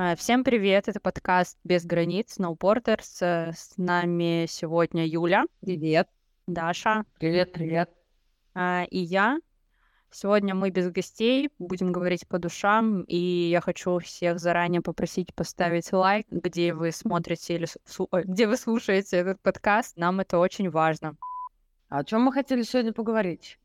А, 0.00 0.14
Всем 0.14 0.44
привет, 0.44 0.86
это 0.86 1.00
подкаст 1.00 1.58
«Без 1.64 1.84
границ» 1.84 2.38
No 2.38 2.56
Porters. 2.56 3.18
Э, 3.20 3.52
С 3.52 3.76
нами 3.78 4.46
сегодня 4.48 5.04
Юля, 5.04 5.46
Привет. 5.60 6.08
Даша 6.46 7.04
Привет, 7.18 7.52
привет. 7.52 7.90
а, 8.54 8.84
и 8.88 9.00
я. 9.00 9.40
Сегодня 10.12 10.54
мы 10.54 10.70
без 10.70 10.88
гостей, 10.92 11.50
будем 11.58 11.90
говорить 11.90 12.28
по 12.28 12.38
душам, 12.38 13.02
и 13.08 13.16
я 13.16 13.60
хочу 13.60 13.98
всех 13.98 14.38
заранее 14.38 14.82
попросить 14.82 15.34
поставить 15.34 15.92
лайк, 15.92 16.28
где 16.30 16.74
вы 16.74 16.92
смотрите 16.92 17.56
или 17.56 17.66
где 18.22 18.46
вы 18.46 18.56
слушаете 18.56 19.16
этот 19.16 19.40
подкаст. 19.40 19.96
Нам 19.96 20.20
это 20.20 20.38
очень 20.38 20.70
важно. 20.70 21.16
А 21.88 21.98
о 21.98 22.04
чем 22.04 22.22
мы 22.22 22.32
хотели 22.32 22.62
сегодня 22.62 22.92
поговорить? 22.92 23.58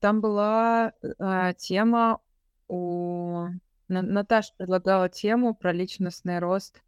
Там 0.00 0.20
была 0.20 0.92
э, 1.02 1.54
тема 1.56 2.18
у... 2.66 3.46
На- 3.88 4.02
Наташа 4.02 4.52
предлагала 4.56 5.08
тему 5.08 5.54
про 5.54 5.72
личностный 5.72 6.38
рост. 6.38 6.82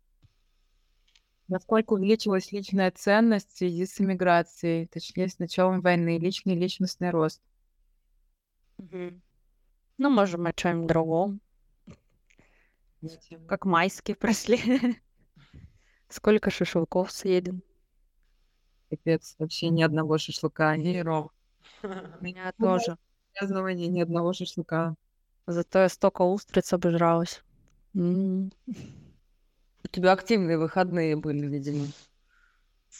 Насколько 1.48 1.94
увеличилась 1.94 2.52
личная 2.52 2.90
ценность 2.92 3.50
в 3.52 3.56
связи 3.56 3.84
с 3.86 4.00
иммиграцией, 4.00 4.86
точнее, 4.86 5.28
с 5.28 5.38
началом 5.38 5.80
войны, 5.80 6.18
личный 6.18 6.54
личностный 6.54 7.10
рост. 7.10 7.42
Ну, 8.78 10.08
можем 10.10 10.46
о 10.46 10.52
чем-нибудь 10.52 10.88
другом, 10.88 11.40
как 13.48 13.64
майские 13.64 14.14
прошли. 14.14 14.58
Сколько 16.08 16.50
шашлыков 16.50 17.10
съедем? 17.10 17.62
Капец, 18.90 19.36
вообще 19.38 19.68
ни 19.70 19.82
одного 19.82 20.18
шашлыка. 20.18 20.76
Ни. 20.76 21.00
У 21.02 21.30
меня 22.24 22.52
Ну, 22.58 22.66
тоже. 22.66 22.96
празднования, 23.34 23.88
ни 23.88 24.00
одного 24.00 24.32
шашлыка. 24.32 24.96
Зато 25.50 25.80
я 25.80 25.88
столько 25.88 26.22
устриц 26.22 26.72
обожралась. 26.72 27.42
М. 27.94 28.52
У 29.84 29.88
тебя 29.90 30.12
активные 30.12 30.58
выходные 30.58 31.16
были, 31.16 31.46
видимо. 31.46 31.86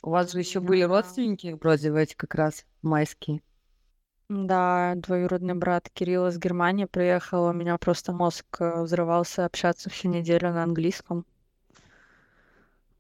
У 0.02 0.10
вас 0.10 0.32
же 0.32 0.40
еще 0.40 0.58
были 0.58 0.82
родственники 0.82 1.56
вроде 1.60 1.92
в 1.92 1.94
эти 1.94 2.14
как 2.14 2.34
раз 2.34 2.64
майские. 2.82 3.40
Да, 4.28 4.94
двоюродный 4.96 5.54
брат 5.54 5.90
Кирилл 5.90 6.26
из 6.26 6.38
Германии 6.38 6.86
приехал, 6.86 7.44
у 7.44 7.52
меня 7.52 7.78
просто 7.78 8.12
мозг 8.12 8.44
э, 8.60 8.82
взрывался 8.82 9.44
общаться 9.44 9.90
всю 9.90 10.08
неделю 10.08 10.52
на 10.52 10.64
английском. 10.64 11.26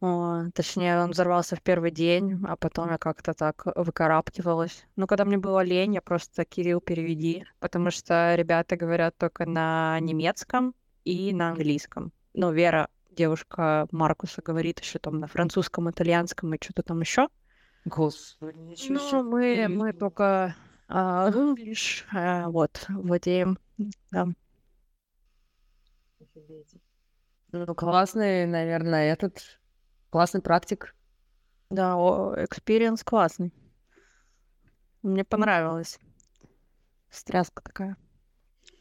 О, 0.00 0.44
точнее, 0.54 0.98
он 1.02 1.10
взорвался 1.10 1.56
в 1.56 1.62
первый 1.62 1.90
день, 1.90 2.40
а 2.48 2.56
потом 2.56 2.90
я 2.90 2.96
как-то 2.96 3.34
так 3.34 3.64
выкарабкивалась. 3.76 4.86
Ну, 4.96 5.06
когда 5.06 5.26
мне 5.26 5.36
было 5.36 5.62
лень, 5.62 5.94
я 5.94 6.00
просто 6.00 6.46
Кирилл 6.46 6.80
переведи, 6.80 7.44
потому 7.58 7.90
что 7.90 8.34
ребята 8.34 8.76
говорят 8.76 9.16
только 9.18 9.44
на 9.44 10.00
немецком 10.00 10.74
и 11.04 11.34
на 11.34 11.50
английском. 11.50 12.12
Ну, 12.32 12.50
Вера, 12.50 12.88
девушка 13.10 13.88
Маркуса, 13.90 14.40
говорит 14.40 14.80
еще 14.80 14.98
там 14.98 15.18
на 15.20 15.26
французском, 15.26 15.90
итальянском 15.90 16.54
и 16.54 16.58
что-то 16.62 16.82
там 16.82 17.00
еще. 17.00 17.28
Господи, 17.84 18.56
ничего 18.56 18.94
Ну, 18.94 19.00
себе. 19.00 19.22
мы, 19.22 19.68
мы 19.68 19.92
только 19.92 20.56
а, 20.88 21.30
English, 21.30 22.04
а, 22.12 22.48
вот, 22.48 22.86
владеем. 22.88 23.58
Да. 24.10 24.28
Ну, 27.52 27.74
классный, 27.74 28.46
наверное, 28.46 29.12
этот 29.12 29.59
классный 30.10 30.42
практик. 30.42 30.94
Да, 31.70 31.94
experience 31.94 33.02
классный. 33.04 33.52
Мне 35.02 35.24
понравилось. 35.24 35.98
Стряска 37.10 37.62
такая. 37.62 37.96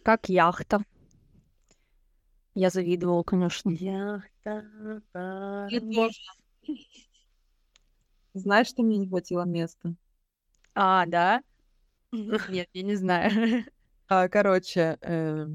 Как 0.03 0.27
яхта. 0.27 0.81
Я 2.55 2.69
завидовала, 2.69 3.23
конечно. 3.23 3.69
Яхта. 3.69 5.01
Знаешь, 8.33 8.67
что 8.67 8.83
мне 8.83 8.97
не 8.97 9.07
хватило 9.07 9.43
места? 9.43 9.95
А, 10.75 11.05
да? 11.05 11.41
Нет, 12.11 12.69
я 12.73 12.83
не 12.83 12.95
знаю. 12.95 13.65
А, 14.11 14.27
короче, 14.27 14.97
э, 15.01 15.45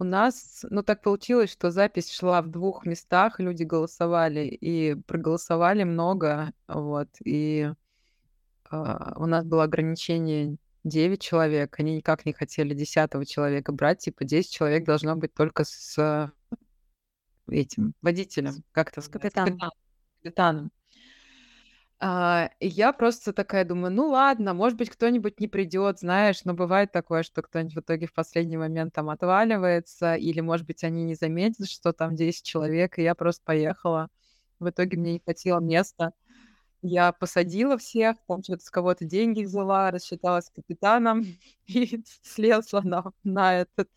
у 0.00 0.04
нас, 0.04 0.64
ну 0.70 0.82
так 0.82 1.02
получилось, 1.02 1.50
что 1.50 1.70
запись 1.70 2.10
шла 2.10 2.40
в 2.40 2.48
двух 2.48 2.86
местах, 2.86 3.38
люди 3.38 3.64
голосовали 3.64 4.46
и 4.46 4.94
проголосовали 4.94 5.84
много, 5.84 6.52
вот, 6.66 7.08
и 7.22 7.70
а, 8.70 9.12
у 9.16 9.26
нас 9.26 9.44
было 9.44 9.64
ограничение 9.64 10.56
9 10.84 11.20
человек, 11.20 11.78
они 11.78 11.96
никак 11.96 12.24
не 12.24 12.32
хотели 12.32 12.72
10 12.72 13.28
человека 13.28 13.72
брать, 13.72 13.98
типа 13.98 14.24
10 14.24 14.50
человек 14.50 14.86
должно 14.86 15.16
быть 15.16 15.34
только 15.34 15.64
с 15.64 16.32
этим 17.46 17.92
водителем, 18.00 18.54
как-то 18.72 19.02
С 19.02 19.08
капитаном. 19.08 19.58
капитаном. 20.22 20.70
А, 22.02 22.48
и 22.60 22.66
я 22.66 22.94
просто 22.94 23.34
такая 23.34 23.66
думаю, 23.66 23.92
ну 23.92 24.08
ладно, 24.08 24.54
может 24.54 24.78
быть, 24.78 24.88
кто-нибудь 24.88 25.38
не 25.38 25.48
придет, 25.48 25.98
знаешь, 25.98 26.44
но 26.44 26.54
бывает 26.54 26.92
такое, 26.92 27.22
что 27.22 27.42
кто-нибудь 27.42 27.74
в 27.74 27.80
итоге 27.80 28.06
в 28.06 28.14
последний 28.14 28.56
момент 28.56 28.94
там 28.94 29.10
отваливается, 29.10 30.14
или, 30.14 30.40
может 30.40 30.66
быть, 30.66 30.82
они 30.82 31.04
не 31.04 31.14
заметят, 31.14 31.68
что 31.68 31.92
там 31.92 32.16
10 32.16 32.42
человек, 32.42 32.98
и 32.98 33.02
я 33.02 33.14
просто 33.14 33.42
поехала. 33.44 34.08
В 34.60 34.70
итоге 34.70 34.96
мне 34.98 35.14
не 35.14 35.20
хватило 35.20 35.60
места. 35.60 36.12
Я 36.82 37.12
посадила 37.12 37.78
всех, 37.78 38.16
там 38.26 38.42
что-то 38.42 38.64
с 38.64 38.70
кого-то 38.70 39.04
деньги 39.04 39.44
взяла, 39.44 39.90
рассчиталась 39.90 40.46
с 40.46 40.50
капитаном 40.50 41.24
и 41.66 42.02
слезла 42.22 42.80
на, 42.82 43.04
на 43.24 43.56
этот 43.60 43.90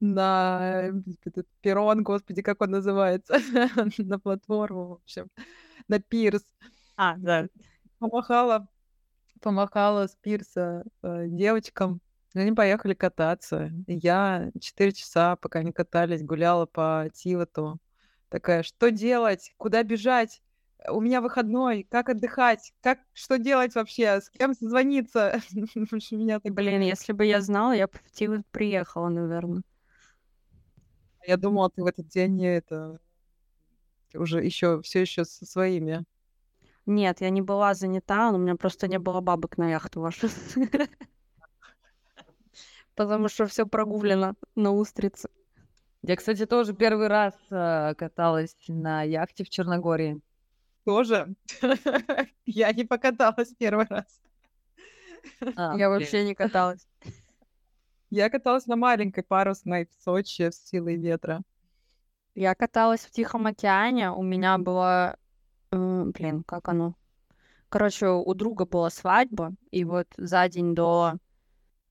на 0.00 0.90
этот 1.24 1.46
перрон, 1.62 2.02
господи, 2.02 2.42
как 2.42 2.60
он 2.62 2.70
называется, 2.70 3.38
на 3.98 4.18
платформу, 4.18 4.88
в 4.88 4.92
общем, 4.92 5.28
на 5.88 6.00
пирс 6.00 6.42
А, 6.96 7.16
да. 7.18 7.48
помахала, 7.98 8.68
помахала 9.40 10.06
с 10.06 10.16
пирса 10.16 10.84
э, 11.02 11.26
девочкам. 11.28 12.00
Они 12.34 12.52
поехали 12.52 12.94
кататься. 12.94 13.70
Я 13.86 14.50
четыре 14.60 14.92
часа, 14.92 15.36
пока 15.36 15.60
они 15.60 15.72
катались, 15.72 16.22
гуляла 16.22 16.66
по 16.66 17.08
Тивоту. 17.14 17.78
Такая, 18.28 18.62
что 18.62 18.90
делать? 18.90 19.52
Куда 19.56 19.82
бежать? 19.82 20.42
У 20.88 21.00
меня 21.00 21.20
выходной. 21.20 21.86
Как 21.90 22.08
отдыхать? 22.08 22.72
Как, 22.80 22.98
что 23.12 23.38
делать 23.38 23.74
вообще? 23.74 24.20
С 24.20 24.30
кем 24.30 24.54
созвониться? 24.54 25.40
Меня 26.10 26.40
так... 26.40 26.52
Блин, 26.52 26.80
если 26.80 27.12
бы 27.12 27.24
я 27.24 27.40
знала, 27.40 27.72
я 27.72 27.86
бы 27.86 27.94
в 28.04 28.10
Тивот 28.10 28.46
приехала, 28.50 29.08
наверное. 29.08 29.62
Я 31.26 31.36
думала, 31.36 31.70
ты 31.70 31.82
в 31.82 31.86
этот 31.86 32.06
день 32.08 32.44
это 32.44 33.00
уже 34.14 34.44
еще 34.44 34.80
все 34.82 35.00
еще 35.00 35.24
со 35.24 35.44
своими. 35.44 36.04
Нет, 36.86 37.20
я 37.20 37.30
не 37.30 37.42
была 37.42 37.74
занята, 37.74 38.30
но 38.30 38.38
у 38.38 38.40
меня 38.40 38.54
просто 38.54 38.86
не 38.88 38.98
было 38.98 39.20
бабок 39.20 39.58
на 39.58 39.70
яхту 39.70 40.00
вашу. 40.00 40.28
Потому 42.94 43.28
что 43.28 43.46
все 43.46 43.66
прогулено 43.66 44.34
на 44.54 44.72
устрице. 44.72 45.28
Я, 46.02 46.16
кстати, 46.16 46.46
тоже 46.46 46.72
первый 46.72 47.08
раз 47.08 47.34
э, 47.50 47.94
каталась 47.96 48.56
на 48.68 49.02
яхте 49.02 49.44
в 49.44 49.50
Черногории. 49.50 50.20
Тоже? 50.84 51.34
Я 52.46 52.72
не 52.72 52.84
покаталась 52.84 53.52
первый 53.58 53.86
раз. 53.90 54.20
А, 55.56 55.76
Я 55.76 55.88
вообще 55.88 56.24
не 56.24 56.36
каталась. 56.36 56.86
Я 58.10 58.30
каталась 58.30 58.66
на 58.66 58.76
маленькой 58.76 59.24
парусной 59.24 59.86
в 59.86 60.02
Сочи 60.04 60.50
с 60.50 60.64
силой 60.68 60.94
ветра. 60.94 61.42
Я 62.36 62.54
каталась 62.54 63.00
в 63.00 63.10
Тихом 63.10 63.46
океане, 63.46 64.12
у 64.12 64.22
меня 64.22 64.58
было... 64.58 65.16
э, 66.08 66.12
Блин, 66.12 66.42
как 66.44 66.68
оно? 66.68 66.94
Короче, 67.68 68.08
у 68.08 68.34
друга 68.34 68.64
была 68.64 68.90
свадьба, 68.90 69.54
и 69.70 69.84
вот 69.84 70.06
за 70.16 70.48
день 70.48 70.74
до 70.74 71.14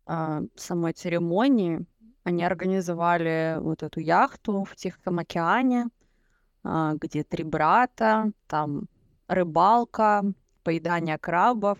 а, 0.05 0.41
самой 0.55 0.93
церемонии 0.93 1.85
они 2.23 2.43
организовали 2.43 3.57
вот 3.59 3.83
эту 3.83 3.99
яхту 3.99 4.63
в 4.63 4.75
Тихом 4.75 5.19
океане, 5.19 5.87
а, 6.63 6.93
где 6.95 7.23
три 7.23 7.43
брата, 7.43 8.31
там 8.47 8.87
рыбалка, 9.27 10.23
поедание 10.63 11.17
крабов. 11.17 11.77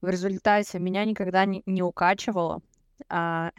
В 0.00 0.08
результате 0.08 0.78
меня 0.78 1.04
никогда 1.04 1.44
не, 1.46 1.62
не 1.66 1.82
укачивало. 1.82 2.60
а, 3.08 3.52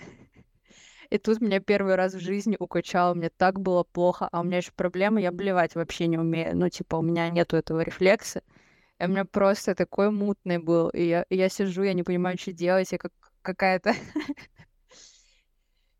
и 1.15 1.17
тут 1.17 1.41
меня 1.41 1.59
первый 1.59 1.95
раз 1.95 2.13
в 2.13 2.19
жизни 2.19 2.57
укачало, 2.59 3.13
мне 3.13 3.29
так 3.29 3.59
было 3.59 3.83
плохо, 3.83 4.27
а 4.31 4.41
у 4.41 4.43
меня 4.43 4.57
еще 4.57 4.71
проблема, 4.75 5.21
я 5.21 5.31
блевать 5.31 5.75
вообще 5.75 6.07
не 6.07 6.17
умею, 6.17 6.55
ну, 6.57 6.69
типа, 6.69 6.97
у 6.97 7.01
меня 7.01 7.29
нету 7.29 7.57
этого 7.57 7.81
рефлекса, 7.81 8.43
и 8.99 9.05
у 9.05 9.07
меня 9.07 9.25
просто 9.25 9.75
такой 9.75 10.11
мутный 10.11 10.57
был, 10.59 10.89
и 10.89 11.03
я, 11.03 11.23
и 11.29 11.37
я 11.37 11.49
сижу, 11.49 11.83
я 11.83 11.93
не 11.93 12.03
понимаю, 12.03 12.37
что 12.37 12.51
делать, 12.53 12.91
я 12.91 12.97
как 12.97 13.11
какая-то... 13.41 13.93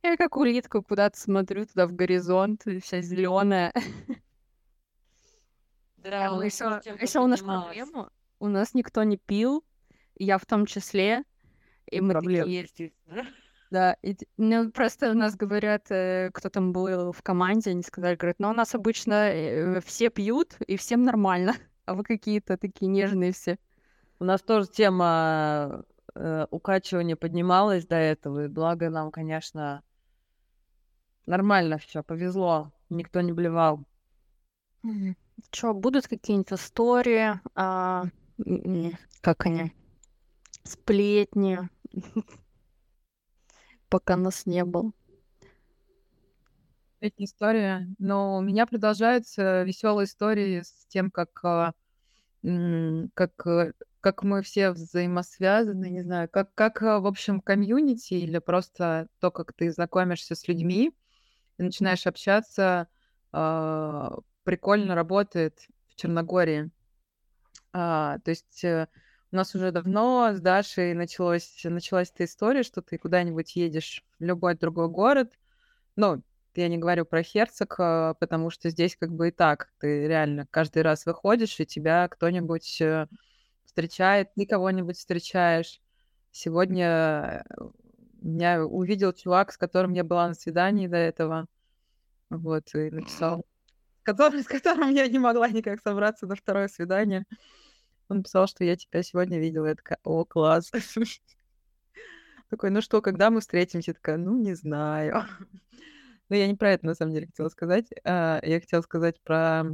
Я 0.04 0.18
как 0.18 0.38
улитка 0.38 0.82
куда-то 0.84 1.20
смотрю 1.20 1.66
туда 1.66 1.88
в 1.88 1.94
горизонт, 1.94 2.64
вся 2.84 3.02
зеленая. 3.02 3.74
Да, 5.98 6.30
А 6.30 6.46
еще, 6.46 7.20
у 7.20 7.28
нас 7.28 7.42
поднималась. 7.42 7.76
проблема, 7.76 8.12
у 8.40 8.48
нас 8.48 8.74
никто 8.76 9.04
не 9.04 9.18
пил, 9.18 9.66
я 10.16 10.38
в 10.38 10.46
том 10.46 10.68
числе, 10.68 11.24
и 11.88 12.02
мы 12.02 12.14
такие. 12.14 12.96
Да, 13.76 13.98
и, 14.04 14.16
ну, 14.38 14.72
просто 14.72 15.12
у 15.12 15.14
нас 15.14 15.36
говорят, 15.36 15.92
э, 15.92 16.30
кто 16.34 16.48
там 16.48 16.72
был 16.72 17.12
в 17.12 17.22
команде, 17.22 17.72
они 17.72 17.84
сказали, 17.84 18.16
говорят, 18.16 18.40
ну, 18.40 18.52
у 18.52 18.54
нас 18.54 18.74
обычно 18.74 19.30
э, 19.34 19.82
все 19.82 20.10
пьют, 20.10 20.56
и 20.66 20.78
всем 20.78 21.04
нормально, 21.04 21.56
а 21.86 21.94
вы 21.94 22.06
какие-то 22.06 22.56
такие 22.56 22.88
нежные 22.90 23.34
все. 23.34 23.60
У 24.18 24.24
нас 24.24 24.42
тоже 24.42 24.68
тема 24.70 25.84
э, 26.14 26.48
укачивания 26.52 27.18
поднималась 27.18 27.86
до 27.86 27.98
этого, 27.98 28.46
и 28.46 28.48
благо 28.48 28.90
нам, 28.90 29.12
конечно, 29.12 29.84
нормально 31.26 31.78
все, 31.78 32.02
повезло, 32.02 32.72
никто 32.90 33.20
не 33.20 33.34
блевал. 33.34 33.84
Что, 35.52 35.74
будут 35.74 36.08
какие-нибудь 36.08 36.54
истории, 36.54 37.42
а, 37.56 38.06
как 39.20 39.46
они, 39.48 39.74
сплетни, 40.64 41.60
пока 43.90 44.16
нас 44.16 44.46
не 44.46 44.64
было? 44.64 44.92
Эта 47.00 47.24
история, 47.24 47.88
но 48.00 48.38
у 48.38 48.42
меня 48.42 48.66
продолжаются 48.66 49.64
веселые 49.64 50.06
истории 50.06 50.62
с 50.62 50.86
тем, 50.88 51.12
как, 51.12 51.40
а, 51.44 51.74
как, 52.42 53.48
э, 53.48 53.74
как 54.02 54.24
мы 54.24 54.42
все 54.42 54.72
взаимосвязаны, 54.72 55.90
не 55.90 56.02
знаю, 56.02 56.30
как, 56.30 56.54
как, 56.56 56.82
а, 56.82 57.00
в 57.00 57.06
общем, 57.06 57.42
комьюнити 57.42 58.16
или 58.16 58.40
просто 58.40 59.08
то, 59.20 59.30
как 59.30 59.54
ты 59.54 59.72
знакомишься 59.72 60.36
с 60.36 60.48
людьми 60.48 60.96
и 61.58 61.64
начинаешь 61.64 62.08
общаться, 62.08 62.88
прикольно 63.32 64.96
работает 64.96 65.68
в 65.90 65.96
Черногории. 65.96 66.72
А, 67.78 68.20
то 68.20 68.32
есть 68.32 68.64
э, 68.64 68.88
у 69.32 69.36
нас 69.36 69.56
уже 69.56 69.72
давно 69.72 70.32
с 70.34 70.40
Дашей 70.40 70.94
началось, 70.94 71.62
началась 71.64 72.12
эта 72.12 72.26
история, 72.26 72.64
что 72.64 72.82
ты 72.82 72.98
куда-нибудь 72.98 73.56
едешь 73.56 74.04
в 74.20 74.24
любой 74.24 74.56
другой 74.56 74.90
город. 74.90 75.34
Ну, 75.96 76.22
я 76.56 76.68
не 76.70 76.78
говорю 76.78 77.06
про 77.06 77.22
Херцог, 77.24 77.76
а, 77.80 78.14
потому 78.16 78.50
что 78.50 78.70
здесь 78.70 78.96
как 78.96 79.12
бы 79.12 79.30
и 79.30 79.32
так. 79.32 79.70
Ты 79.80 80.08
реально 80.08 80.48
каждый 80.52 80.84
раз 80.84 81.06
выходишь, 81.06 81.60
и 81.60 81.66
тебя 81.66 82.08
кто-нибудь 82.08 82.82
э, 82.82 83.08
встречает, 83.66 84.34
ты 84.36 84.46
кого-нибудь 84.46 84.98
встречаешь. 84.98 85.82
Сегодня 86.32 87.44
э, 87.50 87.64
меня 88.22 88.66
увидел 88.66 89.12
чувак, 89.14 89.52
с 89.52 89.58
которым 89.58 89.94
я 89.94 90.04
была 90.04 90.28
на 90.30 90.34
свидании 90.34 90.88
до 90.88 90.98
этого. 90.98 91.48
Вот, 92.30 92.74
и 92.74 92.90
написал 92.90 93.46
который, 94.06 94.44
с 94.44 94.48
которым 94.48 94.92
я 94.92 95.08
не 95.08 95.20
могла 95.20 95.50
никак 95.50 95.82
собраться 95.82 96.28
на 96.28 96.36
второе 96.36 96.68
свидание. 96.70 97.26
Он 98.10 98.24
писал, 98.24 98.48
что 98.48 98.64
я 98.64 98.76
тебя 98.76 99.04
сегодня 99.04 99.40
видела. 99.40 99.68
Я 99.68 99.76
такая, 99.76 100.00
о, 100.04 100.26
класс. 100.26 100.72
Такой, 102.50 102.70
ну 102.70 102.82
что, 102.82 103.02
когда 103.02 103.30
мы 103.30 103.42
встретимся? 103.42 103.92
Я 103.92 103.96
такая, 103.96 104.18
ну, 104.18 104.38
не 104.38 104.54
знаю. 104.54 105.24
Но 106.30 106.36
я 106.36 106.48
не 106.48 106.56
про 106.56 106.72
это, 106.72 106.86
на 106.86 106.96
самом 106.96 107.14
деле, 107.14 107.28
хотела 107.28 107.50
сказать. 107.50 107.88
А, 108.04 108.40
я 108.44 108.60
хотела 108.60 108.82
сказать 108.82 109.22
про, 109.22 109.66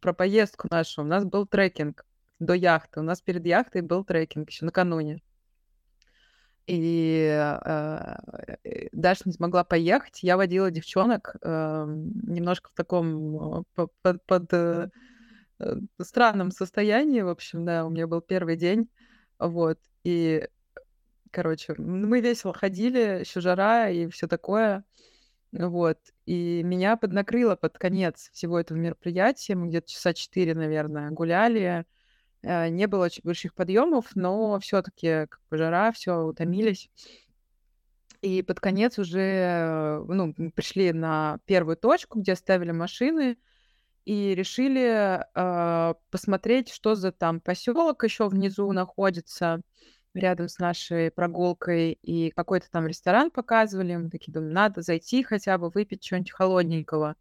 про 0.00 0.12
поездку 0.12 0.68
нашу. 0.70 1.02
У 1.02 1.06
нас 1.06 1.24
был 1.24 1.46
трекинг 1.46 2.04
до 2.38 2.54
яхты. 2.54 3.00
У 3.00 3.02
нас 3.02 3.20
перед 3.20 3.44
яхтой 3.46 3.82
был 3.82 4.04
трекинг 4.04 4.50
еще 4.50 4.64
накануне 4.64 5.20
и 6.68 7.26
э, 7.64 8.16
Даша 8.92 9.22
не 9.24 9.32
смогла 9.32 9.64
поехать. 9.64 10.22
Я 10.22 10.36
водила 10.36 10.70
девчонок 10.70 11.36
э, 11.40 11.84
немножко 11.88 12.70
в 12.70 12.74
таком 12.74 13.60
э, 13.60 13.64
под, 14.02 14.26
под 14.26 14.52
э, 14.52 14.56
э, 14.56 14.88
странном 16.00 16.50
состоянии, 16.50 17.20
в 17.20 17.28
общем, 17.28 17.64
да, 17.64 17.84
у 17.84 17.90
меня 17.90 18.06
был 18.06 18.20
первый 18.20 18.56
день, 18.56 18.88
вот, 19.38 19.78
и, 20.04 20.48
короче, 21.30 21.74
мы 21.78 22.20
весело 22.20 22.52
ходили, 22.52 23.20
еще 23.20 23.40
жара 23.40 23.90
и 23.90 24.08
все 24.08 24.26
такое, 24.28 24.84
вот, 25.52 25.98
и 26.26 26.62
меня 26.62 26.96
поднакрыло 26.96 27.56
под 27.56 27.78
конец 27.78 28.30
всего 28.32 28.58
этого 28.60 28.78
мероприятия, 28.78 29.54
мы 29.54 29.68
где-то 29.68 29.88
часа 29.88 30.14
четыре, 30.14 30.54
наверное, 30.54 31.10
гуляли, 31.10 31.86
Э, 32.42 32.68
не 32.68 32.86
было 32.86 33.06
очень 33.06 33.22
больших 33.24 33.54
подъемов, 33.54 34.14
но 34.14 34.58
все-таки 34.60 35.26
как 35.28 35.40
бы 35.50 35.56
жара, 35.56 35.92
все 35.92 36.22
утомились. 36.22 36.90
И 38.20 38.42
под 38.42 38.60
конец 38.60 38.98
уже 38.98 40.02
ну, 40.08 40.34
пришли 40.54 40.92
на 40.92 41.38
первую 41.46 41.76
точку, 41.76 42.20
где 42.20 42.32
оставили 42.32 42.72
машины, 42.72 43.38
и 44.08 44.34
решили 44.34 45.20
э, 45.34 45.94
посмотреть, 46.10 46.70
что 46.70 46.94
за 46.94 47.12
там 47.12 47.42
поселок 47.42 48.04
еще 48.04 48.26
внизу 48.28 48.72
находится 48.72 49.60
рядом 50.14 50.48
с 50.48 50.58
нашей 50.58 51.10
прогулкой, 51.10 51.92
и 51.92 52.30
какой-то 52.30 52.70
там 52.70 52.86
ресторан 52.86 53.30
показывали. 53.30 53.96
Мы 53.96 54.08
такие 54.08 54.32
думаем, 54.32 54.54
надо 54.54 54.80
зайти 54.80 55.22
хотя 55.22 55.58
бы 55.58 55.68
выпить 55.68 56.02
что-нибудь 56.02 56.32
холодненького. 56.32 57.16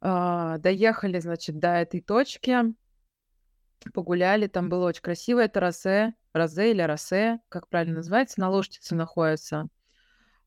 Э, 0.00 0.56
доехали, 0.60 1.20
значит, 1.20 1.58
до 1.58 1.74
этой 1.74 2.00
точки 2.00 2.74
погуляли, 3.92 4.46
там 4.46 4.70
было 4.70 4.86
очень 4.86 5.02
красиво, 5.02 5.40
это 5.40 5.60
Росе, 5.60 6.14
Розе 6.32 6.70
или 6.70 6.80
Росе, 6.80 7.40
как 7.50 7.68
правильно 7.68 7.96
называется, 7.96 8.40
на 8.40 8.48
Лошадице 8.48 8.94
находится. 8.94 9.68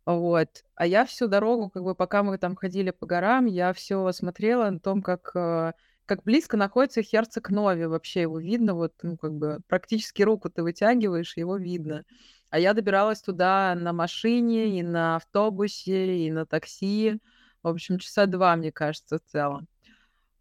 Вот. 0.05 0.63
А 0.75 0.85
я 0.87 1.05
всю 1.05 1.27
дорогу, 1.27 1.69
как 1.69 1.83
бы 1.83 1.95
пока 1.95 2.23
мы 2.23 2.37
там 2.37 2.55
ходили 2.55 2.91
по 2.91 3.05
горам, 3.05 3.45
я 3.45 3.73
все 3.73 4.11
смотрела 4.11 4.69
на 4.69 4.79
том, 4.79 5.01
как, 5.01 5.31
э, 5.35 5.73
как 6.05 6.23
близко 6.23 6.57
находится 6.57 7.03
Херцог 7.03 7.49
Нови. 7.49 7.85
Вообще 7.85 8.21
его 8.21 8.39
видно, 8.39 8.73
вот, 8.73 8.93
ну, 9.03 9.17
как 9.17 9.33
бы 9.33 9.59
практически 9.67 10.23
руку 10.23 10.49
ты 10.49 10.63
вытягиваешь, 10.63 11.37
его 11.37 11.57
видно. 11.57 12.05
А 12.49 12.59
я 12.59 12.73
добиралась 12.73 13.21
туда 13.21 13.75
на 13.75 13.93
машине, 13.93 14.79
и 14.79 14.83
на 14.83 15.17
автобусе, 15.17 16.17
и 16.25 16.31
на 16.31 16.45
такси. 16.45 17.19
В 17.61 17.67
общем, 17.67 17.99
часа 17.99 18.25
два, 18.25 18.55
мне 18.55 18.71
кажется, 18.71 19.19
в 19.19 19.31
целом. 19.31 19.67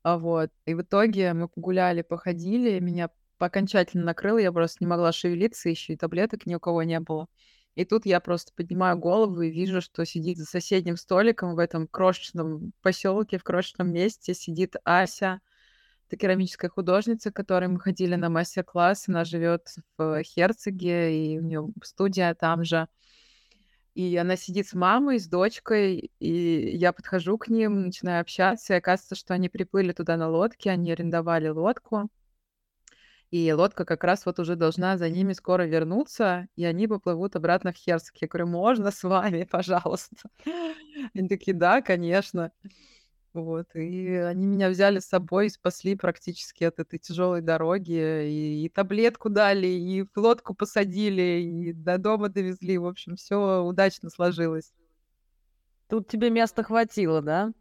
А, 0.02 0.19
вот. 0.19 0.50
И 0.66 0.75
в 0.75 0.82
итоге 0.82 1.34
мы 1.34 1.49
погуляли, 1.49 2.02
походили, 2.02 2.78
меня 2.81 3.10
окончательно 3.38 4.05
накрыло, 4.05 4.38
я 4.38 4.52
просто 4.52 4.78
не 4.81 4.88
могла 4.88 5.12
шевелиться, 5.12 5.69
еще 5.69 5.93
и 5.94 5.96
таблеток 5.96 6.46
ни 6.46 6.55
у 6.55 6.60
кого 6.60 6.82
не 6.82 7.00
было. 7.00 7.28
И 7.79 7.85
тут 7.85 8.07
я 8.07 8.19
просто 8.19 8.53
поднимаю 8.57 8.99
голову 8.99 9.41
и 9.41 9.53
вижу, 9.53 9.81
что 9.81 10.05
сидит 10.05 10.37
за 10.37 10.47
соседним 10.47 10.97
столиком 10.97 11.55
в 11.55 11.61
этом 11.61 11.87
крошечном 11.87 12.73
поселке, 12.83 13.39
в 13.39 13.45
крошечном 13.45 13.93
месте, 13.93 14.35
сидит 14.35 14.75
Ася, 14.83 15.41
это 16.09 16.17
керамическая 16.17 16.71
художница, 16.71 17.31
которой 17.31 17.69
мы 17.69 17.79
ходили 17.79 18.17
на 18.17 18.31
мастер-класс. 18.31 19.09
Она 19.09 19.25
живет 19.25 19.69
в 19.97 20.25
Херцеге, 20.25 21.35
и 21.35 21.39
у 21.39 21.43
нее 21.43 21.69
студия 21.85 22.35
там 22.35 22.65
же. 22.65 22.89
И 23.94 24.17
она 24.17 24.35
сидит 24.35 24.67
с 24.67 24.75
мамой, 24.75 25.20
с 25.20 25.29
дочкой, 25.29 26.11
и 26.19 26.77
я 26.77 26.93
подхожу 26.93 27.39
к 27.39 27.47
ним, 27.47 27.82
начинаю 27.82 28.23
общаться, 28.23 28.75
и 28.75 28.79
оказывается, 28.79 29.15
что 29.15 29.35
они 29.35 29.49
приплыли 29.49 29.93
туда 29.93 30.17
на 30.17 30.29
лодке, 30.29 30.70
они 30.70 30.91
арендовали 30.91 31.47
лодку, 31.47 32.11
и 33.31 33.53
лодка 33.53 33.85
как 33.85 34.05
раз 34.05 34.25
вот 34.25 34.39
уже 34.39 34.56
должна 34.56 34.97
за 34.97 35.11
ними 35.11 35.35
скоро 35.35 35.65
вернуться, 35.65 36.49
и 36.56 36.65
они 36.65 36.89
поплывут 36.89 37.37
обратно 37.37 37.73
в 37.73 37.77
Херск. 37.77 38.17
Я 38.20 38.29
говорю, 38.29 38.47
можно 38.47 38.91
с 38.91 39.03
вами, 39.03 39.44
пожалуйста? 39.51 40.31
Они 41.15 41.29
такие, 41.29 41.55
да, 41.55 41.82
конечно. 41.82 42.53
Вот, 43.35 43.67
и 43.75 44.15
они 44.17 44.47
меня 44.47 44.70
взяли 44.70 44.99
с 45.01 45.06
собой 45.06 45.47
и 45.47 45.51
спасли 45.51 45.94
практически 45.94 46.65
от 46.65 46.81
этой 46.81 46.99
тяжелой 46.99 47.43
дороги, 47.43 48.27
и, 48.27 48.65
и 48.65 48.69
таблетку 48.70 49.29
дали, 49.29 49.67
и 49.67 50.03
в 50.03 50.17
лодку 50.17 50.55
посадили, 50.55 51.43
и 51.43 51.73
до 51.73 51.99
дома 51.99 52.31
довезли. 52.31 52.79
В 52.79 52.87
общем, 52.87 53.17
все 53.17 53.63
удачно 53.63 54.08
сложилось. 54.08 54.73
Тут 55.89 56.08
тебе 56.08 56.31
места 56.31 56.63
хватило, 56.63 57.20
да? 57.20 57.53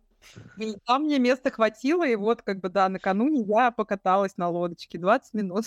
И 0.58 0.76
там 0.86 1.04
мне 1.04 1.20
места 1.20 1.52
хватило, 1.52 2.08
и 2.08 2.16
вот 2.16 2.42
как 2.42 2.60
бы, 2.60 2.70
да, 2.70 2.90
накануне 2.90 3.42
я 3.44 3.72
покаталась 3.72 4.38
на 4.38 4.50
лодочке 4.50 4.98
20 4.98 5.34
минут. 5.34 5.66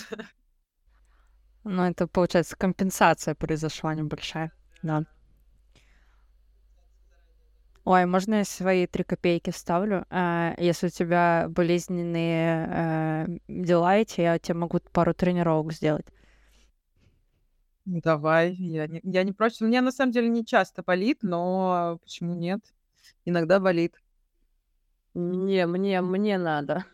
Ну, 1.63 1.83
это, 1.83 2.07
получается, 2.07 2.57
компенсация 2.57 3.35
произошла 3.35 3.93
небольшая, 3.93 4.51
да. 4.81 5.05
Ой, 7.83 8.05
можно 8.05 8.35
я 8.35 8.45
свои 8.45 8.85
три 8.85 9.03
копейки 9.03 9.49
вставлю? 9.49 10.05
А, 10.09 10.53
если 10.57 10.87
у 10.87 10.89
тебя 10.89 11.47
болезненные 11.49 12.67
а, 12.69 13.25
дела 13.47 13.97
эти, 13.97 14.21
я 14.21 14.37
тебе 14.37 14.55
могу 14.55 14.79
пару 14.91 15.13
тренировок 15.15 15.73
сделать. 15.73 16.05
Давай, 17.85 18.53
я 18.53 18.87
не, 18.87 19.01
я 19.03 19.23
не 19.23 19.33
против. 19.33 19.61
У 19.61 19.65
меня 19.65 19.81
на 19.81 19.91
самом 19.91 20.11
деле 20.11 20.29
не 20.29 20.45
часто 20.45 20.83
болит, 20.83 21.19
но 21.23 21.97
почему 22.03 22.35
нет? 22.35 22.61
Иногда 23.25 23.59
болит. 23.59 23.95
Не, 25.13 25.65
мне, 25.67 26.01
мне 26.01 26.37
надо. 26.37 26.85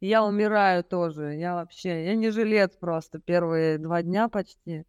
Я 0.00 0.24
умираю 0.24 0.84
тоже. 0.84 1.34
Я 1.34 1.54
вообще, 1.54 2.04
я 2.06 2.14
не 2.14 2.30
жилец 2.30 2.76
просто 2.76 3.18
первые 3.18 3.78
два 3.78 4.02
дня 4.02 4.28
почти. 4.28 4.84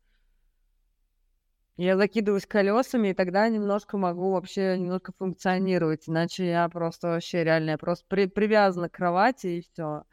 Я 1.77 1.97
закидываюсь 1.97 2.45
колесами, 2.45 3.09
и 3.09 3.13
тогда 3.13 3.47
немножко 3.49 3.97
могу 3.97 4.31
вообще 4.31 4.77
немножко 4.77 5.13
функционировать. 5.17 6.07
Иначе 6.07 6.47
я 6.47 6.69
просто 6.69 7.07
вообще 7.07 7.43
реально, 7.43 7.71
я 7.71 7.77
просто 7.77 8.05
при, 8.07 8.27
привязана 8.27 8.89
к 8.89 8.93
кровати 8.93 9.47
и 9.47 9.61
все. 9.61 10.03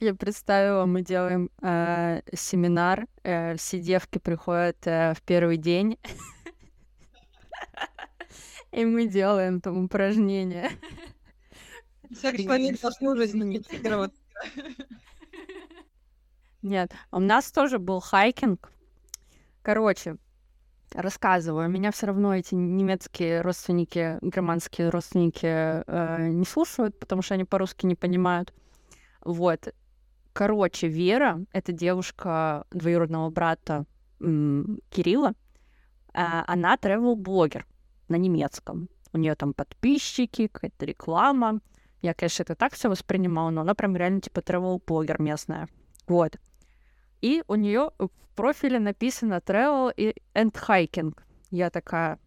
Я 0.00 0.14
представила, 0.14 0.86
мы 0.86 1.02
делаем 1.02 1.50
э, 1.62 2.20
семинар, 2.34 3.06
э, 3.22 3.56
все 3.56 3.80
девки 3.80 4.18
приходят 4.18 4.76
э, 4.86 5.14
в 5.14 5.22
первый 5.22 5.56
день, 5.56 5.98
И 8.74 8.84
мы 8.84 9.06
делаем 9.06 9.60
там 9.60 9.84
упражнения. 9.84 10.70
Человек 12.20 12.80
должен 12.80 13.06
уже 13.08 13.26
имитировать. 13.26 14.12
Нет, 16.62 16.92
у 17.12 17.20
нас 17.20 17.52
тоже 17.52 17.78
был 17.78 18.00
хайкинг. 18.00 18.70
Короче, 19.62 20.16
рассказываю. 20.94 21.68
Меня 21.68 21.90
все 21.90 22.06
равно 22.06 22.34
эти 22.34 22.54
немецкие 22.54 23.42
родственники, 23.42 24.18
германские 24.22 24.88
родственники 24.88 25.46
э, 25.46 26.28
не 26.28 26.44
слушают, 26.46 26.98
потому 26.98 27.22
что 27.22 27.34
они 27.34 27.44
по-русски 27.44 27.86
не 27.86 27.94
понимают. 27.94 28.54
Вот. 29.22 29.74
Короче, 30.32 30.88
Вера, 30.88 31.44
это 31.52 31.72
девушка 31.72 32.66
двоюродного 32.70 33.30
брата 33.30 33.84
м, 34.20 34.80
Кирилла, 34.90 35.34
э, 36.12 36.22
она 36.46 36.76
travel-блогер 36.76 37.66
на 38.08 38.16
немецком. 38.16 38.88
У 39.12 39.18
нее 39.18 39.34
там 39.34 39.54
подписчики, 39.54 40.48
какая-то 40.48 40.86
реклама. 40.86 41.60
Я, 42.04 42.12
конечно, 42.12 42.42
это 42.42 42.54
так 42.54 42.74
все 42.74 42.90
воспринимала, 42.90 43.48
но 43.48 43.62
она 43.62 43.74
прям 43.74 43.96
реально 43.96 44.20
типа 44.20 44.40
travel-блогер 44.40 45.22
местная. 45.22 45.68
Вот. 46.06 46.36
И 47.22 47.42
у 47.48 47.54
нее 47.54 47.92
в 47.98 48.10
профиле 48.36 48.78
написано 48.78 49.40
travel 49.42 49.90
и 49.96 50.14
and 50.34 50.52
hiking. 50.52 51.18
Я 51.50 51.70
такая 51.70 52.18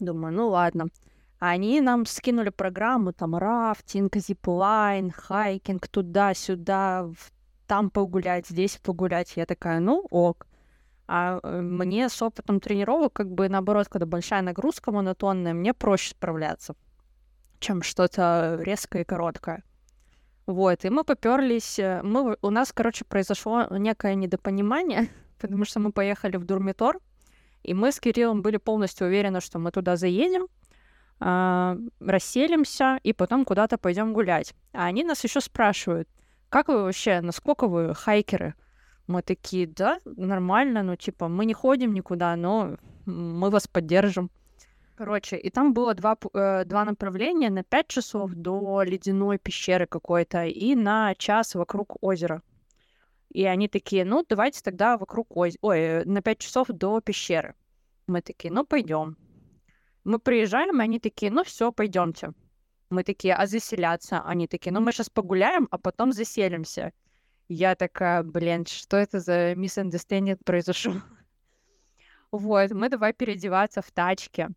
думаю, 0.00 0.32
ну 0.32 0.48
ладно. 0.48 0.86
Они 1.38 1.82
нам 1.82 2.06
скинули 2.06 2.48
программу, 2.48 3.12
там, 3.12 3.36
рафтинг, 3.36 4.16
зиплайн, 4.16 5.10
хайкинг, 5.10 5.86
туда-сюда, 5.86 7.10
там 7.66 7.90
погулять, 7.90 8.48
здесь 8.48 8.78
погулять. 8.78 9.36
Я 9.36 9.44
такая, 9.44 9.80
ну 9.80 10.06
ок. 10.08 10.46
А 11.06 11.40
э, 11.42 11.60
мне 11.60 12.08
с 12.08 12.22
опытом 12.22 12.58
тренировок, 12.58 13.12
как 13.12 13.30
бы 13.30 13.50
наоборот, 13.50 13.88
когда 13.90 14.06
большая 14.06 14.40
нагрузка 14.40 14.92
монотонная, 14.92 15.52
мне 15.52 15.74
проще 15.74 16.12
справляться, 16.12 16.74
чем 17.58 17.82
что-то 17.82 18.58
резкое 18.62 19.02
и 19.02 19.04
короткое. 19.04 19.62
Вот, 20.46 20.84
и 20.84 20.90
мы 20.90 21.04
поперлись. 21.04 21.78
Э, 21.78 22.00
мы, 22.02 22.36
у 22.40 22.50
нас, 22.50 22.72
короче, 22.72 23.04
произошло 23.04 23.66
некое 23.70 24.14
недопонимание, 24.14 25.08
потому 25.38 25.64
что 25.64 25.80
мы 25.80 25.92
поехали 25.92 26.36
в 26.36 26.44
Дурмитор, 26.44 26.98
и 27.62 27.74
мы 27.74 27.92
с 27.92 28.00
Кириллом 28.00 28.40
были 28.40 28.56
полностью 28.56 29.06
уверены, 29.06 29.40
что 29.40 29.58
мы 29.58 29.70
туда 29.70 29.96
заедем, 29.96 30.46
э, 31.20 31.78
расселимся 32.00 32.98
и 33.02 33.12
потом 33.12 33.44
куда-то 33.44 33.76
пойдем 33.76 34.14
гулять. 34.14 34.54
А 34.72 34.86
они 34.86 35.04
нас 35.04 35.22
еще 35.22 35.40
спрашивают, 35.40 36.08
как 36.48 36.68
вы 36.68 36.82
вообще, 36.82 37.20
насколько 37.20 37.68
вы 37.68 37.94
хайкеры? 37.94 38.54
Мы 39.06 39.22
такие, 39.22 39.66
да, 39.66 39.98
нормально, 40.04 40.82
ну, 40.82 40.96
типа, 40.96 41.28
мы 41.28 41.44
не 41.44 41.54
ходим 41.54 41.92
никуда, 41.92 42.36
но 42.36 42.76
мы 43.04 43.50
вас 43.50 43.68
поддержим. 43.68 44.30
Короче, 44.98 45.36
и 45.36 45.48
там 45.48 45.74
было 45.74 45.94
два, 45.94 46.16
э, 46.34 46.64
два 46.64 46.84
направления 46.84 47.50
на 47.50 47.62
5 47.62 47.86
часов 47.86 48.32
до 48.32 48.82
ледяной 48.82 49.38
пещеры 49.38 49.86
какой-то 49.86 50.46
и 50.46 50.74
на 50.74 51.14
час 51.14 51.54
вокруг 51.54 52.02
озера. 52.02 52.42
И 53.30 53.44
они 53.44 53.68
такие, 53.68 54.04
ну, 54.04 54.26
давайте 54.28 54.60
тогда 54.60 54.98
вокруг 54.98 55.36
озера, 55.36 55.58
ой, 55.62 56.04
на 56.04 56.20
5 56.20 56.38
часов 56.40 56.66
до 56.66 57.00
пещеры. 57.00 57.54
Мы 58.08 58.22
такие, 58.22 58.52
ну, 58.52 58.66
пойдем. 58.66 59.16
Мы 60.02 60.18
приезжаем, 60.18 60.80
и 60.80 60.84
они 60.84 60.98
такие, 60.98 61.30
ну, 61.30 61.44
все, 61.44 61.70
пойдемте. 61.70 62.32
Мы 62.90 63.04
такие, 63.04 63.36
а 63.36 63.46
заселяться? 63.46 64.20
Они 64.22 64.48
такие, 64.48 64.72
ну, 64.72 64.80
мы 64.80 64.90
сейчас 64.90 65.10
погуляем, 65.10 65.68
а 65.70 65.78
потом 65.78 66.10
заселимся. 66.10 66.92
Я 67.46 67.76
такая, 67.76 68.24
блин, 68.24 68.66
что 68.66 68.96
это 68.96 69.20
за 69.20 69.52
misunderstanding 69.52 70.40
произошло? 70.44 70.94
Вот, 72.32 72.72
мы 72.72 72.88
давай 72.88 73.12
переодеваться 73.12 73.80
в 73.80 73.90
тачке. 73.92 74.48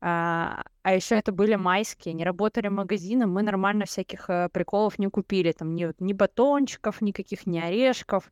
А, 0.00 0.62
а 0.82 0.94
еще 0.94 1.16
это 1.16 1.32
были 1.32 1.56
майские, 1.56 2.14
не 2.14 2.24
работали 2.24 2.68
магазины, 2.68 3.26
мы 3.26 3.42
нормально 3.42 3.84
всяких 3.84 4.30
э, 4.30 4.48
приколов 4.52 4.98
не 4.98 5.08
купили, 5.08 5.50
там 5.50 5.74
ни, 5.74 5.92
ни 5.98 6.12
батончиков, 6.12 7.00
никаких, 7.00 7.46
ни 7.46 7.58
орешков. 7.58 8.30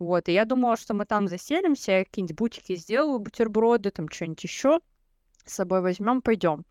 Вот, 0.00 0.28
и 0.28 0.32
я 0.32 0.44
думала, 0.44 0.76
что 0.76 0.94
мы 0.94 1.04
там 1.04 1.28
заселимся, 1.28 2.04
какие-нибудь 2.04 2.36
бутики 2.36 2.74
сделаю, 2.74 3.20
бутерброды, 3.20 3.90
там 3.90 4.08
что-нибудь 4.08 4.42
еще 4.42 4.80
с 5.44 5.54
собой 5.54 5.80
возьмем, 5.80 6.22
пойдем. 6.22 6.64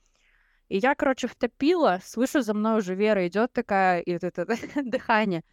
И 0.67 0.77
я, 0.77 0.95
короче, 0.95 1.27
втопила, 1.27 1.99
слышу, 2.03 2.41
за 2.41 2.53
мной 2.53 2.79
уже 2.79 2.95
Вера 2.95 3.27
идет 3.27 3.53
такая, 3.53 4.01
и 4.01 4.13
вот 4.13 4.23
это 4.23 4.45
дыхание. 4.83 5.43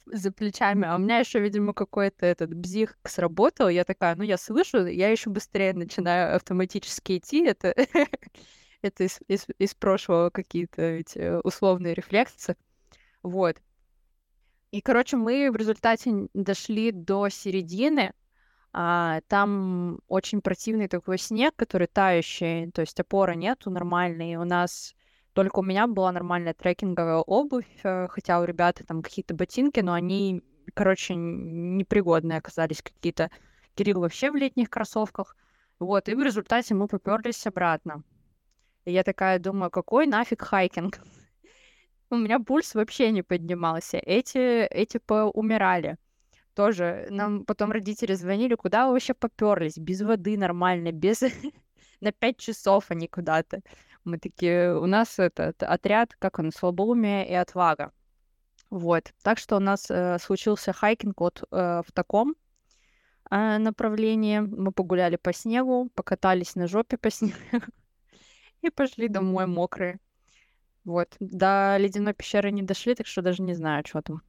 за 0.05 0.31
плечами. 0.31 0.85
А 0.85 0.95
у 0.95 0.99
меня 0.99 1.19
еще, 1.19 1.39
видимо, 1.39 1.73
какой-то 1.73 2.25
этот 2.25 2.53
бзих 2.53 2.97
сработал. 3.03 3.69
Я 3.69 3.83
такая, 3.83 4.15
ну, 4.15 4.23
я 4.23 4.37
слышу, 4.37 4.85
я 4.85 5.09
еще 5.09 5.29
быстрее 5.29 5.73
начинаю 5.73 6.35
автоматически 6.35 7.17
идти. 7.17 7.45
Это, 7.45 7.73
это 8.81 9.03
из, 9.03 9.19
из, 9.27 9.47
из 9.57 9.73
прошлого 9.73 10.29
какие-то 10.29 10.81
эти 10.81 11.39
условные 11.45 11.93
рефлексы. 11.93 12.55
Вот. 13.23 13.57
И, 14.71 14.81
короче, 14.81 15.17
мы 15.17 15.49
в 15.51 15.55
результате 15.55 16.27
дошли 16.33 16.91
до 16.91 17.29
середины. 17.29 18.13
А, 18.73 19.21
там 19.27 19.99
очень 20.09 20.41
противный 20.41 20.89
такой 20.89 21.17
снег, 21.17 21.55
который 21.55 21.87
тающий, 21.87 22.71
то 22.71 22.81
есть 22.81 22.99
опоры 22.99 23.35
нету 23.37 23.71
нормальной. 23.71 24.35
У 24.35 24.43
нас 24.43 24.93
только 25.35 25.59
у 25.59 25.63
меня 25.63 25.85
была 25.85 26.13
нормальная 26.13 26.53
трекинговая 26.53 27.17
обувь, 27.17 27.67
э, 27.83 28.07
хотя 28.07 28.39
у 28.39 28.45
ребят 28.45 28.81
там 28.87 29.01
какие-то 29.01 29.33
ботинки, 29.33 29.81
но 29.81 29.91
они, 29.91 30.41
короче, 30.73 31.13
непригодные 31.13 32.37
оказались 32.37 32.81
какие-то. 32.81 33.29
Кирилл 33.75 33.99
вообще 33.99 34.31
в 34.31 34.35
летних 34.35 34.69
кроссовках. 34.69 35.35
Вот, 35.77 36.07
и 36.07 36.15
в 36.15 36.23
результате 36.23 36.73
мы 36.73 36.87
поперлись 36.87 37.45
обратно. 37.45 38.03
И 38.85 38.93
я 38.93 39.03
такая 39.03 39.37
думаю, 39.37 39.69
какой 39.71 40.07
нафиг 40.07 40.41
хайкинг? 40.41 41.01
У 42.09 42.15
меня 42.15 42.39
пульс 42.39 42.73
вообще 42.73 43.11
не 43.11 43.21
поднимался. 43.21 43.97
Эти, 43.97 44.63
эти 44.63 44.99
поумирали. 44.99 45.97
Тоже 46.53 47.07
нам 47.09 47.43
потом 47.43 47.73
родители 47.73 48.13
звонили, 48.13 48.55
куда 48.55 48.87
вы 48.87 48.93
вообще 48.93 49.13
поперлись? 49.13 49.77
Без 49.77 50.01
воды 50.01 50.37
нормально, 50.37 50.93
без... 50.93 51.21
На 51.99 52.13
пять 52.13 52.37
часов 52.37 52.85
они 52.89 53.09
куда-то. 53.09 53.59
Мы 54.05 54.19
такие, 54.19 54.77
у 54.77 54.85
нас 54.85 55.19
этот 55.19 55.63
отряд, 55.63 56.15
как 56.19 56.39
он, 56.39 56.51
слабоумие 56.51 57.27
и 57.27 57.33
отвага. 57.33 57.91
Вот. 58.69 59.13
Так 59.23 59.39
что 59.39 59.57
у 59.57 59.59
нас 59.59 59.89
э, 59.89 60.19
случился 60.19 60.73
хайкинг 60.73 61.19
вот 61.19 61.43
э, 61.51 61.81
в 61.85 61.91
таком 61.91 62.35
э, 63.31 63.57
направлении. 63.57 64.39
Мы 64.39 64.71
погуляли 64.71 65.15
по 65.15 65.33
снегу, 65.33 65.89
покатались 65.95 66.55
на 66.55 66.67
жопе 66.67 66.97
по 66.97 67.09
снегу 67.11 67.65
и 68.61 68.69
пошли 68.69 69.07
домой 69.07 69.47
мокрые. 69.47 69.99
Вот. 70.83 71.15
До 71.19 71.75
ледяной 71.79 72.13
пещеры 72.13 72.51
не 72.51 72.61
дошли, 72.61 72.93
так 72.93 73.07
что 73.07 73.23
даже 73.23 73.41
не 73.41 73.55
знаю, 73.55 73.83
что 73.87 74.03
там. 74.03 74.21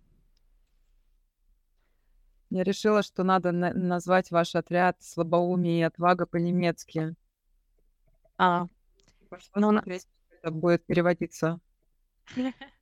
Я 2.49 2.63
решила, 2.63 3.03
что 3.03 3.25
надо 3.25 3.53
на- 3.53 3.75
назвать 3.75 4.31
ваш 4.31 4.55
отряд 4.55 4.97
слабоумие 5.03 5.81
и 5.81 5.83
отвага 5.83 6.27
по-немецки. 6.27 7.15
А, 8.39 8.69
ну, 9.55 9.71
на... 9.71 9.85
это 9.87 10.51
будет 10.51 10.85
переводиться. 10.87 11.61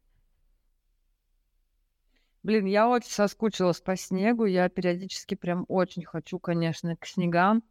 Блин, 2.43 2.67
я 2.67 2.89
очень 2.89 3.11
соскучилась 3.11 3.81
по 3.81 3.97
снегу. 3.97 4.45
Я 4.45 4.69
периодически 4.69 5.35
прям 5.35 5.65
очень 5.69 6.05
хочу, 6.05 6.39
конечно, 6.39 6.95
к 6.97 7.07
снегам. 7.07 7.63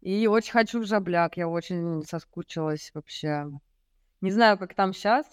И 0.00 0.26
очень 0.26 0.52
хочу 0.52 0.80
в 0.80 0.86
жабляк. 0.86 1.36
Я 1.36 1.48
очень 1.48 2.02
соскучилась 2.02 2.90
вообще. 2.92 3.46
Не 4.20 4.30
знаю, 4.32 4.58
как 4.58 4.74
там 4.74 4.92
сейчас. 4.92 5.26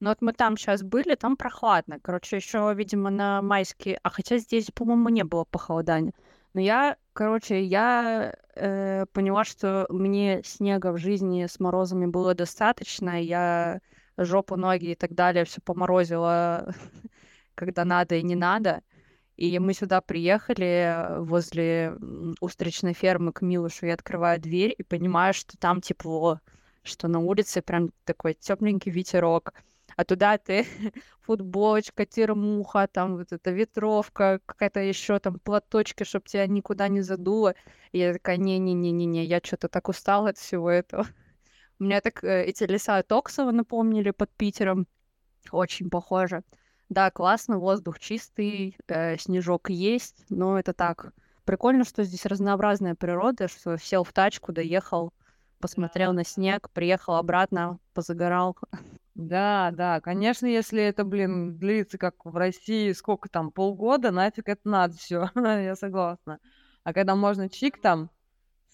Ну 0.00 0.08
вот 0.08 0.22
мы 0.22 0.32
там 0.32 0.56
сейчас 0.56 0.82
были, 0.82 1.14
там 1.14 1.36
прохладно. 1.36 2.00
Короче, 2.00 2.36
еще, 2.36 2.72
видимо, 2.74 3.10
на 3.10 3.42
майские... 3.42 4.00
А 4.02 4.10
хотя 4.10 4.38
здесь, 4.38 4.70
по-моему, 4.70 5.10
не 5.10 5.24
было 5.24 5.44
похолодания. 5.44 6.12
Но 6.54 6.60
я, 6.60 6.96
короче, 7.12 7.64
я 7.64 8.32
э, 8.54 9.06
поняла, 9.12 9.44
что 9.44 9.86
мне 9.90 10.40
снега 10.44 10.92
в 10.92 10.98
жизни 10.98 11.46
с 11.46 11.58
морозами 11.58 12.06
было 12.06 12.34
достаточно. 12.34 13.20
Я 13.20 13.80
жопу, 14.16 14.56
ноги 14.56 14.92
и 14.92 14.94
так 14.94 15.14
далее 15.14 15.44
все 15.44 15.60
поморозила, 15.60 16.72
когда 17.56 17.84
надо 17.84 18.14
и 18.14 18.22
не 18.22 18.36
надо. 18.36 18.82
И 19.36 19.58
мы 19.58 19.74
сюда 19.74 20.00
приехали 20.00 21.18
возле 21.18 21.94
устричной 22.40 22.92
фермы 22.92 23.32
к 23.32 23.42
Милушу. 23.42 23.86
Я 23.86 23.94
открываю 23.94 24.40
дверь 24.40 24.72
и 24.78 24.84
понимаю, 24.84 25.34
что 25.34 25.58
там 25.58 25.80
тепло, 25.80 26.38
что 26.84 27.08
на 27.08 27.18
улице 27.18 27.62
прям 27.62 27.90
такой 28.04 28.34
тепленький 28.34 28.92
ветерок 28.92 29.52
а 29.96 30.04
туда 30.04 30.38
ты 30.38 30.66
футболочка, 31.20 32.06
термуха, 32.06 32.86
там 32.86 33.16
вот 33.16 33.32
эта 33.32 33.50
ветровка, 33.50 34.40
какая-то 34.46 34.80
еще 34.80 35.18
там 35.18 35.38
платочки, 35.38 36.04
чтобы 36.04 36.26
тебя 36.26 36.46
никуда 36.46 36.88
не 36.88 37.00
задуло. 37.00 37.54
И 37.92 37.98
я 37.98 38.12
такая, 38.12 38.36
не-не-не-не-не, 38.36 39.24
я 39.24 39.40
что-то 39.42 39.68
так 39.68 39.88
устала 39.88 40.30
от 40.30 40.38
всего 40.38 40.70
этого. 40.70 41.06
У 41.78 41.84
меня 41.84 42.00
так 42.00 42.22
э, 42.24 42.44
эти 42.44 42.64
леса 42.64 43.02
Токсова 43.02 43.50
напомнили 43.50 44.10
под 44.10 44.30
Питером. 44.30 44.86
Очень 45.50 45.90
похоже. 45.90 46.42
Да, 46.88 47.10
классно, 47.10 47.58
воздух 47.58 47.98
чистый, 47.98 48.76
э, 48.88 49.16
снежок 49.18 49.70
есть, 49.70 50.24
но 50.28 50.58
это 50.58 50.72
так, 50.72 51.12
прикольно, 51.44 51.84
что 51.84 52.04
здесь 52.04 52.26
разнообразная 52.26 52.94
природа, 52.94 53.48
что 53.48 53.78
сел 53.78 54.04
в 54.04 54.12
тачку, 54.12 54.52
доехал, 54.52 55.12
посмотрел 55.58 56.12
на 56.12 56.24
снег, 56.24 56.70
приехал 56.70 57.14
обратно, 57.14 57.78
позагорал. 57.94 58.56
Да, 59.14 59.70
да, 59.72 60.00
конечно, 60.00 60.46
если 60.46 60.82
это, 60.82 61.04
блин, 61.04 61.56
длится, 61.56 61.98
как 61.98 62.24
в 62.24 62.36
России, 62.36 62.90
сколько 62.92 63.28
там, 63.28 63.52
полгода, 63.52 64.10
нафиг 64.10 64.48
это 64.48 64.68
надо 64.68 64.96
все, 64.96 65.30
я 65.36 65.76
согласна. 65.76 66.40
А 66.82 66.92
когда 66.92 67.14
можно 67.14 67.48
чик 67.48 67.80
там, 67.80 68.10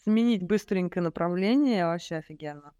сменить 0.02 0.42
быстренько 0.42 1.02
направление, 1.02 1.84
вообще 1.84 2.16
офигенно. 2.16 2.72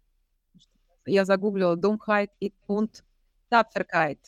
Я 1.05 1.23
загуглила 1.23 1.75
Думхайт 1.75 2.31
и 2.39 2.51
Пункт 2.65 3.03
Тапферкайт. 3.49 4.19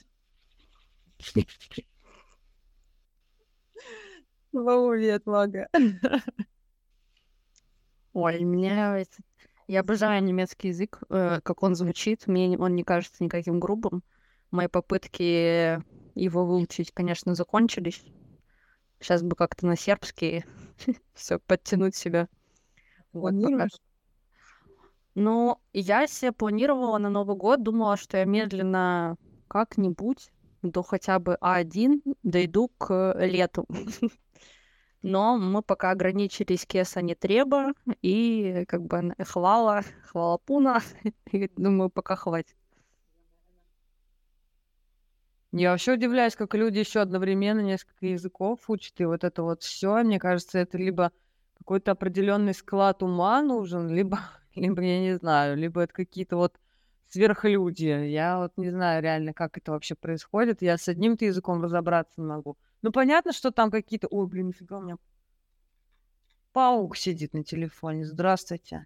Привет, 4.52 5.26
Мага. 5.26 5.68
Ой, 8.14 8.40
мне 8.42 9.08
я 9.68 9.82
обожаю 9.82 10.24
немецкий 10.24 10.70
язык, 10.70 11.00
э, 11.10 11.40
как 11.42 11.64
он 11.64 11.76
звучит. 11.76 12.28
Мне 12.28 12.58
он 12.58 12.76
не 12.76 12.84
кажется 12.84 13.24
никаким 13.24 13.60
грубым. 13.60 14.04
Мои 14.52 14.68
попытки 14.68 15.82
его 16.16 16.46
выучить, 16.46 16.92
конечно, 16.92 17.36
закончились. 17.36 18.04
Сейчас 19.00 19.24
бы 19.24 19.36
как-то 19.36 19.66
на 19.66 19.76
сербский 19.76 20.46
все 21.14 21.40
подтянуть 21.40 21.96
себя. 21.96 22.28
Вот. 23.12 23.34
Ну, 25.16 25.58
я 25.74 26.08
себе 26.08 26.32
планировала 26.32 26.98
на 26.98 27.10
Новый 27.10 27.36
год, 27.36 27.62
думала, 27.62 27.98
что 27.98 28.18
я 28.18 28.26
медленно 28.26 29.18
как-нибудь 29.48 30.32
до 30.64 30.82
хотя 30.82 31.20
бы 31.20 31.38
А1 31.42 32.02
дойду 32.24 32.70
к 32.78 33.14
лету. 33.20 33.68
но 35.04 35.38
мы 35.38 35.62
пока 35.62 35.92
ограничились 35.92 36.66
кеса 36.66 37.02
не 37.02 37.14
треба, 37.14 37.74
и 38.02 38.66
как 38.68 38.82
бы 38.84 39.14
хвала, 39.20 39.84
хвала 40.06 40.38
пуна, 40.40 40.82
и 41.32 41.50
думаю, 41.56 41.90
пока 41.90 42.16
хватит. 42.16 42.56
Я 45.52 45.72
вообще 45.72 45.94
удивляюсь, 45.94 46.36
как 46.36 46.56
люди 46.56 46.80
еще 46.80 47.02
одновременно 47.02 47.60
несколько 47.60 48.08
языков 48.08 48.62
учат, 48.68 49.00
и 49.00 49.06
вот 49.06 49.24
это 49.24 49.44
вот 49.44 49.62
все, 49.62 50.02
мне 50.04 50.18
кажется, 50.18 50.58
это 50.58 50.80
либо 50.80 51.12
какой-то 51.60 51.92
определенный 51.92 52.56
склад 52.56 53.04
ума 53.04 53.42
нужен, 53.44 53.88
либо, 53.90 54.20
либо 54.56 54.82
я 54.82 55.00
не 55.00 55.16
знаю, 55.16 55.56
либо 55.58 55.82
это 55.82 55.94
какие-то 55.94 56.38
вот 56.38 56.58
сверхлюди. 57.10 58.08
Я 58.10 58.40
вот 58.40 58.54
не 58.58 58.70
знаю 58.72 59.04
реально, 59.04 59.34
как 59.34 59.58
это 59.58 59.72
вообще 59.74 59.96
происходит. 59.96 60.62
Я 60.64 60.78
с 60.78 60.88
одним-то 60.88 61.26
языком 61.26 61.62
разобраться 61.62 62.22
могу. 62.22 62.58
Ну, 62.84 62.92
понятно, 62.92 63.34
что 63.34 63.52
там 63.52 63.72
какие-то... 63.72 64.08
Ой, 64.12 64.28
блин, 64.28 64.50
нифига 64.50 64.78
у 64.78 64.82
меня 64.82 64.98
паук 66.54 66.96
сидит 66.96 67.34
на 67.34 67.44
телефоне. 67.44 68.06
Здравствуйте. 68.06 68.86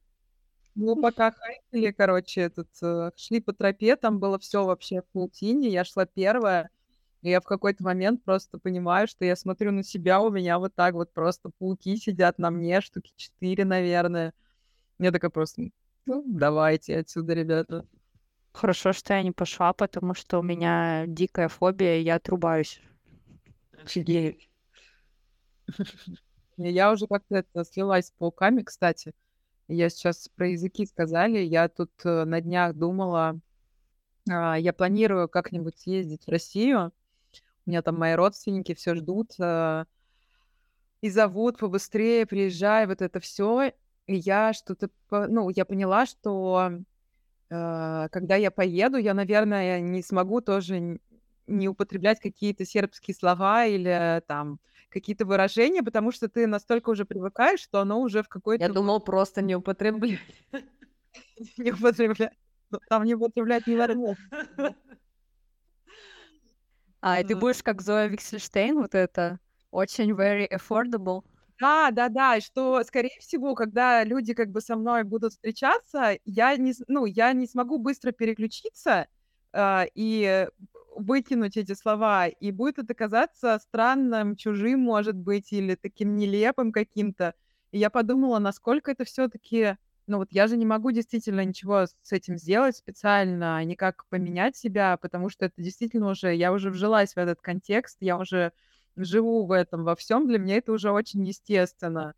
Ну, 0.74 0.96
пока 0.96 1.32
хайкали, 1.32 1.92
короче, 1.92 2.42
этот, 2.42 2.70
э, 2.82 3.12
шли 3.16 3.42
по 3.42 3.52
тропе, 3.52 3.96
там 3.96 4.20
было 4.20 4.40
все 4.40 4.64
вообще 4.64 5.02
в 5.02 5.06
паутине, 5.06 5.70
я 5.70 5.84
шла 5.84 6.06
первая, 6.06 6.70
и 7.24 7.30
я 7.30 7.42
в 7.42 7.46
какой-то 7.46 7.84
момент 7.84 8.24
просто 8.24 8.60
понимаю, 8.60 9.08
что 9.08 9.26
я 9.26 9.36
смотрю 9.36 9.72
на 9.72 9.84
себя, 9.84 10.22
у 10.22 10.30
меня 10.30 10.60
вот 10.60 10.76
так 10.76 10.94
вот 10.94 11.12
просто 11.12 11.50
пауки 11.58 11.98
сидят 11.98 12.38
на 12.38 12.52
мне, 12.52 12.80
штуки 12.82 13.12
четыре, 13.16 13.66
наверное. 13.66 14.34
Я 15.00 15.12
такая 15.12 15.32
просто, 15.32 15.64
ну, 16.06 16.24
давайте 16.28 17.00
отсюда, 17.00 17.34
ребята. 17.34 17.88
Хорошо, 18.54 18.94
что 18.94 19.16
я 19.16 19.24
не 19.24 19.32
пошла, 19.32 19.74
потому 19.74 20.14
что 20.14 20.40
у 20.40 20.44
меня 20.44 21.06
дикая 21.08 21.48
фобия, 21.48 21.98
я 21.98 22.16
отрубаюсь. 22.16 22.82
Офигеть. 23.84 24.50
Я 26.58 26.92
уже 26.92 27.08
как-то 27.08 27.36
это 27.36 27.64
слилась 27.64 28.08
с 28.08 28.12
пауками, 28.12 28.64
кстати. 28.64 29.14
Я 29.68 29.90
сейчас 29.90 30.30
про 30.30 30.50
языки 30.50 30.86
сказали. 30.86 31.40
Я 31.40 31.68
тут 31.68 31.92
э, 32.04 32.24
на 32.24 32.42
днях 32.42 32.74
думала, 32.74 33.40
а, 34.30 34.56
я 34.56 34.74
планирую 34.74 35.30
как-нибудь 35.30 35.78
съездить 35.78 36.26
в 36.26 36.30
Россию. 36.30 36.92
У 37.66 37.70
меня 37.70 37.82
там 37.82 38.00
мои 38.00 38.14
родственники 38.14 38.74
все 38.74 38.96
ждут 38.96 39.34
э, 39.40 39.86
и 41.02 41.10
зовут 41.10 41.58
побыстрее, 41.58 42.26
приезжай, 42.26 42.88
вот 42.88 43.02
это 43.02 43.20
все. 43.20 43.74
И 44.08 44.16
я 44.16 44.54
что-то, 44.54 44.90
ну, 45.12 45.50
я 45.50 45.66
поняла, 45.66 46.06
что 46.06 46.72
э, 47.50 48.08
когда 48.10 48.36
я 48.36 48.52
поеду, 48.52 48.98
я, 48.98 49.14
наверное, 49.14 49.82
не 49.82 50.02
смогу 50.02 50.42
тоже 50.42 51.00
не 51.48 51.68
употреблять 51.70 52.20
какие-то 52.20 52.66
сербские 52.66 53.16
слова 53.16 53.66
или 53.66 54.22
там 54.28 54.60
какие-то 54.90 55.26
выражения, 55.26 55.84
потому 55.84 56.12
что 56.12 56.30
ты 56.30 56.48
настолько 56.48 56.90
уже 56.90 57.06
привыкаешь, 57.06 57.60
что 57.60 57.82
оно 57.82 58.00
уже 58.02 58.24
в 58.24 58.30
какой-то... 58.30 58.64
Я 58.64 58.72
думал, 58.72 59.00
просто 59.00 59.42
не 59.42 59.56
употреблять. 59.56 60.20
Не 61.58 61.72
употреблять. 61.72 62.34
Ну, 62.70 62.80
там 62.90 63.04
не 63.04 63.16
употреблять 63.16 63.66
не 63.66 63.76
возможно. 63.76 64.18
А, 67.02 67.22
и 67.22 67.24
ты 67.24 67.36
будешь 67.36 67.64
как 67.64 67.82
Зоя 67.82 68.08
Виксельштейн, 68.08 68.76
вот 68.76 68.94
это 68.96 69.40
очень 69.72 70.12
very 70.12 70.48
affordable. 70.50 71.22
Да, 71.60 71.90
да, 71.92 72.10
да, 72.10 72.38
и 72.38 72.42
что, 72.42 72.84
скорее 72.84 73.20
всего, 73.20 73.56
когда 73.56 74.04
люди 74.04 74.34
как 74.34 74.52
бы 74.52 74.62
со 74.62 74.76
мной 74.76 75.04
будут 75.04 75.34
встречаться, 75.34 76.18
я 76.26 76.56
не, 76.56 76.74
ну, 76.88 77.06
я 77.06 77.34
не 77.34 77.48
смогу 77.48 77.80
быстро 77.80 78.12
переключиться, 78.12 79.08
э, 79.54 79.86
и 79.96 80.48
выкинуть 80.98 81.58
эти 81.58 81.74
слова, 81.74 82.28
и 82.28 82.52
будет 82.52 82.80
это 82.80 82.94
казаться 82.94 83.60
странным, 83.62 84.36
чужим, 84.36 84.80
может 84.82 85.16
быть, 85.16 85.54
или 85.54 85.76
таким 85.76 86.16
нелепым 86.16 86.72
каким-то. 86.72 87.34
И 87.72 87.80
я 87.80 87.90
подумала, 87.90 88.40
насколько 88.40 88.92
это 88.92 89.06
все-таки, 89.06 89.78
ну 90.08 90.18
вот 90.18 90.30
я 90.32 90.48
же 90.48 90.58
не 90.58 90.66
могу 90.66 90.92
действительно 90.92 91.46
ничего 91.46 91.86
с 92.02 92.12
этим 92.12 92.38
сделать 92.38 92.78
специально, 92.78 93.64
никак 93.64 94.06
поменять 94.10 94.58
себя, 94.58 94.98
потому 94.98 95.30
что 95.30 95.46
это 95.46 95.62
действительно 95.62 96.10
уже, 96.10 96.34
я 96.36 96.52
уже 96.52 96.72
вжилась 96.72 97.14
в 97.14 97.18
этот 97.18 97.42
контекст, 97.42 97.98
я 98.02 98.18
уже 98.18 98.52
живу 98.96 99.46
в 99.46 99.52
этом 99.52 99.84
во 99.84 99.96
всем, 99.96 100.28
для 100.28 100.40
меня 100.40 100.58
это 100.58 100.72
уже 100.72 100.92
очень 100.92 101.26
естественно. 101.26 102.14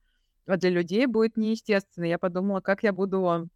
А 0.47 0.57
для 0.57 0.69
людей 0.71 1.05
будет 1.05 1.37
неестественно. 1.37 2.05
Я 2.05 2.17
подумала, 2.17 2.61
как 2.61 2.83
я 2.83 2.91
буду 2.93 3.49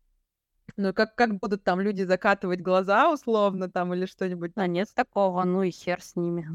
ну, 0.78 0.94
как, 0.94 1.16
как 1.16 1.36
будут 1.40 1.64
там 1.64 1.80
люди 1.82 2.04
закатывать 2.04 2.62
глаза 2.62 3.12
условно 3.12 3.70
там 3.70 3.94
или 3.94 4.06
что-нибудь? 4.06 4.54
А 4.56 4.68
нет 4.68 4.90
такого, 4.94 5.44
ну 5.44 5.64
и 5.64 5.72
хер 5.72 6.02
с 6.02 6.16
ними. 6.16 6.48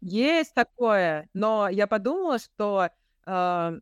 Есть 0.00 0.54
такое, 0.54 1.28
но 1.34 1.68
я 1.68 1.86
подумала, 1.86 2.38
что 2.38 2.90
э, 3.26 3.80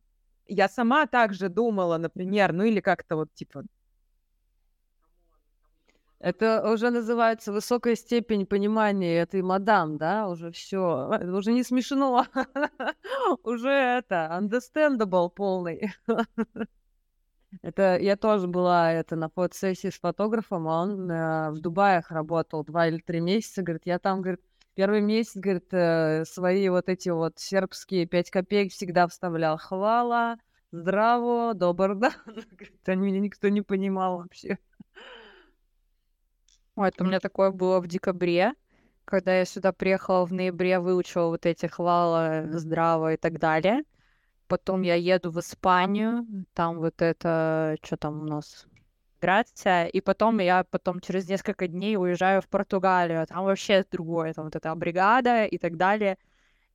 я 0.49 0.69
сама 0.69 1.07
также 1.07 1.49
думала, 1.49 1.99
например, 1.99 2.53
ну 2.53 2.65
или 2.65 2.81
как-то 2.81 3.17
вот 3.17 3.33
типа... 3.35 3.65
Это 6.19 6.73
уже 6.73 6.91
называется 6.91 7.53
высокая 7.53 7.95
степень 7.95 8.47
понимания 8.47 9.19
этой 9.21 9.43
мадам, 9.43 9.99
да? 9.99 10.29
Уже 10.29 10.51
все, 10.51 11.11
уже 11.23 11.53
не 11.53 11.63
смешно, 11.63 12.27
уже 13.45 13.69
это 13.71 14.31
understandable 14.41 15.29
полный. 15.29 15.93
Это 17.63 17.99
я 17.99 18.17
тоже 18.17 18.47
была 18.47 18.93
это 18.93 19.17
на 19.17 19.29
фотосессии 19.29 19.89
с 19.89 19.99
фотографом, 19.99 20.69
а 20.69 20.83
он 20.83 21.11
э, 21.11 21.51
в 21.51 21.61
Дубаях 21.61 22.11
работал 22.11 22.65
два 22.65 22.89
или 22.89 22.99
три 22.99 23.21
месяца. 23.21 23.63
Говорит, 23.63 23.83
я 23.85 23.99
там, 23.99 24.21
говорит, 24.21 24.41
первый 24.75 25.01
месяц, 25.01 25.37
говорит, 25.37 25.73
э, 25.73 26.25
свои 26.27 26.69
вот 26.69 26.89
эти 26.89 27.09
вот 27.09 27.39
сербские 27.39 28.07
пять 28.07 28.31
копеек 28.31 28.73
всегда 28.73 29.07
вставлял. 29.09 29.57
Хвала, 29.59 30.39
здраво, 30.71 31.55
добр, 31.55 31.95
да. 31.97 32.13
Говорит, 32.27 32.89
они 32.89 33.07
меня 33.07 33.21
никто 33.21 33.49
не 33.49 33.63
понимал 33.63 34.19
вообще. 34.19 34.59
Ой, 36.77 36.89
это 36.89 37.05
у 37.05 37.07
меня 37.07 37.21
такое 37.21 37.53
было 37.53 37.81
в 37.81 37.87
декабре, 37.87 38.53
когда 39.07 39.39
я 39.39 39.47
сюда 39.47 39.73
приехала 39.73 40.27
в 40.27 40.33
ноябре, 40.33 40.79
выучила 40.79 41.29
вот 41.29 41.47
эти 41.47 41.67
хвала, 41.67 42.45
здраво 42.51 43.15
и 43.15 43.17
так 43.17 43.39
далее. 43.39 43.83
Потом 44.49 44.83
я 44.83 44.95
еду 44.95 45.31
в 45.31 45.41
Испанию, 45.41 46.27
там 46.55 46.79
вот 46.79 47.03
это, 47.03 47.77
что 47.83 47.97
там 47.97 48.23
у 48.23 48.25
нас, 48.25 48.67
Грация, 49.21 49.87
и 49.87 50.01
потом 50.01 50.39
я 50.41 50.65
потом 50.65 51.01
через 51.01 51.29
несколько 51.29 51.67
дней 51.67 51.97
уезжаю 51.97 52.43
в 52.43 52.49
Португалию, 52.49 53.27
там 53.27 53.45
вообще 53.45 53.85
другое, 53.91 54.33
там 54.35 54.45
вот 54.45 54.57
эта 54.57 54.75
бригада 54.75 55.47
и 55.47 55.59
так 55.59 55.77
далее. 55.77 56.19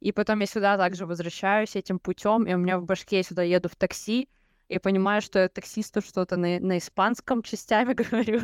И 0.01 0.11
потом 0.11 0.39
я 0.39 0.47
сюда 0.47 0.77
также 0.77 1.05
возвращаюсь 1.05 1.75
этим 1.75 1.99
путем, 1.99 2.45
и 2.45 2.53
у 2.53 2.57
меня 2.57 2.79
в 2.79 2.85
башке 2.85 3.17
я 3.17 3.23
сюда 3.23 3.43
еду 3.43 3.69
в 3.69 3.75
такси, 3.75 4.27
и 4.67 4.79
понимаю, 4.79 5.21
что 5.21 5.39
я 5.39 5.49
таксисту 5.49 6.01
что-то 6.01 6.37
на, 6.37 6.59
на 6.59 6.77
испанском 6.77 7.43
частями 7.43 7.93
говорю, 8.11 8.41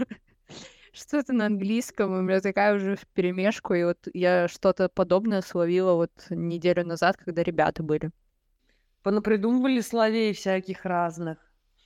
что-то 0.93 1.33
на 1.33 1.47
английском, 1.47 2.13
у 2.13 2.21
меня 2.21 2.39
такая 2.39 2.75
уже 2.75 2.97
перемешку, 3.13 3.73
и 3.73 3.83
вот 3.83 4.07
я 4.13 4.47
что-то 4.47 4.89
подобное 4.89 5.41
словила 5.41 5.93
вот 5.93 6.11
неделю 6.29 6.85
назад, 6.85 7.17
когда 7.17 7.43
ребята 7.43 7.81
были 7.83 8.11
понапридумывали 9.03 9.81
словей 9.81 10.33
всяких 10.33 10.85
разных. 10.85 11.37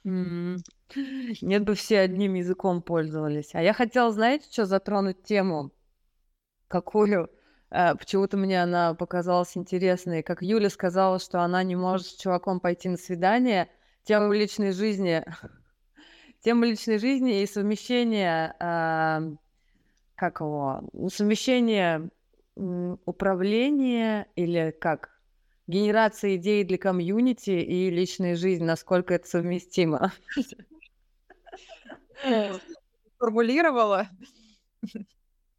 Нет 0.04 1.64
бы 1.64 1.76
все 1.76 2.00
одним 2.00 2.34
языком 2.34 2.82
пользовались. 2.82 3.54
А 3.54 3.62
я 3.62 3.74
хотела, 3.74 4.12
знаете, 4.12 4.48
что 4.52 4.66
затронуть 4.66 5.24
тему? 5.24 5.72
Какую? 6.68 7.30
Э, 7.70 7.96
почему-то 7.96 8.38
мне 8.38 8.62
она 8.62 8.94
показалась 8.94 9.56
интересной. 9.56 10.24
Как 10.24 10.42
Юля 10.42 10.70
сказала, 10.70 11.20
что 11.20 11.42
она 11.42 11.64
не 11.64 11.76
может 11.76 12.08
с 12.08 12.16
чуваком 12.16 12.60
пойти 12.60 12.90
на 12.90 12.98
свидание, 12.98 13.70
тему 14.04 14.34
личной 14.34 14.72
жизни, 14.72 15.24
тему 16.42 16.66
личной 16.66 16.98
жизни 16.98 17.42
и 17.42 17.48
совмещение, 17.48 18.56
э, 18.60 19.36
как 20.16 20.42
его, 20.42 20.84
ну, 20.94 21.10
совмещение 21.10 22.10
управления 23.06 24.28
или 24.36 24.76
как 24.80 25.11
генерация 25.72 26.36
идей 26.36 26.64
для 26.64 26.78
комьюнити 26.78 27.50
и 27.50 27.90
личной 27.90 28.36
жизни, 28.36 28.66
насколько 28.66 29.14
это 29.14 29.28
совместимо. 29.28 30.12
Формулировала. 33.18 34.10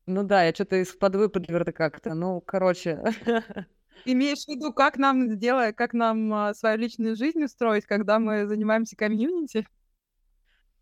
Ну 0.06 0.24
да, 0.24 0.44
я 0.44 0.52
что-то 0.52 0.82
из-под 0.82 1.16
выпадлера 1.16 1.70
как-то. 1.72 2.14
Ну, 2.14 2.40
короче. 2.40 3.02
Имеешь 4.04 4.44
в 4.44 4.48
виду, 4.48 4.72
как 4.72 4.98
нам 4.98 5.30
сделать, 5.30 5.76
как 5.76 5.92
нам 5.92 6.32
а, 6.34 6.54
свою 6.54 6.76
личную 6.76 7.14
жизнь 7.14 7.44
устроить, 7.44 7.86
когда 7.86 8.18
мы 8.18 8.46
занимаемся 8.48 8.96
комьюнити? 8.96 9.66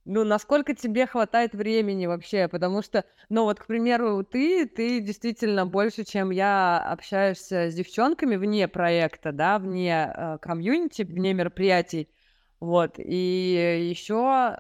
Ну, 0.06 0.24
насколько 0.24 0.74
тебе 0.74 1.06
хватает 1.06 1.54
времени 1.54 2.06
вообще? 2.06 2.48
Потому 2.48 2.82
что, 2.82 3.04
ну 3.28 3.44
вот, 3.44 3.60
к 3.60 3.66
примеру, 3.66 4.24
ты, 4.24 4.66
ты 4.66 5.00
действительно 5.00 5.66
больше, 5.66 6.04
чем 6.04 6.30
я, 6.30 6.78
общаешься 6.80 7.70
с 7.70 7.74
девчонками 7.74 8.36
вне 8.36 8.66
проекта, 8.66 9.30
да, 9.32 9.58
вне 9.58 10.12
э, 10.14 10.38
комьюнити, 10.40 11.02
вне 11.02 11.34
мероприятий. 11.34 12.08
Вот, 12.60 12.94
и 12.98 13.88
еще 13.90 14.58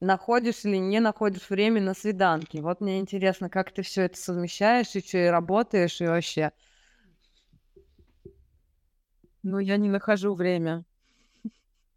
находишь 0.00 0.64
или 0.64 0.76
не 0.76 0.98
находишь 1.00 1.48
время 1.50 1.80
на 1.80 1.94
свиданки. 1.94 2.58
Вот 2.58 2.80
мне 2.80 2.98
интересно, 2.98 3.48
как 3.48 3.72
ты 3.72 3.82
все 3.82 4.02
это 4.02 4.16
совмещаешь, 4.18 4.94
и 4.96 5.00
что, 5.06 5.18
и 5.18 5.26
работаешь, 5.26 6.00
и 6.00 6.06
вообще. 6.06 6.52
Ну, 9.42 9.58
я 9.58 9.76
не 9.76 9.88
нахожу 9.88 10.34
время. 10.34 10.84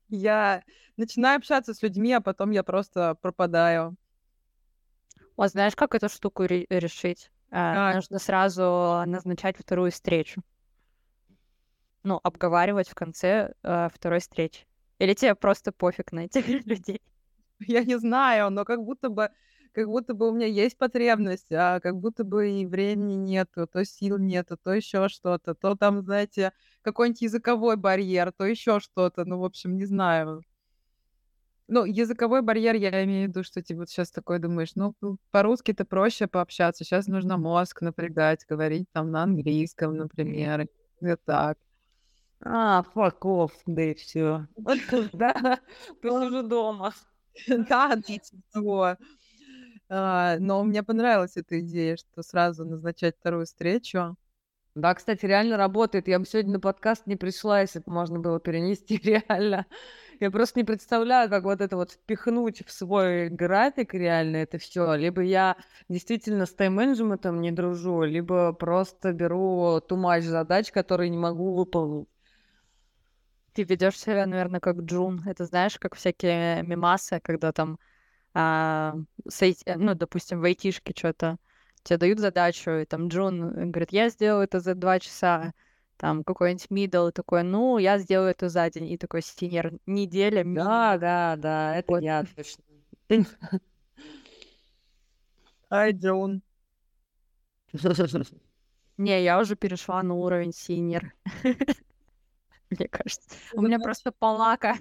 Я 0.10 0.64
начинаю 0.98 1.38
общаться 1.38 1.74
с 1.74 1.82
людьми, 1.82 2.14
а 2.14 2.22
потом 2.22 2.52
я 2.52 2.64
просто 2.64 3.16
пропадаю. 3.22 3.96
Вот 5.36 5.52
знаешь, 5.52 5.76
как 5.76 5.96
эту 5.96 6.10
штуку 6.10 6.44
ре- 6.44 6.66
решить? 6.70 7.32
А, 7.52 7.92
а. 7.92 7.96
Нужно 7.96 8.20
сразу 8.20 8.62
назначать 9.06 9.58
вторую 9.58 9.92
встречу. 9.92 10.42
Ну, 12.04 12.20
обговаривать 12.22 12.90
в 12.90 12.96
конце 12.96 13.54
э, 13.64 13.88
второй 13.94 14.20
встречи. 14.20 14.66
Или 15.00 15.14
тебе 15.14 15.36
просто 15.36 15.72
пофиг 15.72 16.12
на 16.12 16.26
этих 16.26 16.48
людей? 16.66 17.02
Я 17.60 17.84
не 17.84 17.98
знаю, 17.98 18.50
но 18.50 18.66
как 18.66 18.84
будто 18.84 19.10
бы 19.10 19.30
как 19.74 19.88
будто 19.88 20.14
бы 20.14 20.30
у 20.30 20.34
меня 20.34 20.46
есть 20.46 20.78
потребность, 20.78 21.52
а 21.52 21.80
как 21.80 21.98
будто 21.98 22.24
бы 22.24 22.62
и 22.62 22.66
времени 22.66 23.16
нету, 23.16 23.66
то 23.66 23.84
сил 23.84 24.20
нету, 24.20 24.56
то 24.56 24.72
еще 24.72 25.10
что-то, 25.10 25.56
то 25.56 25.76
там, 25.76 26.04
знаете, 26.04 26.54
какой-нибудь 26.84 27.22
языковой 27.24 27.76
барьер, 27.76 28.32
то 28.32 28.46
еще 28.46 28.80
что-то, 28.80 29.26
ну, 29.26 29.40
в 29.40 29.44
общем, 29.44 29.76
не 29.76 29.86
знаю. 29.86 30.44
Ну, 31.68 31.86
языковой 31.86 32.42
барьер, 32.42 32.76
я 32.76 33.04
имею 33.06 33.28
в 33.28 33.30
виду, 33.30 33.44
что 33.44 33.64
ты 33.64 33.76
вот 33.76 33.90
сейчас 33.90 34.12
такой 34.12 34.40
думаешь, 34.40 34.72
ну, 34.76 34.96
по-русски-то 35.32 35.86
проще 35.86 36.28
пообщаться, 36.28 36.84
сейчас 36.84 37.08
нужно 37.08 37.38
мозг 37.38 37.82
напрягать, 37.82 38.46
говорить 38.48 38.88
там 38.92 39.12
на 39.12 39.24
английском, 39.24 39.96
например, 39.96 40.68
и 41.02 41.16
так. 41.26 41.58
А, 42.46 42.84
off, 42.94 43.52
да 43.66 43.84
и 43.84 43.94
все. 43.94 44.48
Да, 45.14 45.60
ты 46.02 46.12
уже 46.12 46.44
дома. 46.44 46.94
Да, 47.48 47.96
того. 48.52 48.98
А, 49.90 50.38
но 50.40 50.64
мне 50.64 50.84
понравилась 50.84 51.38
эта 51.38 51.60
идея, 51.62 51.96
что 51.98 52.22
сразу 52.22 52.66
назначать 52.66 53.16
вторую 53.18 53.46
встречу. 53.46 54.18
Да, 54.76 54.96
кстати, 54.96 55.26
реально 55.26 55.56
работает. 55.58 56.08
Я 56.08 56.20
бы 56.20 56.26
сегодня 56.26 56.54
на 56.54 56.60
подкаст 56.60 57.06
не 57.06 57.16
пришла, 57.16 57.62
если 57.62 57.80
бы 57.80 57.92
можно 57.92 58.20
было 58.20 58.40
перенести 58.40 58.98
реально. 59.04 59.68
Я 60.24 60.32
просто 60.32 60.58
не 60.58 60.64
представляю, 60.64 61.30
как 61.30 61.44
вот 61.44 61.60
это 61.60 61.76
вот 61.76 61.92
впихнуть 61.92 62.66
в 62.66 62.72
свой 62.72 63.28
график 63.28 63.94
реально 63.94 64.38
это 64.38 64.58
все. 64.58 64.96
Либо 64.96 65.22
я 65.22 65.58
действительно 65.90 66.46
с 66.46 66.54
тайм-менеджментом 66.54 67.42
не 67.42 67.52
дружу, 67.52 68.04
либо 68.04 68.54
просто 68.54 69.12
беру 69.12 69.82
тумач 69.82 70.24
задач, 70.24 70.72
которые 70.72 71.10
не 71.10 71.18
могу 71.18 71.54
выполнить. 71.54 72.08
Ты 73.52 73.64
ведешь 73.64 74.00
себя, 74.00 74.26
наверное, 74.26 74.62
как 74.62 74.78
Джун. 74.78 75.22
Это 75.28 75.44
знаешь, 75.44 75.78
как 75.78 75.94
всякие 75.96 76.64
мимасы, 76.64 77.20
когда 77.22 77.52
там, 77.52 77.78
а, 78.34 78.96
с, 79.28 79.42
ну, 79.76 79.94
допустим, 79.94 80.40
в 80.40 80.46
айтишке 80.46 80.94
что-то 80.96 81.36
тебе 81.84 81.98
дают 81.98 82.20
задачу, 82.20 82.72
и 82.72 82.86
там 82.86 83.10
джун 83.10 83.72
говорит, 83.72 83.92
я 83.92 84.08
сделаю 84.08 84.46
это 84.46 84.62
за 84.62 84.74
два 84.74 85.02
часа, 85.02 85.54
там 86.04 86.26
какой-нибудь 86.26 86.70
middle 86.70 87.12
такой, 87.12 87.44
ну, 87.44 87.78
я 87.78 87.98
сделаю 87.98 88.32
это 88.32 88.50
за 88.50 88.70
день, 88.70 88.92
и 88.92 88.98
такой 88.98 89.22
senior 89.22 89.72
неделя. 89.86 90.44
Да, 90.44 90.98
да, 90.98 91.36
да, 91.38 91.78
это 91.78 91.94
вот. 91.94 92.04
я 92.04 92.26
точно. 92.36 92.62
Ай, 95.70 95.94
джун. 95.94 96.42
Не, 98.98 99.24
я 99.24 99.40
уже 99.40 99.56
перешла 99.56 100.04
на 100.04 100.16
уровень 100.16 100.52
senior 100.52 101.14
мне 102.70 102.88
кажется. 102.90 103.38
У 103.54 103.62
меня 103.62 103.80
просто 103.80 104.12
полака. 104.12 104.76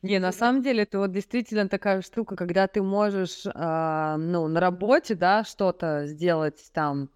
Не, 0.00 0.18
на 0.18 0.32
самом 0.32 0.62
деле 0.62 0.84
это 0.84 0.98
вот 0.98 1.12
действительно 1.12 1.68
такая 1.68 2.00
штука, 2.00 2.36
когда 2.36 2.66
ты 2.68 2.82
можешь, 2.82 3.44
э, 3.44 4.16
ну, 4.16 4.48
на 4.48 4.60
работе, 4.60 5.14
да, 5.14 5.44
что-то 5.44 6.06
сделать 6.06 6.70
там, 6.72 7.10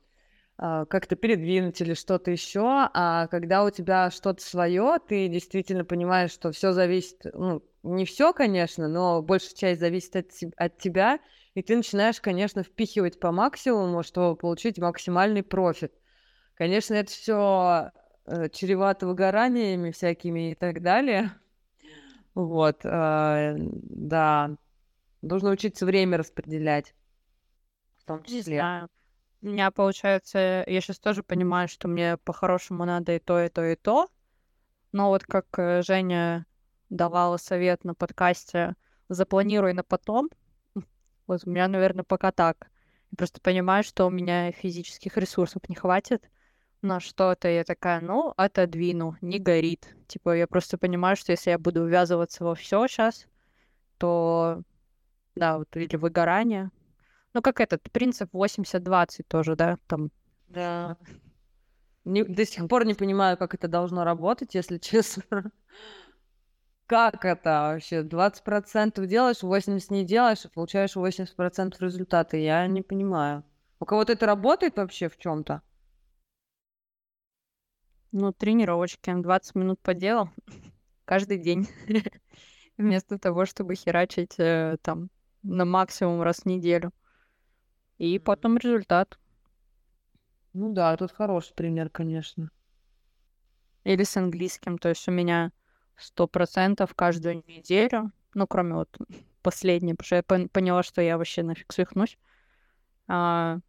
как-то 0.56 1.16
передвинуть 1.16 1.80
или 1.80 1.94
что-то 1.94 2.30
еще, 2.30 2.88
а 2.94 3.26
когда 3.26 3.64
у 3.64 3.70
тебя 3.70 4.10
что-то 4.10 4.42
свое, 4.42 4.98
ты 5.06 5.28
действительно 5.28 5.84
понимаешь, 5.84 6.30
что 6.30 6.52
все 6.52 6.72
зависит, 6.72 7.20
ну, 7.34 7.62
не 7.82 8.04
все, 8.04 8.32
конечно, 8.32 8.88
но 8.88 9.20
большая 9.20 9.54
часть 9.54 9.80
зависит 9.80 10.16
от, 10.16 10.30
от 10.56 10.78
тебя, 10.78 11.18
и 11.54 11.62
ты 11.62 11.76
начинаешь, 11.76 12.20
конечно, 12.20 12.62
впихивать 12.62 13.18
по 13.18 13.32
максимуму, 13.32 14.02
чтобы 14.02 14.36
получить 14.36 14.78
максимальный 14.78 15.42
профит. 15.42 15.92
Конечно, 16.54 16.94
это 16.94 17.10
все 17.10 17.90
э, 18.26 18.48
чревато 18.50 19.06
выгораниями 19.06 19.90
всякими 19.90 20.52
и 20.52 20.54
так 20.54 20.82
далее. 20.82 21.32
Вот, 22.34 22.84
э, 22.84 23.54
да. 23.56 24.56
Нужно 25.22 25.50
учиться 25.50 25.86
время 25.86 26.18
распределять. 26.18 26.94
В 27.98 28.04
том 28.04 28.22
числе. 28.24 28.58
Да. 28.58 28.88
У 29.44 29.48
меня 29.48 29.70
получается, 29.70 30.64
я 30.66 30.80
сейчас 30.80 30.98
тоже 30.98 31.22
понимаю, 31.22 31.68
что 31.68 31.86
мне 31.86 32.16
по-хорошему 32.16 32.86
надо 32.86 33.14
и 33.14 33.18
то, 33.18 33.44
и 33.44 33.50
то, 33.50 33.62
и 33.62 33.76
то. 33.76 34.08
Но 34.92 35.10
вот 35.10 35.24
как 35.24 35.44
э, 35.58 35.82
Женя 35.82 36.46
давала 36.88 37.36
совет 37.36 37.84
на 37.84 37.94
подкасте, 37.94 38.74
запланируй 39.10 39.74
на 39.74 39.82
потом. 39.82 40.30
Вот 41.26 41.42
у 41.44 41.50
меня, 41.50 41.68
наверное, 41.68 42.04
пока 42.04 42.32
так. 42.32 42.70
Я 43.10 43.16
просто 43.18 43.42
понимаю, 43.42 43.84
что 43.84 44.06
у 44.06 44.10
меня 44.10 44.50
физических 44.50 45.18
ресурсов 45.18 45.68
не 45.68 45.74
хватит 45.74 46.24
на 46.80 46.98
что-то, 46.98 47.46
я 47.46 47.64
такая, 47.64 48.00
ну, 48.00 48.32
отодвину, 48.38 49.18
не 49.20 49.38
горит. 49.38 49.94
Типа, 50.06 50.34
я 50.34 50.46
просто 50.46 50.78
понимаю, 50.78 51.16
что 51.16 51.32
если 51.32 51.50
я 51.50 51.58
буду 51.58 51.84
ввязываться 51.84 52.44
во 52.44 52.54
все 52.54 52.86
сейчас, 52.86 53.26
то, 53.98 54.62
да, 55.34 55.58
вот, 55.58 55.76
или 55.76 55.96
выгорание. 55.96 56.70
Ну, 57.34 57.42
как 57.42 57.60
этот 57.60 57.82
принцип 57.90 58.32
80-20 58.32 59.24
тоже, 59.26 59.56
да, 59.56 59.76
там. 59.88 60.10
Да. 60.46 60.96
Не, 62.04 62.22
до 62.22 62.46
сих 62.46 62.68
пор 62.68 62.86
не 62.86 62.94
понимаю, 62.94 63.36
как 63.36 63.54
это 63.54 63.66
должно 63.66 64.04
работать, 64.04 64.54
если 64.54 64.78
честно. 64.90 65.50
Как 66.86 67.24
это 67.24 67.72
вообще? 67.72 68.02
20% 68.02 69.04
делаешь, 69.06 69.42
80% 69.42 69.86
не 69.90 70.04
делаешь, 70.04 70.44
и 70.44 70.48
получаешь 70.48 70.94
80% 70.96 71.76
результата. 71.80 72.36
Я 72.36 72.66
не 72.68 72.82
понимаю. 72.82 73.42
У 73.80 73.84
кого-то 73.84 74.12
это 74.12 74.26
работает 74.26 74.76
вообще 74.76 75.08
в 75.08 75.16
чем-то? 75.16 75.62
Ну, 78.12 78.32
тренировочки. 78.32 79.12
20 79.12 79.54
минут 79.56 79.80
поделал 79.80 80.28
каждый 81.04 81.38
день. 81.38 81.66
Вместо 82.76 83.18
того, 83.18 83.44
чтобы 83.44 83.74
херачить 83.74 84.38
э, 84.38 84.76
там 84.82 85.08
на 85.42 85.64
максимум 85.64 86.22
раз 86.22 86.40
в 86.40 86.46
неделю. 86.46 86.92
И 88.04 88.18
потом 88.18 88.58
результат. 88.58 89.18
Ну 90.52 90.74
да, 90.74 90.94
тут 90.98 91.10
хороший 91.10 91.54
пример, 91.54 91.88
конечно. 91.88 92.50
Или 93.84 94.04
с 94.04 94.14
английским. 94.18 94.76
То 94.76 94.90
есть 94.90 95.08
у 95.08 95.10
меня 95.10 95.52
сто 95.96 96.26
процентов 96.26 96.94
каждую 96.94 97.36
неделю, 97.46 98.12
ну, 98.34 98.46
кроме 98.46 98.74
вот 98.74 98.94
последней, 99.42 99.94
потому 99.94 100.06
что 100.06 100.16
я 100.16 100.48
поняла, 100.48 100.82
что 100.82 101.00
я 101.00 101.16
вообще 101.16 101.42
нафиг 101.42 101.72
свихнусь. 101.72 102.18
А, 103.08 103.60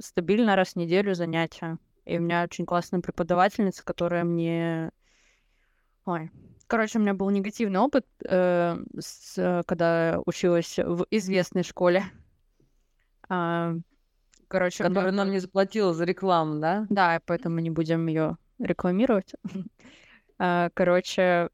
стабильно 0.00 0.56
раз 0.56 0.72
в 0.72 0.76
неделю 0.76 1.14
занятия. 1.14 1.78
И 2.06 2.18
у 2.18 2.20
меня 2.20 2.42
очень 2.42 2.66
классная 2.66 3.00
преподавательница, 3.00 3.84
которая 3.84 4.24
мне... 4.24 4.90
Ой, 6.06 6.32
короче, 6.66 6.98
у 6.98 7.02
меня 7.02 7.14
был 7.14 7.30
негативный 7.30 7.78
опыт, 7.78 8.04
э, 8.24 8.76
с, 8.98 9.62
когда 9.68 10.18
училась 10.26 10.76
в 10.76 11.06
известной 11.12 11.62
школе. 11.62 12.02
Э, 13.30 13.78
Короче, 14.50 14.82
Которая 14.82 15.12
нам 15.12 15.30
не 15.30 15.38
заплатила 15.38 15.94
за 15.94 16.04
рекламу, 16.04 16.58
да? 16.58 16.84
Да, 16.90 17.20
поэтому 17.24 17.60
не 17.60 17.70
будем 17.70 18.06
ее 18.06 18.36
рекламировать. 18.58 19.34
А, 20.42 20.70
короче, 20.72 21.50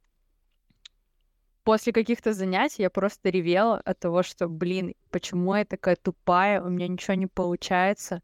после 1.64 1.92
каких-то 1.92 2.32
занятий 2.32 2.82
я 2.82 2.88
просто 2.88 3.30
ревела 3.30 3.80
от 3.80 3.98
того, 3.98 4.22
что, 4.22 4.46
блин, 4.48 4.94
почему 5.10 5.56
я 5.56 5.64
такая 5.64 5.96
тупая, 5.96 6.62
у 6.62 6.68
меня 6.68 6.86
ничего 6.86 7.14
не 7.14 7.26
получается. 7.26 8.22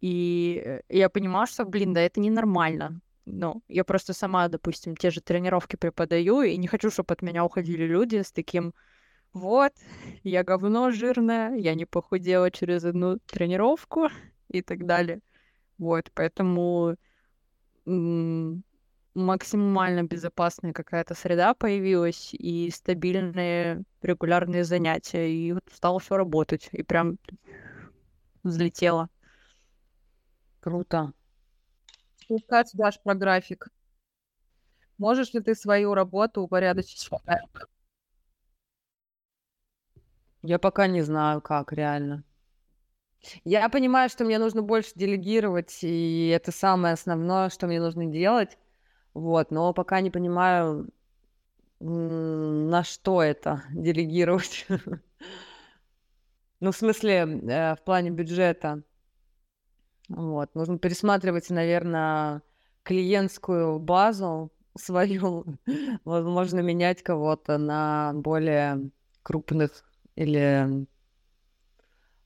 И 0.00 0.62
э, 0.64 0.80
я 0.88 1.08
понимала, 1.08 1.48
что, 1.48 1.64
блин, 1.64 1.94
да 1.94 2.00
это 2.00 2.20
ненормально. 2.20 3.00
Ну, 3.26 3.64
я 3.66 3.82
просто 3.82 4.12
сама, 4.12 4.46
допустим, 4.46 4.94
те 4.94 5.10
же 5.10 5.20
тренировки 5.20 5.74
преподаю, 5.74 6.42
и 6.42 6.56
не 6.56 6.68
хочу, 6.68 6.88
чтобы 6.92 7.12
от 7.14 7.22
меня 7.22 7.44
уходили 7.44 7.84
люди 7.86 8.22
с 8.22 8.30
таким 8.30 8.72
вот, 9.32 9.72
я 10.24 10.44
говно 10.44 10.90
жирное, 10.90 11.54
я 11.56 11.74
не 11.74 11.86
похудела 11.86 12.50
через 12.50 12.84
одну 12.84 13.18
тренировку 13.26 14.08
и 14.48 14.62
так 14.62 14.86
далее. 14.86 15.20
Вот, 15.78 16.10
поэтому 16.14 16.96
максимально 19.14 20.04
безопасная 20.04 20.72
какая-то 20.72 21.14
среда 21.14 21.54
появилась 21.54 22.34
и 22.34 22.70
стабильные 22.70 23.82
регулярные 24.02 24.64
занятия. 24.64 25.30
И 25.30 25.52
вот 25.52 25.64
стало 25.72 25.98
все 25.98 26.16
работать. 26.16 26.68
И 26.72 26.82
прям 26.82 27.18
взлетело. 28.42 29.08
Круто. 30.60 31.12
Что 32.20 32.38
скажешь, 32.38 32.72
Даш, 32.74 33.00
про 33.02 33.14
график? 33.14 33.68
Можешь 34.98 35.32
ли 35.32 35.40
ты 35.40 35.54
свою 35.54 35.94
работу 35.94 36.42
упорядочить? 36.42 37.08
Я 40.42 40.58
пока 40.58 40.86
не 40.88 41.02
знаю, 41.02 41.40
как 41.40 41.72
реально. 41.72 42.24
Я 43.44 43.68
понимаю, 43.68 44.08
что 44.08 44.24
мне 44.24 44.38
нужно 44.38 44.62
больше 44.62 44.90
делегировать, 44.96 45.78
и 45.82 46.28
это 46.28 46.50
самое 46.50 46.94
основное, 46.94 47.50
что 47.50 47.68
мне 47.68 47.80
нужно 47.80 48.06
делать. 48.06 48.58
Вот, 49.14 49.52
но 49.52 49.72
пока 49.72 50.00
не 50.00 50.10
понимаю, 50.10 50.88
на 51.78 52.82
что 52.82 53.22
это 53.22 53.62
делегировать. 53.70 54.66
Ну, 56.60 56.70
в 56.70 56.76
смысле, 56.76 57.14
э, 57.14 57.74
в 57.74 57.82
плане 57.84 58.10
бюджета. 58.10 58.82
Вот, 60.08 60.54
нужно 60.54 60.78
пересматривать, 60.78 61.50
наверное, 61.50 62.42
клиентскую 62.84 63.78
базу 63.80 64.52
свою. 64.76 65.44
Возможно, 66.04 66.60
менять 66.60 67.02
кого-то 67.02 67.58
на 67.58 68.12
более 68.14 68.90
крупных 69.22 69.91
или... 70.14 70.86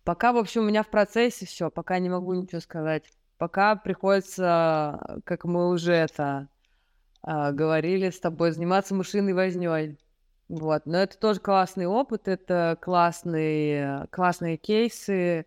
Пока, 0.05 0.33
в 0.33 0.37
общем, 0.37 0.63
у 0.63 0.67
меня 0.67 0.83
в 0.83 0.89
процессе 0.89 1.47
все, 1.47 1.71
пока 1.71 1.99
не 1.99 2.09
могу 2.09 2.33
ничего 2.35 2.61
сказать. 2.61 3.05
Пока 3.39 3.77
приходится, 3.77 5.21
как 5.25 5.45
мы 5.45 5.69
уже 5.69 5.93
это 5.93 6.49
а, 7.23 7.51
говорили 7.51 8.11
с 8.11 8.21
тобой, 8.21 8.53
заниматься 8.53 8.95
мышиной 8.95 9.33
вознёй. 9.33 9.99
Вот. 10.49 10.87
Но 10.87 10.99
это 10.99 11.19
тоже 11.19 11.41
классный 11.41 11.87
опыт, 11.87 12.29
это 12.29 12.79
классные, 12.81 14.07
классные 14.11 14.57
кейсы. 14.57 15.45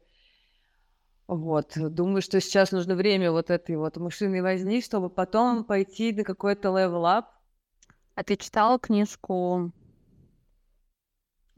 Вот. 1.28 1.74
Думаю, 1.78 2.22
что 2.22 2.42
сейчас 2.42 2.72
нужно 2.72 2.96
время 2.96 3.32
вот 3.32 3.50
этой 3.50 3.78
вот 3.78 3.96
мышиной 3.96 4.42
возни, 4.42 4.82
чтобы 4.82 5.10
потом 5.10 5.64
пойти 5.64 6.12
на 6.12 6.24
какой-то 6.24 6.70
up. 6.70 7.26
А 8.16 8.24
ты 8.24 8.36
читала 8.36 8.78
книжку 8.78 9.72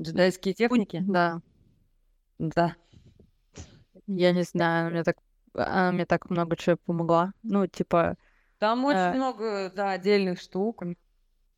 Джедайские 0.02 0.54
техники? 0.54 1.04
Да. 1.08 1.42
Да. 2.40 2.76
Я 4.08 4.32
не 4.32 4.44
знаю, 4.44 4.92
мне 4.92 5.04
так, 5.04 5.18
она 5.54 5.92
мне 5.92 6.06
так 6.06 6.30
много 6.30 6.58
чего 6.58 6.78
помогла. 6.78 7.34
Ну, 7.44 7.68
типа, 7.68 8.18
там 8.62 8.86
очень 8.86 9.00
э... 9.00 9.14
много, 9.14 9.72
да, 9.76 9.92
отдельных 9.92 10.40
штук. 10.40 10.84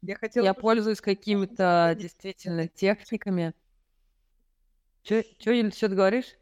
Я 0.02 0.16
хотела... 0.16 0.46
Я 0.46 0.54
пользуюсь 0.54 1.02
какими-то 1.02 1.96
действительно 2.00 2.68
техниками. 2.68 3.54
Чё, 5.04 5.22
чё, 5.38 5.52
Юль, 5.52 5.74
что 5.74 5.90
ты 5.90 5.96
говоришь? 5.96 6.38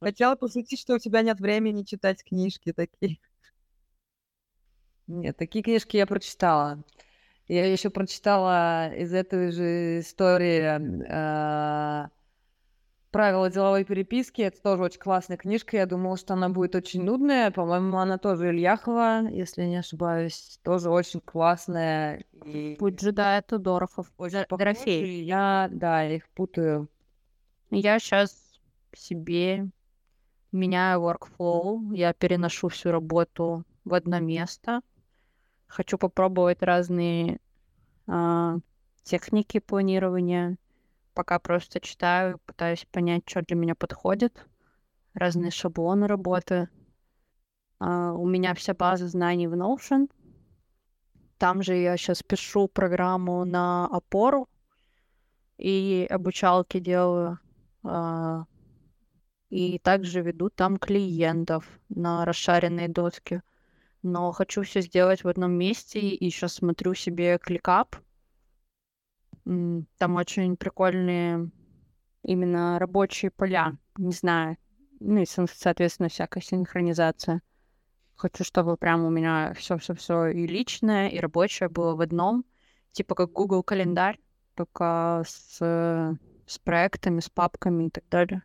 Хотела 0.00 0.36
пошутить, 0.36 0.80
что 0.80 0.94
у 0.94 0.98
тебя 0.98 1.20
нет 1.20 1.38
времени 1.38 1.82
читать 1.82 2.24
книжки 2.24 2.72
такие. 2.72 3.18
Нет, 5.06 5.36
такие 5.36 5.62
книжки 5.62 5.98
я 5.98 6.06
прочитала. 6.06 6.82
Я 7.50 7.66
еще 7.66 7.90
прочитала 7.90 8.94
из 8.94 9.12
этой 9.12 9.50
же 9.50 9.98
истории 9.98 10.62
э, 10.70 12.08
правила 13.10 13.50
деловой 13.50 13.82
переписки. 13.82 14.42
Это 14.42 14.62
тоже 14.62 14.84
очень 14.84 15.00
классная 15.00 15.36
книжка. 15.36 15.76
Я 15.76 15.86
думала, 15.86 16.16
что 16.16 16.34
она 16.34 16.48
будет 16.48 16.76
очень 16.76 17.02
нудная. 17.02 17.50
По-моему, 17.50 17.98
она 17.98 18.18
тоже 18.18 18.50
Ильяхова, 18.50 19.26
если 19.28 19.64
не 19.64 19.78
ошибаюсь. 19.78 20.60
Тоже 20.62 20.90
очень 20.90 21.18
классная. 21.18 22.22
И... 22.44 22.76
Путь 22.78 23.02
джедая 23.02 23.42
Тудорохов. 23.42 24.12
Очень 24.16 24.44
Дорофей. 24.48 25.24
Я, 25.24 25.68
да, 25.72 26.06
их 26.06 26.28
путаю. 26.28 26.88
Я 27.72 27.98
сейчас 27.98 28.60
себе 28.92 29.66
меняю 30.52 31.00
workflow. 31.00 31.96
Я 31.96 32.12
переношу 32.12 32.68
всю 32.68 32.92
работу 32.92 33.64
в 33.84 33.92
одно 33.92 34.20
место. 34.20 34.82
Хочу 35.70 35.96
попробовать 35.96 36.62
разные 36.62 37.40
э, 38.06 38.58
техники 39.04 39.60
планирования 39.60 40.58
пока 41.14 41.38
просто 41.38 41.80
читаю, 41.80 42.40
пытаюсь 42.46 42.86
понять, 42.90 43.24
что 43.26 43.42
для 43.42 43.56
меня 43.56 43.74
подходит. 43.74 44.46
Разные 45.14 45.50
шаблоны 45.50 46.06
работы. 46.06 46.68
Uh, 47.78 48.12
у 48.12 48.26
меня 48.26 48.54
вся 48.54 48.74
база 48.74 49.08
знаний 49.08 49.46
в 49.46 49.54
Notion. 49.54 50.10
Там 51.38 51.62
же 51.62 51.74
я 51.76 51.96
сейчас 51.96 52.22
пишу 52.22 52.68
программу 52.68 53.44
на 53.44 53.86
опору 53.86 54.48
и 55.56 56.06
обучалки 56.10 56.78
делаю. 56.78 57.38
Uh, 57.82 58.44
и 59.48 59.78
также 59.78 60.22
веду 60.22 60.48
там 60.48 60.78
клиентов 60.78 61.66
на 61.88 62.24
расшаренные 62.24 62.88
доски. 62.88 63.42
Но 64.02 64.32
хочу 64.32 64.62
все 64.62 64.80
сделать 64.80 65.24
в 65.24 65.28
одном 65.28 65.52
месте 65.52 66.00
и 66.00 66.30
сейчас 66.30 66.54
смотрю 66.54 66.94
себе 66.94 67.38
кликап— 67.38 67.96
там 69.44 70.16
очень 70.16 70.56
прикольные 70.56 71.50
именно 72.22 72.78
рабочие 72.78 73.30
поля. 73.30 73.76
Не 73.96 74.12
знаю. 74.12 74.56
Ну 75.00 75.22
и, 75.22 75.26
соответственно, 75.26 76.08
всякая 76.08 76.40
синхронизация. 76.40 77.42
Хочу, 78.14 78.44
чтобы 78.44 78.76
прям 78.76 79.04
у 79.04 79.10
меня 79.10 79.54
все-все-все 79.54 80.26
и 80.26 80.46
личное, 80.46 81.08
и 81.08 81.18
рабочее 81.18 81.68
было 81.68 81.96
в 81.96 82.00
одном. 82.00 82.44
Типа 82.92 83.14
как 83.14 83.32
Google 83.32 83.62
календарь, 83.62 84.20
только 84.54 85.24
с, 85.26 85.58
с 85.58 86.58
проектами, 86.58 87.20
с 87.20 87.30
папками 87.30 87.86
и 87.86 87.90
так 87.90 88.04
далее. 88.10 88.42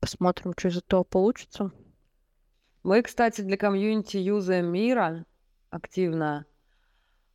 Посмотрим, 0.00 0.52
что 0.58 0.68
из 0.68 0.78
этого 0.78 1.04
получится. 1.04 1.70
Мы, 2.84 3.00
кстати, 3.00 3.40
для 3.40 3.56
комьюнити 3.56 4.18
юзаем 4.18 4.66
Мира 4.66 5.24
активно. 5.70 6.44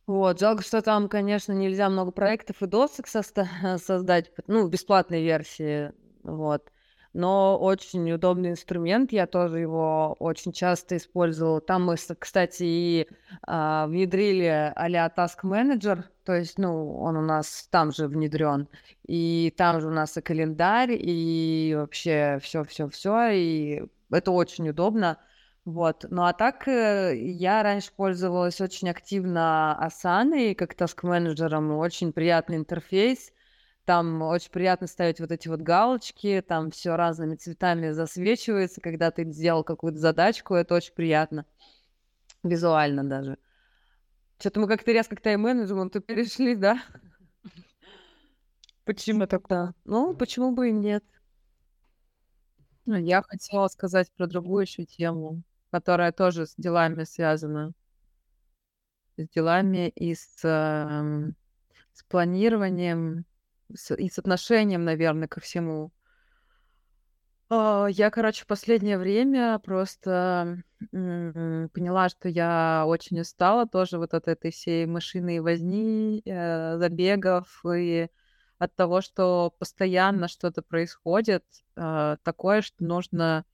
Вот, 0.06 0.38
жалко, 0.38 0.62
что 0.62 0.80
там, 0.80 1.08
конечно, 1.08 1.52
нельзя 1.52 1.88
много 1.88 2.12
проектов 2.12 2.62
и 2.62 2.66
досок 2.66 3.06
соста- 3.08 3.78
создать, 3.78 4.30
ну, 4.46 4.64
в 4.64 4.70
бесплатной 4.70 5.24
версии, 5.24 5.92
вот. 6.22 6.70
Но 7.12 7.58
очень 7.58 8.12
удобный 8.12 8.50
инструмент, 8.50 9.10
я 9.10 9.26
тоже 9.26 9.58
его 9.58 10.14
очень 10.20 10.52
часто 10.52 10.96
использовала. 10.96 11.60
Там 11.60 11.84
мы, 11.86 11.96
кстати, 11.96 12.62
и 12.62 13.08
а, 13.42 13.88
внедрили 13.88 14.72
а-ля 14.76 15.12
Task 15.16 15.42
Manager, 15.42 16.04
то 16.24 16.32
есть, 16.32 16.58
ну, 16.58 16.96
он 17.00 17.16
у 17.16 17.22
нас 17.22 17.66
там 17.72 17.90
же 17.90 18.06
внедрен, 18.06 18.68
и 19.04 19.52
там 19.56 19.80
же 19.80 19.88
у 19.88 19.90
нас 19.90 20.16
и 20.16 20.20
календарь, 20.20 20.92
и 20.92 21.74
вообще 21.76 22.38
все-все-все, 22.40 23.30
и 23.30 23.82
это 24.12 24.30
очень 24.30 24.68
удобно. 24.68 25.18
Вот. 25.64 26.06
Ну 26.08 26.24
а 26.24 26.32
так 26.32 26.66
э, 26.68 27.14
я 27.16 27.62
раньше 27.62 27.92
пользовалась 27.94 28.60
очень 28.60 28.88
активно 28.88 29.78
Asana 29.80 30.54
как 30.54 30.74
таск-менеджером. 30.74 31.72
Очень 31.72 32.12
приятный 32.12 32.56
интерфейс. 32.56 33.32
Там 33.84 34.22
очень 34.22 34.50
приятно 34.50 34.86
ставить 34.86 35.20
вот 35.20 35.32
эти 35.32 35.48
вот 35.48 35.60
галочки, 35.60 36.44
там 36.46 36.70
все 36.70 36.96
разными 36.96 37.34
цветами 37.34 37.90
засвечивается, 37.90 38.80
когда 38.80 39.10
ты 39.10 39.24
сделал 39.32 39.64
какую-то 39.64 39.98
задачку, 39.98 40.54
это 40.54 40.74
очень 40.76 40.94
приятно. 40.94 41.44
Визуально 42.42 43.04
даже. 43.04 43.38
Что-то 44.38 44.60
мы 44.60 44.68
как-то 44.68 44.92
резко 44.92 45.16
к 45.16 45.20
тайм-менеджменту 45.20 46.00
перешли, 46.00 46.54
да? 46.54 46.82
Почему 48.84 49.26
тогда? 49.26 49.74
Ну, 49.84 50.14
почему 50.14 50.52
бы 50.52 50.68
и 50.68 50.72
нет? 50.72 51.04
Ну, 52.86 52.96
я 52.96 53.22
хотела 53.22 53.68
сказать 53.68 54.10
про 54.12 54.26
другую 54.26 54.62
еще 54.62 54.84
тему 54.84 55.42
которая 55.70 56.12
тоже 56.12 56.46
с 56.46 56.54
делами 56.56 57.04
связана. 57.04 57.72
С 59.16 59.28
делами 59.28 59.88
и 59.90 60.14
с, 60.14 60.44
э, 60.44 61.32
с 61.92 62.02
планированием, 62.04 63.24
с, 63.74 63.94
и 63.94 64.08
с 64.08 64.18
отношением, 64.18 64.84
наверное, 64.84 65.28
ко 65.28 65.40
всему. 65.40 65.92
А, 67.52 67.88
я, 67.88 68.10
короче, 68.10 68.44
в 68.44 68.46
последнее 68.46 68.96
время 68.96 69.58
просто 69.58 70.62
поняла, 70.90 72.08
что 72.08 72.28
я 72.28 72.84
очень 72.86 73.20
устала 73.20 73.66
тоже 73.66 73.98
вот 73.98 74.14
от 74.14 74.28
этой 74.28 74.50
всей 74.50 74.86
машины 74.86 75.42
возни, 75.42 76.22
э, 76.24 76.78
забегов 76.78 77.62
и 77.66 78.08
от 78.58 78.74
того, 78.76 79.00
что 79.00 79.52
постоянно 79.58 80.28
что-то 80.28 80.62
происходит, 80.62 81.44
э, 81.76 82.16
такое, 82.22 82.62
что 82.62 82.84
нужно 82.84 83.44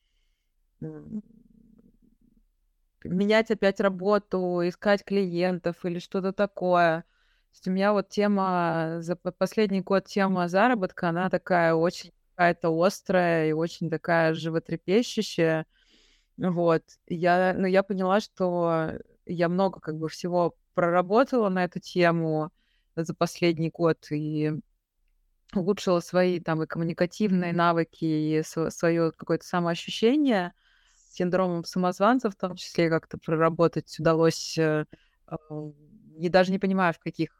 менять 3.08 3.50
опять 3.50 3.80
работу, 3.80 4.60
искать 4.64 5.04
клиентов 5.04 5.84
или 5.84 5.98
что-то 5.98 6.32
такое. 6.32 7.02
То 7.02 7.06
есть 7.52 7.68
у 7.68 7.70
меня 7.70 7.92
вот 7.92 8.08
тема, 8.08 8.98
за 9.00 9.16
последний 9.16 9.80
год 9.80 10.06
тема 10.06 10.48
заработка, 10.48 11.08
она 11.08 11.30
такая 11.30 11.74
очень 11.74 12.12
какая-то 12.34 12.70
острая 12.84 13.48
и 13.48 13.52
очень 13.52 13.88
такая 13.88 14.34
животрепещущая. 14.34 15.66
Вот. 16.36 16.82
Я, 17.06 17.54
ну, 17.56 17.66
я 17.66 17.82
поняла, 17.82 18.20
что 18.20 18.92
я 19.24 19.48
много 19.48 19.80
как 19.80 19.96
бы 19.96 20.08
всего 20.08 20.54
проработала 20.74 21.48
на 21.48 21.64
эту 21.64 21.80
тему 21.80 22.50
за 22.94 23.14
последний 23.14 23.70
год 23.70 24.06
и 24.10 24.52
улучшила 25.54 26.00
свои 26.00 26.40
там 26.40 26.62
и 26.62 26.66
коммуникативные 26.66 27.52
навыки, 27.52 28.04
и 28.04 28.42
свое 28.42 29.12
какое-то 29.12 29.46
самоощущение 29.46 30.52
синдромом 31.16 31.64
самозванца, 31.64 32.30
в 32.30 32.36
том 32.36 32.56
числе 32.56 32.90
как-то 32.90 33.18
проработать 33.18 33.98
удалось, 33.98 34.56
э, 34.58 34.84
не 36.16 36.28
даже 36.28 36.52
не 36.52 36.58
понимаю, 36.58 36.94
в 36.94 36.98
каких 36.98 37.30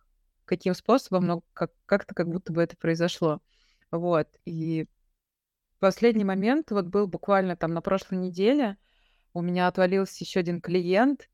каким 0.46 0.74
способом, 0.74 1.26
но 1.26 1.42
как, 1.52 1.72
как-то 1.86 2.14
как 2.14 2.28
будто 2.28 2.52
бы 2.52 2.62
это 2.62 2.76
произошло. 2.76 3.40
Вот. 3.90 4.28
И 4.44 4.86
последний 5.80 6.24
момент 6.24 6.70
вот 6.70 6.86
был 6.86 7.06
буквально 7.06 7.56
там 7.56 7.74
на 7.74 7.82
прошлой 7.82 8.18
неделе. 8.18 8.76
У 9.34 9.42
меня 9.42 9.66
отвалился 9.68 10.24
еще 10.24 10.40
один 10.40 10.60
клиент, 10.60 11.28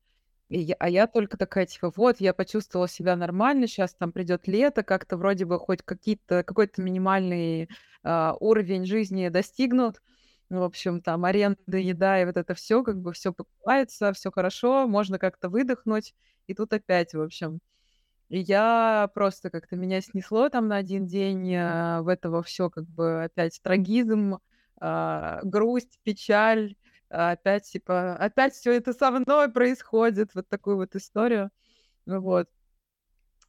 и 0.49 0.59
я, 0.59 0.75
а 0.79 0.89
я 0.89 1.07
только 1.07 1.37
такая, 1.37 1.65
типа, 1.65 1.91
вот, 1.95 2.19
я 2.19 2.33
почувствовала 2.33 2.89
себя 2.89 3.15
нормально, 3.15 3.65
сейчас 3.65 3.95
там 3.95 4.11
придет 4.11 4.47
лето, 4.47 4.83
как-то 4.83 5.15
вроде 5.15 5.45
бы 5.45 5.57
хоть 5.57 5.81
какие-то, 5.83 6.43
какой-то 6.43 6.81
минимальный 6.81 7.69
э, 8.03 8.33
уровень 8.39 8.85
жизни 8.85 9.29
достигнут. 9.29 10.01
В 10.53 10.63
общем, 10.63 11.01
там 11.01 11.25
аренда, 11.25 11.77
еда 11.77 12.21
и 12.21 12.25
вот 12.25 12.37
это 12.37 12.53
все, 12.53 12.83
как 12.83 13.01
бы 13.01 13.11
все 13.13 13.33
покупается, 13.33 14.13
все 14.13 14.31
хорошо, 14.31 14.87
можно 14.87 15.17
как-то 15.17 15.49
выдохнуть. 15.49 16.13
И 16.45 16.53
тут 16.53 16.73
опять, 16.73 17.15
в 17.15 17.21
общем, 17.21 17.59
и 18.29 18.39
я 18.39 19.09
просто 19.15 19.49
как-то 19.49 19.75
меня 19.75 19.99
снесло 20.01 20.49
там 20.49 20.67
на 20.67 20.77
один 20.77 21.07
день 21.07 21.51
э, 21.55 22.01
в 22.01 22.07
этого 22.07 22.43
все 22.43 22.69
как 22.69 22.85
бы 22.85 23.23
опять 23.23 23.59
трагизм, 23.63 24.37
э, 24.79 25.39
грусть, 25.43 25.99
печаль, 26.03 26.75
опять 27.09 27.71
типа 27.71 28.15
опять 28.15 28.53
все 28.53 28.73
это 28.73 28.93
со 28.93 29.09
мной 29.09 29.51
происходит, 29.51 30.35
вот 30.35 30.47
такую 30.49 30.77
вот 30.77 30.95
историю, 30.95 31.49
вот. 32.05 32.47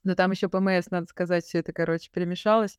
Но 0.05 0.15
там 0.15 0.31
еще 0.31 0.49
ПМС, 0.49 0.91
надо 0.91 1.07
сказать, 1.07 1.45
все 1.45 1.59
это, 1.59 1.75
короче, 1.75 2.11
перемешалось. 2.11 2.79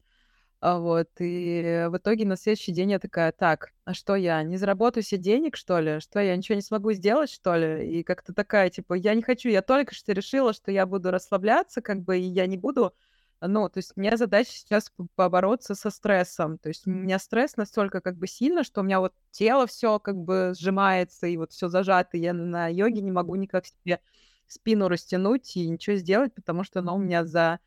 А 0.62 0.80
вот, 0.80 1.10
и 1.20 1.86
в 1.90 1.98
итоге 1.98 2.26
на 2.26 2.38
следующий 2.38 2.72
день 2.72 2.92
я 2.92 3.00
такая, 3.00 3.32
так, 3.32 3.72
а 3.84 3.94
что 3.94 4.16
я, 4.16 4.42
не 4.42 4.58
заработаю 4.58 5.04
себе 5.04 5.22
денег, 5.22 5.58
что 5.58 5.80
ли? 5.80 6.00
Что 6.00 6.20
я 6.20 6.36
ничего 6.36 6.56
не 6.56 6.62
смогу 6.62 6.92
сделать, 6.94 7.30
что 7.30 7.56
ли? 7.56 8.00
И 8.00 8.04
как-то 8.04 8.34
такая, 8.34 8.70
типа, 8.70 8.96
я 8.96 9.14
не 9.14 9.22
хочу, 9.22 9.50
я 9.50 9.62
только 9.62 9.94
что 9.94 10.14
решила, 10.14 10.54
что 10.54 10.72
я 10.72 10.86
буду 10.88 11.12
расслабляться, 11.12 11.82
как 11.82 12.02
бы, 12.02 12.18
и 12.18 12.24
я 12.24 12.48
не 12.48 12.58
буду 12.58 12.94
ну, 13.42 13.70
то 13.70 13.80
есть 13.80 13.94
у 13.96 14.00
меня 14.00 14.18
задача 14.18 14.52
сейчас 14.52 14.92
побороться 15.16 15.76
со 15.76 15.90
стрессом. 15.90 16.58
То 16.58 16.70
есть 16.70 16.88
у 16.88 16.90
меня 16.92 17.20
стресс 17.20 17.58
настолько 17.58 18.02
как 18.02 18.18
бы 18.18 18.28
сильно, 18.28 18.64
что 18.64 18.82
у 18.82 18.84
меня 18.84 19.00
вот 19.00 19.14
тело 19.32 19.68
все 19.68 20.00
как 20.00 20.16
бы 20.16 20.54
сжимается 20.58 21.28
и 21.28 21.38
вот 21.38 21.52
все 21.52 21.68
зажато. 21.68 22.18
Я 22.18 22.34
на 22.34 22.68
йоге 22.68 23.02
не 23.02 23.12
могу 23.12 23.36
никак 23.36 23.66
себе 23.66 24.00
спину 24.48 24.88
растянуть 24.88 25.56
и 25.58 25.68
ничего 25.68 25.96
сделать, 25.98 26.34
потому 26.34 26.64
что 26.64 26.80
оно 26.80 26.96
у 26.96 27.00
меня 27.00 27.26
за 27.26 27.60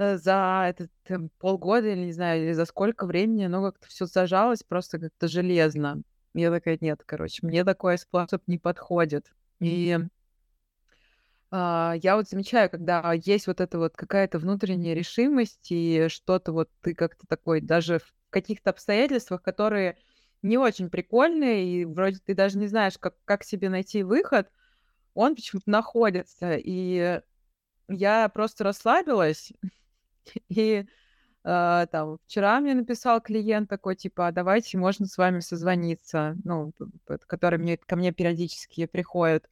за 0.00 0.66
этот 0.68 0.90
там, 1.04 1.30
полгода 1.38 1.88
или 1.88 2.06
не 2.06 2.12
знаю, 2.12 2.42
или 2.42 2.52
за 2.52 2.64
сколько 2.64 3.06
времени 3.06 3.44
оно 3.44 3.62
как-то 3.62 3.88
все 3.88 4.06
зажалось 4.06 4.62
просто 4.62 4.98
как-то 4.98 5.28
железно. 5.28 6.02
Я 6.34 6.50
такая, 6.50 6.78
нет, 6.80 7.02
короче, 7.04 7.46
мне 7.46 7.64
такой 7.64 7.98
способ 7.98 8.42
не 8.46 8.58
подходит. 8.58 9.32
И 9.60 9.98
а, 11.50 11.94
я 12.02 12.16
вот 12.16 12.28
замечаю, 12.28 12.70
когда 12.70 13.12
есть 13.12 13.46
вот 13.46 13.60
эта 13.60 13.78
вот 13.78 13.96
какая-то 13.96 14.38
внутренняя 14.38 14.94
решимость 14.94 15.66
и 15.70 16.06
что-то 16.08 16.52
вот 16.52 16.70
ты 16.80 16.94
как-то 16.94 17.26
такой, 17.26 17.60
даже 17.60 17.98
в 17.98 18.12
каких-то 18.30 18.70
обстоятельствах, 18.70 19.42
которые 19.42 19.98
не 20.42 20.56
очень 20.56 20.88
прикольные, 20.88 21.64
и 21.64 21.84
вроде 21.84 22.18
ты 22.24 22.34
даже 22.34 22.56
не 22.56 22.68
знаешь, 22.68 22.98
как, 22.98 23.16
как 23.24 23.44
себе 23.44 23.68
найти 23.68 24.02
выход, 24.02 24.48
он 25.14 25.34
почему-то 25.34 25.68
находится. 25.68 26.54
И 26.56 27.20
я 27.88 28.28
просто 28.28 28.64
расслабилась, 28.64 29.52
И 30.48 30.84
э, 31.44 31.86
там 31.90 32.18
вчера 32.26 32.60
мне 32.60 32.74
написал 32.74 33.20
клиент 33.20 33.68
такой, 33.68 33.96
типа, 33.96 34.28
«А 34.28 34.32
давайте, 34.32 34.78
можно 34.78 35.06
с 35.06 35.16
вами 35.18 35.40
созвониться, 35.40 36.36
ну, 36.44 36.72
который 37.26 37.58
мне, 37.58 37.76
ко 37.76 37.96
мне 37.96 38.12
периодически 38.12 38.86
приходят, 38.86 39.48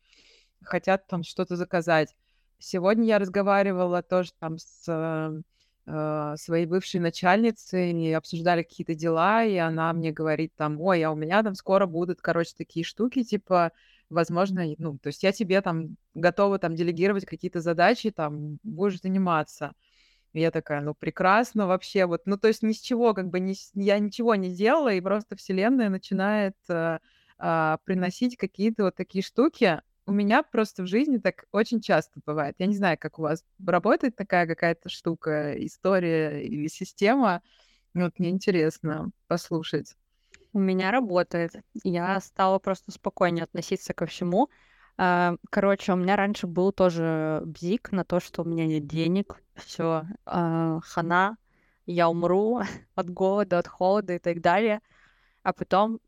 хотят 0.62 1.06
там 1.06 1.22
что-то 1.22 1.56
заказать. 1.56 2.16
Сегодня 2.58 3.04
я 3.06 3.18
разговаривала 3.18 4.02
тоже 4.02 4.32
там 4.38 4.58
с 4.58 4.84
э, 4.88 6.34
своей 6.36 6.66
бывшей 6.66 7.00
начальницей, 7.00 7.92
и 7.92 8.12
обсуждали 8.12 8.62
какие-то 8.62 8.94
дела, 8.94 9.44
и 9.44 9.56
она 9.56 9.92
мне 9.92 10.12
говорит 10.12 10.52
там, 10.56 10.80
ой, 10.80 11.02
а 11.02 11.10
у 11.10 11.16
меня 11.16 11.42
там 11.42 11.54
скоро 11.54 11.86
будут, 11.86 12.20
короче, 12.20 12.52
такие 12.56 12.84
штуки, 12.84 13.22
типа, 13.22 13.72
возможно, 14.10 14.64
ну, 14.78 14.98
то 14.98 15.06
есть 15.08 15.22
я 15.22 15.32
тебе 15.32 15.60
там 15.62 15.96
готова 16.14 16.58
там 16.58 16.74
делегировать 16.74 17.24
какие-то 17.24 17.60
задачи, 17.60 18.10
там, 18.10 18.58
будешь 18.62 19.00
заниматься. 19.00 19.72
Я 20.38 20.50
такая, 20.50 20.80
ну 20.80 20.94
прекрасно 20.94 21.66
вообще, 21.66 22.06
вот, 22.06 22.22
ну 22.26 22.36
то 22.38 22.48
есть 22.48 22.62
ни 22.62 22.72
с 22.72 22.80
чего, 22.80 23.14
как 23.14 23.28
бы 23.28 23.40
ни, 23.40 23.54
я 23.74 23.98
ничего 23.98 24.34
не 24.34 24.54
делала, 24.54 24.92
и 24.92 25.00
просто 25.00 25.36
Вселенная 25.36 25.88
начинает 25.88 26.56
э, 26.68 26.98
э, 27.38 27.76
приносить 27.84 28.36
какие-то 28.36 28.84
вот 28.84 28.94
такие 28.94 29.22
штуки. 29.22 29.80
У 30.06 30.12
меня 30.12 30.42
просто 30.42 30.84
в 30.84 30.86
жизни 30.86 31.18
так 31.18 31.44
очень 31.52 31.80
часто 31.80 32.20
бывает. 32.24 32.54
Я 32.58 32.66
не 32.66 32.76
знаю, 32.76 32.96
как 32.98 33.18
у 33.18 33.22
вас 33.22 33.44
работает 33.66 34.16
такая 34.16 34.46
какая-то 34.46 34.88
штука, 34.88 35.54
история 35.64 36.42
или 36.42 36.68
система. 36.68 37.42
Вот 37.94 38.18
мне 38.18 38.30
интересно 38.30 39.10
послушать. 39.26 39.96
У 40.52 40.60
меня 40.60 40.90
работает. 40.90 41.52
Я 41.84 42.20
стала 42.20 42.58
просто 42.58 42.90
спокойнее 42.90 43.44
относиться 43.44 43.92
ко 43.92 44.06
всему. 44.06 44.48
А, 44.98 45.36
короче, 45.50 45.92
у 45.92 45.96
меня 45.96 46.16
раньше 46.16 46.48
был 46.48 46.72
тоже 46.72 47.42
бзик 47.44 47.92
на 47.92 48.04
то, 48.04 48.18
что 48.18 48.42
у 48.42 48.44
меня 48.44 48.66
нет 48.66 48.86
денег, 48.88 49.40
все, 49.54 50.04
а, 50.26 50.80
хана, 50.80 51.38
я 51.86 52.08
умру 52.08 52.60
от 52.96 53.08
голода, 53.08 53.58
от 53.58 53.68
холода 53.68 54.14
и 54.14 54.18
так 54.18 54.40
далее. 54.40 54.80
А 55.44 55.52
потом 55.52 56.00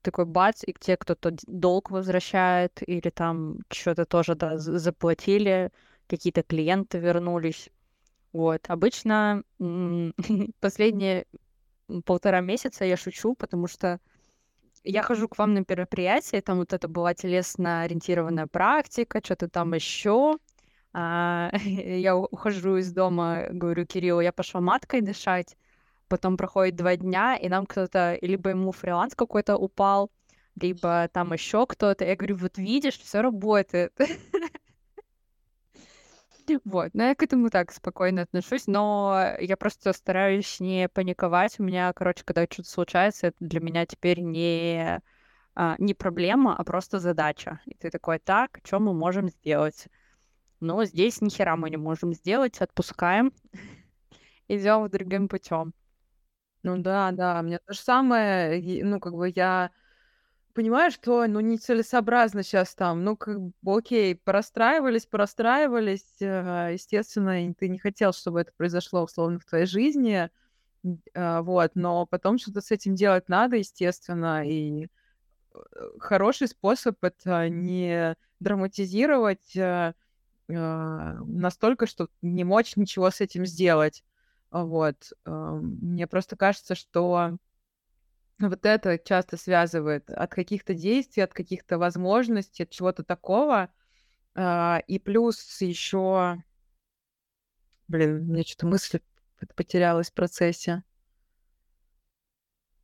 такой 0.00 0.26
бац, 0.26 0.62
и 0.64 0.72
те 0.78 0.96
кто-то 0.96 1.34
долг 1.48 1.90
возвращает, 1.90 2.88
или 2.88 3.10
там 3.10 3.58
что-то 3.68 4.04
тоже 4.04 4.36
да, 4.36 4.58
заплатили, 4.58 5.72
какие-то 6.06 6.44
клиенты 6.44 6.98
вернулись. 6.98 7.70
Вот. 8.32 8.62
Обычно 8.68 9.42
последние 10.60 11.26
полтора 12.04 12.40
месяца 12.40 12.84
я 12.84 12.96
шучу, 12.96 13.34
потому 13.34 13.66
что 13.66 13.98
я 14.86 15.02
хожу 15.02 15.28
к 15.28 15.38
вам 15.38 15.54
на 15.54 15.64
мероприятие, 15.68 16.42
там 16.42 16.58
вот 16.58 16.72
это 16.72 16.88
была 16.88 17.12
телесно-ориентированная 17.14 18.46
практика, 18.46 19.20
что-то 19.22 19.48
там 19.48 19.74
еще. 19.74 20.38
А, 20.92 21.50
я 21.64 22.16
ухожу 22.16 22.76
из 22.76 22.92
дома, 22.92 23.46
говорю, 23.50 23.84
Кирилл, 23.86 24.20
я 24.20 24.32
пошла 24.32 24.60
маткой 24.60 25.00
дышать. 25.02 25.56
Потом 26.08 26.36
проходит 26.36 26.76
два 26.76 26.96
дня, 26.96 27.36
и 27.36 27.48
нам 27.48 27.66
кто-то, 27.66 28.18
либо 28.22 28.50
ему 28.50 28.72
фриланс 28.72 29.14
какой-то 29.14 29.56
упал, 29.56 30.10
либо 30.60 31.08
там 31.12 31.32
еще 31.32 31.66
кто-то. 31.66 32.04
Я 32.04 32.16
говорю, 32.16 32.36
вот 32.36 32.58
видишь, 32.58 32.98
все 32.98 33.20
работает. 33.20 33.92
Вот, 36.64 36.90
но 36.94 37.04
я 37.04 37.14
к 37.14 37.22
этому 37.22 37.50
так 37.50 37.72
спокойно 37.72 38.22
отношусь, 38.22 38.66
но 38.66 39.34
я 39.40 39.56
просто 39.56 39.92
стараюсь 39.92 40.60
не 40.60 40.88
паниковать. 40.88 41.58
У 41.58 41.62
меня, 41.62 41.92
короче, 41.92 42.24
когда 42.24 42.44
что-то 42.50 42.68
случается, 42.70 43.28
это 43.28 43.36
для 43.40 43.60
меня 43.60 43.86
теперь 43.86 44.20
не, 44.20 45.00
а, 45.54 45.76
не 45.78 45.94
проблема, 45.94 46.56
а 46.56 46.64
просто 46.64 46.98
задача. 47.00 47.60
И 47.66 47.74
ты 47.74 47.90
такой, 47.90 48.18
так, 48.18 48.60
что 48.64 48.80
мы 48.80 48.94
можем 48.94 49.28
сделать? 49.28 49.86
Но 50.60 50.84
здесь 50.84 51.20
ни 51.22 51.30
хера 51.30 51.56
мы 51.56 51.70
не 51.70 51.78
можем 51.78 52.14
сделать, 52.14 52.60
отпускаем, 52.60 53.32
идем 54.48 54.88
другим 54.90 55.28
путем. 55.28 55.72
Ну 56.62 56.78
да, 56.78 57.12
да, 57.12 57.42
мне 57.42 57.58
то 57.58 57.72
же 57.74 57.80
самое, 57.80 58.84
ну 58.84 59.00
как 59.00 59.14
бы 59.14 59.32
я 59.34 59.70
понимаю, 60.56 60.90
что, 60.90 61.26
ну, 61.26 61.40
нецелесообразно 61.40 62.42
сейчас 62.42 62.74
там, 62.74 63.04
ну, 63.04 63.14
как 63.14 63.38
бы, 63.38 63.52
окей, 63.62 64.16
порастраивались, 64.16 65.04
порастраивались, 65.04 66.16
э, 66.20 66.70
естественно, 66.72 67.54
ты 67.54 67.68
не 67.68 67.78
хотел, 67.78 68.14
чтобы 68.14 68.40
это 68.40 68.52
произошло, 68.56 69.02
условно, 69.04 69.38
в 69.38 69.44
твоей 69.44 69.66
жизни, 69.66 70.30
а, 71.14 71.42
вот, 71.42 71.72
но 71.74 72.06
потом 72.06 72.38
что-то 72.38 72.62
с 72.62 72.70
этим 72.70 72.94
делать 72.94 73.28
надо, 73.28 73.56
естественно, 73.56 74.48
и 74.48 74.86
э, 75.54 75.58
хороший 75.98 76.48
способ 76.48 76.96
это 77.04 77.50
не 77.50 78.16
драматизировать 78.40 79.54
э, 79.56 79.92
настолько, 80.48 81.86
что 81.86 82.08
не 82.22 82.44
мочь 82.44 82.76
ничего 82.76 83.10
с 83.10 83.20
этим 83.20 83.44
сделать. 83.44 84.04
Вот. 84.52 85.12
Мне 85.24 86.06
просто 86.06 86.36
кажется, 86.36 86.76
что 86.76 87.36
вот 88.38 88.66
это 88.66 88.98
часто 88.98 89.36
связывает 89.36 90.10
от 90.10 90.34
каких-то 90.34 90.74
действий, 90.74 91.22
от 91.22 91.32
каких-то 91.32 91.78
возможностей, 91.78 92.64
от 92.64 92.70
чего-то 92.70 93.02
такого. 93.02 93.70
А, 94.34 94.82
и 94.86 94.98
плюс 94.98 95.60
еще... 95.60 96.42
Блин, 97.88 98.26
меня 98.30 98.42
что-то 98.42 98.66
мысль 98.66 99.00
потерялась 99.54 100.10
в 100.10 100.14
процессе. 100.14 100.82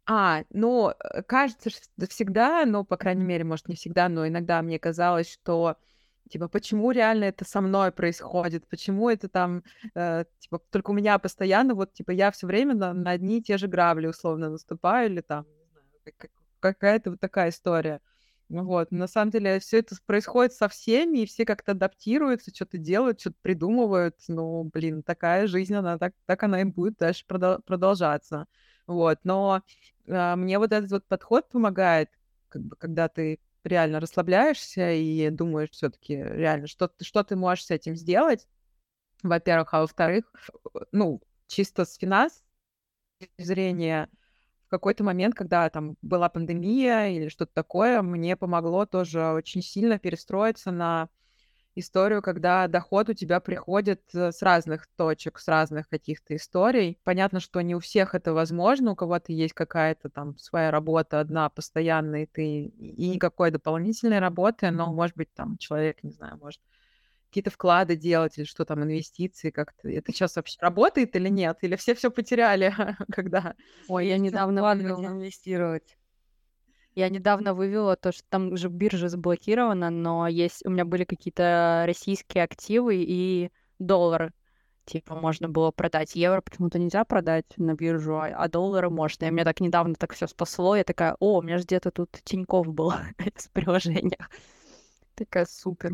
А, 0.06 0.44
ну, 0.50 0.90
э, 0.90 1.22
кажется, 1.22 1.70
что 1.70 2.06
всегда, 2.08 2.64
ну, 2.66 2.84
по 2.84 2.96
крайней 2.96 3.24
мере, 3.24 3.44
может, 3.44 3.68
не 3.68 3.76
всегда, 3.76 4.08
но 4.08 4.26
иногда 4.26 4.60
мне 4.62 4.78
казалось, 4.78 5.30
что 5.30 5.76
типа, 6.28 6.48
почему 6.48 6.90
реально 6.90 7.24
это 7.24 7.44
со 7.44 7.60
мной 7.60 7.92
происходит, 7.92 8.66
почему 8.68 9.10
это 9.10 9.28
там, 9.28 9.62
э, 9.94 10.24
типа, 10.38 10.60
только 10.70 10.90
у 10.90 10.94
меня 10.94 11.18
постоянно, 11.18 11.74
вот, 11.74 11.92
типа, 11.92 12.10
я 12.10 12.30
все 12.30 12.46
время 12.46 12.74
на, 12.74 12.92
на 12.92 13.10
одни 13.10 13.38
и 13.38 13.42
те 13.42 13.58
же 13.58 13.68
грабли 13.68 14.06
условно 14.06 14.50
наступаю, 14.50 15.10
или 15.10 15.20
там, 15.20 15.46
как, 16.04 16.30
какая-то 16.60 17.10
вот 17.10 17.20
такая 17.20 17.50
история. 17.50 18.00
Вот, 18.48 18.90
на 18.90 19.06
самом 19.06 19.30
деле 19.30 19.60
все 19.60 19.78
это 19.78 19.96
происходит 20.04 20.52
со 20.52 20.68
всеми, 20.68 21.20
и 21.20 21.26
все 21.26 21.46
как-то 21.46 21.72
адаптируются, 21.72 22.54
что-то 22.54 22.76
делают, 22.76 23.18
что-то 23.20 23.36
придумывают. 23.40 24.16
Ну, 24.28 24.64
блин, 24.64 25.02
такая 25.02 25.46
жизнь, 25.46 25.74
она 25.74 25.96
так, 25.96 26.12
так 26.26 26.42
она 26.42 26.60
и 26.60 26.64
будет 26.64 26.98
дальше 26.98 27.24
продолжаться. 27.26 28.46
Вот, 28.86 29.20
но 29.24 29.62
э, 30.06 30.36
мне 30.36 30.58
вот 30.58 30.72
этот 30.72 30.90
вот 30.90 31.06
подход 31.06 31.48
помогает, 31.48 32.10
как 32.50 32.62
бы, 32.62 32.76
когда 32.76 33.08
ты 33.08 33.38
реально 33.64 34.00
расслабляешься 34.00 34.92
и 34.92 35.30
думаешь 35.30 35.70
все-таки 35.70 36.16
реально, 36.16 36.66
что, 36.66 36.90
что 37.00 37.22
ты 37.24 37.36
можешь 37.36 37.66
с 37.66 37.70
этим 37.70 37.96
сделать, 37.96 38.48
во-первых, 39.22 39.74
а 39.74 39.80
во-вторых, 39.82 40.32
ну, 40.92 41.22
чисто 41.48 41.84
с 41.84 41.96
финансовой 41.96 42.42
зрения, 43.38 44.08
в 44.66 44.70
какой-то 44.70 45.04
момент, 45.04 45.34
когда 45.34 45.68
там 45.70 45.96
была 46.02 46.28
пандемия 46.28 47.08
или 47.08 47.28
что-то 47.28 47.52
такое, 47.54 48.02
мне 48.02 48.36
помогло 48.36 48.86
тоже 48.86 49.24
очень 49.32 49.62
сильно 49.62 49.98
перестроиться 49.98 50.70
на 50.70 51.08
историю, 51.74 52.22
когда 52.22 52.68
доход 52.68 53.08
у 53.08 53.14
тебя 53.14 53.40
приходит 53.40 54.02
э, 54.14 54.32
с 54.32 54.42
разных 54.42 54.86
точек, 54.96 55.38
с 55.38 55.48
разных 55.48 55.88
каких-то 55.88 56.36
историй. 56.36 56.98
Понятно, 57.04 57.40
что 57.40 57.60
не 57.60 57.74
у 57.74 57.80
всех 57.80 58.14
это 58.14 58.32
возможно, 58.32 58.92
у 58.92 58.96
кого-то 58.96 59.32
есть 59.32 59.54
какая-то 59.54 60.10
там 60.10 60.36
своя 60.38 60.70
работа 60.70 61.20
одна 61.20 61.48
постоянная, 61.48 62.24
и 62.24 62.26
ты 62.26 62.64
и 62.64 63.08
никакой 63.08 63.50
дополнительной 63.50 64.18
работы, 64.18 64.70
но, 64.70 64.92
может 64.92 65.16
быть, 65.16 65.32
там 65.34 65.56
человек, 65.58 66.02
не 66.02 66.12
знаю, 66.12 66.38
может 66.38 66.60
какие-то 67.32 67.50
вклады 67.50 67.96
делать 67.96 68.36
или 68.36 68.44
что 68.44 68.66
там, 68.66 68.82
инвестиции 68.82 69.50
как-то. 69.50 69.88
Это 69.88 70.12
сейчас 70.12 70.36
вообще 70.36 70.58
работает 70.60 71.16
или 71.16 71.30
нет? 71.30 71.56
Или 71.62 71.76
все 71.76 71.94
все 71.94 72.10
потеряли, 72.10 72.74
когда... 73.10 73.54
Ой, 73.88 74.06
я 74.06 74.18
недавно 74.18 74.60
инвестировать. 75.06 75.96
Я 76.94 77.08
недавно 77.08 77.54
вывела 77.54 77.96
то, 77.96 78.12
что 78.12 78.22
там 78.28 78.52
уже 78.52 78.68
биржа 78.68 79.08
заблокирована, 79.08 79.88
но 79.88 80.28
есть 80.28 80.64
у 80.66 80.70
меня 80.70 80.84
были 80.84 81.04
какие-то 81.04 81.84
российские 81.86 82.44
активы 82.44 82.96
и 82.96 83.50
доллары. 83.78 84.32
Типа 84.84 85.14
можно 85.14 85.48
было 85.48 85.70
продать. 85.70 86.14
Евро 86.16 86.40
почему-то 86.40 86.78
нельзя 86.78 87.04
продать 87.04 87.46
на 87.56 87.74
биржу, 87.74 88.16
а, 88.16 88.26
а 88.26 88.48
доллары 88.48 88.90
можно. 88.90 89.24
И 89.24 89.30
меня 89.30 89.44
так 89.44 89.60
недавно 89.60 89.94
так 89.94 90.12
все 90.12 90.26
спасло. 90.26 90.76
Я 90.76 90.84
такая, 90.84 91.16
о, 91.20 91.38
у 91.38 91.42
меня 91.42 91.58
же 91.58 91.64
где-то 91.64 91.92
тут 91.92 92.10
Тиньков 92.24 92.66
был 92.66 92.92
с 93.36 93.48
приложения. 93.48 94.18
Такая 95.14 95.46
супер. 95.46 95.92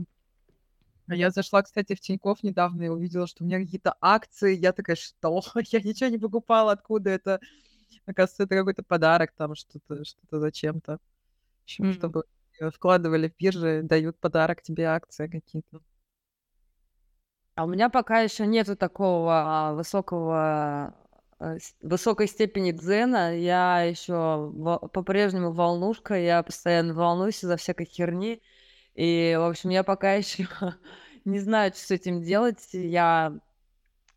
А 1.06 1.14
я 1.14 1.30
зашла, 1.30 1.62
кстати, 1.62 1.94
в 1.94 2.00
Тиньков 2.00 2.42
недавно 2.42 2.82
и 2.82 2.88
увидела, 2.88 3.26
что 3.26 3.44
у 3.44 3.46
меня 3.46 3.58
какие-то 3.58 3.94
акции. 4.00 4.56
Я 4.56 4.72
такая, 4.72 4.96
что? 4.96 5.42
Я 5.70 5.80
ничего 5.80 6.10
не 6.10 6.18
покупала, 6.18 6.72
откуда 6.72 7.10
это? 7.10 7.40
Оказывается, 8.06 8.44
это 8.44 8.56
какой-то 8.56 8.82
подарок, 8.82 9.32
там 9.36 9.54
что-то, 9.54 10.04
что-то 10.04 10.40
зачем-то. 10.40 10.98
Mm. 11.80 11.92
чтобы 11.92 12.24
вкладывали 12.72 13.28
в 13.28 13.36
биржи, 13.36 13.82
дают 13.82 14.18
подарок 14.18 14.62
тебе 14.62 14.84
акции 14.84 15.28
какие-то. 15.28 15.80
А 17.54 17.64
у 17.64 17.66
меня 17.66 17.88
пока 17.88 18.20
еще 18.20 18.46
нету 18.46 18.76
такого 18.76 19.72
высокого 19.74 20.94
э, 21.40 21.58
высокой 21.82 22.28
степени 22.28 22.72
дзена. 22.72 23.36
Я 23.36 23.82
еще 23.82 24.52
по-прежнему 24.92 25.52
волнушка, 25.52 26.14
я 26.14 26.42
постоянно 26.42 26.94
волнуюсь 26.94 27.42
из-за 27.42 27.56
всякой 27.56 27.86
херни. 27.86 28.40
И, 28.94 29.36
в 29.38 29.48
общем, 29.48 29.70
я 29.70 29.82
пока 29.84 30.14
еще 30.14 30.48
не 31.24 31.40
знаю, 31.40 31.72
что 31.72 31.80
с 31.80 31.90
этим 31.90 32.22
делать. 32.22 32.68
Я 32.72 33.38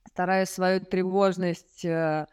стараюсь 0.07 0.49
свою 0.49 0.81
тревожность 0.81 1.83
э, 1.85 2.27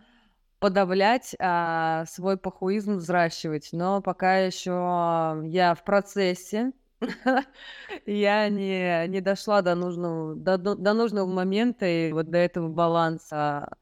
подавлять, 0.59 1.35
а 1.39 2.05
свой 2.07 2.37
похуизм 2.37 2.97
взращивать. 2.97 3.71
Но 3.73 4.03
пока 4.03 4.39
еще 4.39 5.43
я 5.47 5.75
в 5.75 5.85
процессе. 5.85 6.73
я 8.07 8.49
не, 8.49 9.07
не 9.07 9.21
дошла 9.21 9.63
до 9.63 9.75
нужного, 9.77 10.35
до, 10.35 10.59
до 10.59 10.95
нужного 10.95 11.27
момента 11.27 11.87
и 11.87 12.13
вот 12.13 12.29
до 12.31 12.39
этого 12.39 12.69
баланса 12.69 13.77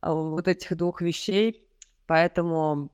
а, 0.00 0.12
вот 0.12 0.48
этих 0.48 0.76
двух 0.76 1.00
вещей. 1.00 1.64
Поэтому 2.06 2.90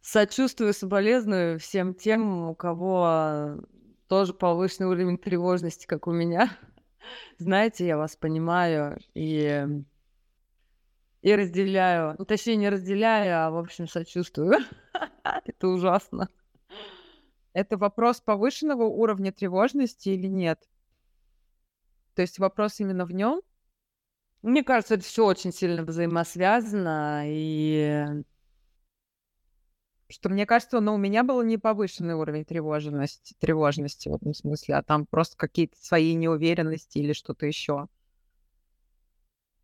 сочувствую, 0.00 0.74
соболезную 0.74 1.58
всем 1.58 1.94
тем, 1.94 2.50
у 2.50 2.54
кого 2.54 3.58
тоже 4.08 4.34
повышенный 4.34 4.88
уровень 4.88 5.18
тревожности, 5.18 5.86
как 5.86 6.06
у 6.06 6.12
меня. 6.12 6.56
Знаете, 7.38 7.86
я 7.86 7.96
вас 7.96 8.16
понимаю 8.16 8.98
и 9.14 9.66
и 11.24 11.34
разделяю. 11.34 12.16
Ну, 12.18 12.26
точнее, 12.26 12.56
не 12.56 12.68
разделяю, 12.68 13.46
а, 13.46 13.50
в 13.50 13.56
общем, 13.56 13.88
сочувствую. 13.88 14.58
Это 15.24 15.68
ужасно. 15.68 16.28
Это 17.54 17.78
вопрос 17.78 18.20
повышенного 18.20 18.84
уровня 18.84 19.32
тревожности 19.32 20.10
или 20.10 20.26
нет? 20.26 20.60
То 22.14 22.20
есть 22.20 22.38
вопрос 22.38 22.78
именно 22.78 23.06
в 23.06 23.12
нем? 23.12 23.40
Мне 24.42 24.62
кажется, 24.62 24.96
это 24.96 25.04
все 25.04 25.24
очень 25.24 25.50
сильно 25.50 25.82
взаимосвязано, 25.82 27.22
и 27.24 28.04
что 30.08 30.28
мне 30.28 30.44
кажется, 30.44 30.80
но 30.80 30.92
ну, 30.92 30.94
у 30.96 30.98
меня 30.98 31.24
был 31.24 31.42
не 31.42 31.56
повышенный 31.56 32.12
уровень 32.14 32.44
тревожности, 32.44 33.34
тревожности 33.38 34.10
в 34.10 34.14
этом 34.16 34.34
смысле, 34.34 34.74
а 34.74 34.82
там 34.82 35.06
просто 35.06 35.38
какие-то 35.38 35.82
свои 35.82 36.14
неуверенности 36.14 36.98
или 36.98 37.14
что-то 37.14 37.46
еще. 37.46 37.88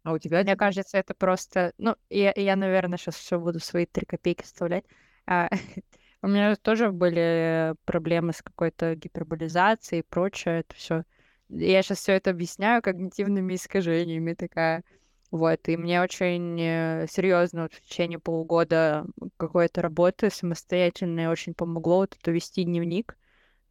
А 0.03 0.13
у 0.13 0.19
тебя? 0.19 0.43
Мне 0.43 0.57
кажется, 0.57 0.99
это 0.99 1.15
просто... 1.15 1.73
Ну, 1.79 1.95
я, 2.09 2.33
я 2.35 2.57
наверное, 2.57 2.99
сейчас 2.99 3.17
все 3.17 3.39
буду 3.39 3.61
свои 3.61 3.87
три 3.87 4.07
копейки 4.07 4.43
вставлять. 4.43 4.85
А, 5.27 5.51
у 6.23 6.29
меня 6.29 6.57
тоже 6.57 6.91
были 6.91 7.75
проблемы 7.85 8.33
с 8.33 8.43
какой-то 8.43 8.95
гиперболизацией 8.95 10.01
и 10.01 10.07
прочее. 10.09 10.61
Это 10.61 10.75
все. 10.75 11.05
Я 11.49 11.83
сейчас 11.83 11.99
все 11.99 12.13
это 12.13 12.31
объясняю 12.31 12.83
когнитивными 12.83 13.55
искажениями 13.55 14.35
такая. 14.35 14.85
Вот, 15.31 15.69
и 15.69 15.77
мне 15.77 16.03
очень 16.03 16.61
э, 16.61 17.07
серьезно 17.09 17.63
вот 17.63 17.75
в 17.75 17.81
течение 17.83 18.19
полугода 18.19 19.07
какой-то 19.37 19.81
работы 19.81 20.29
самостоятельной 20.29 21.29
очень 21.29 21.55
помогло 21.55 21.99
вот 21.99 22.17
это 22.21 22.33
вести 22.33 22.65
дневник. 22.65 23.17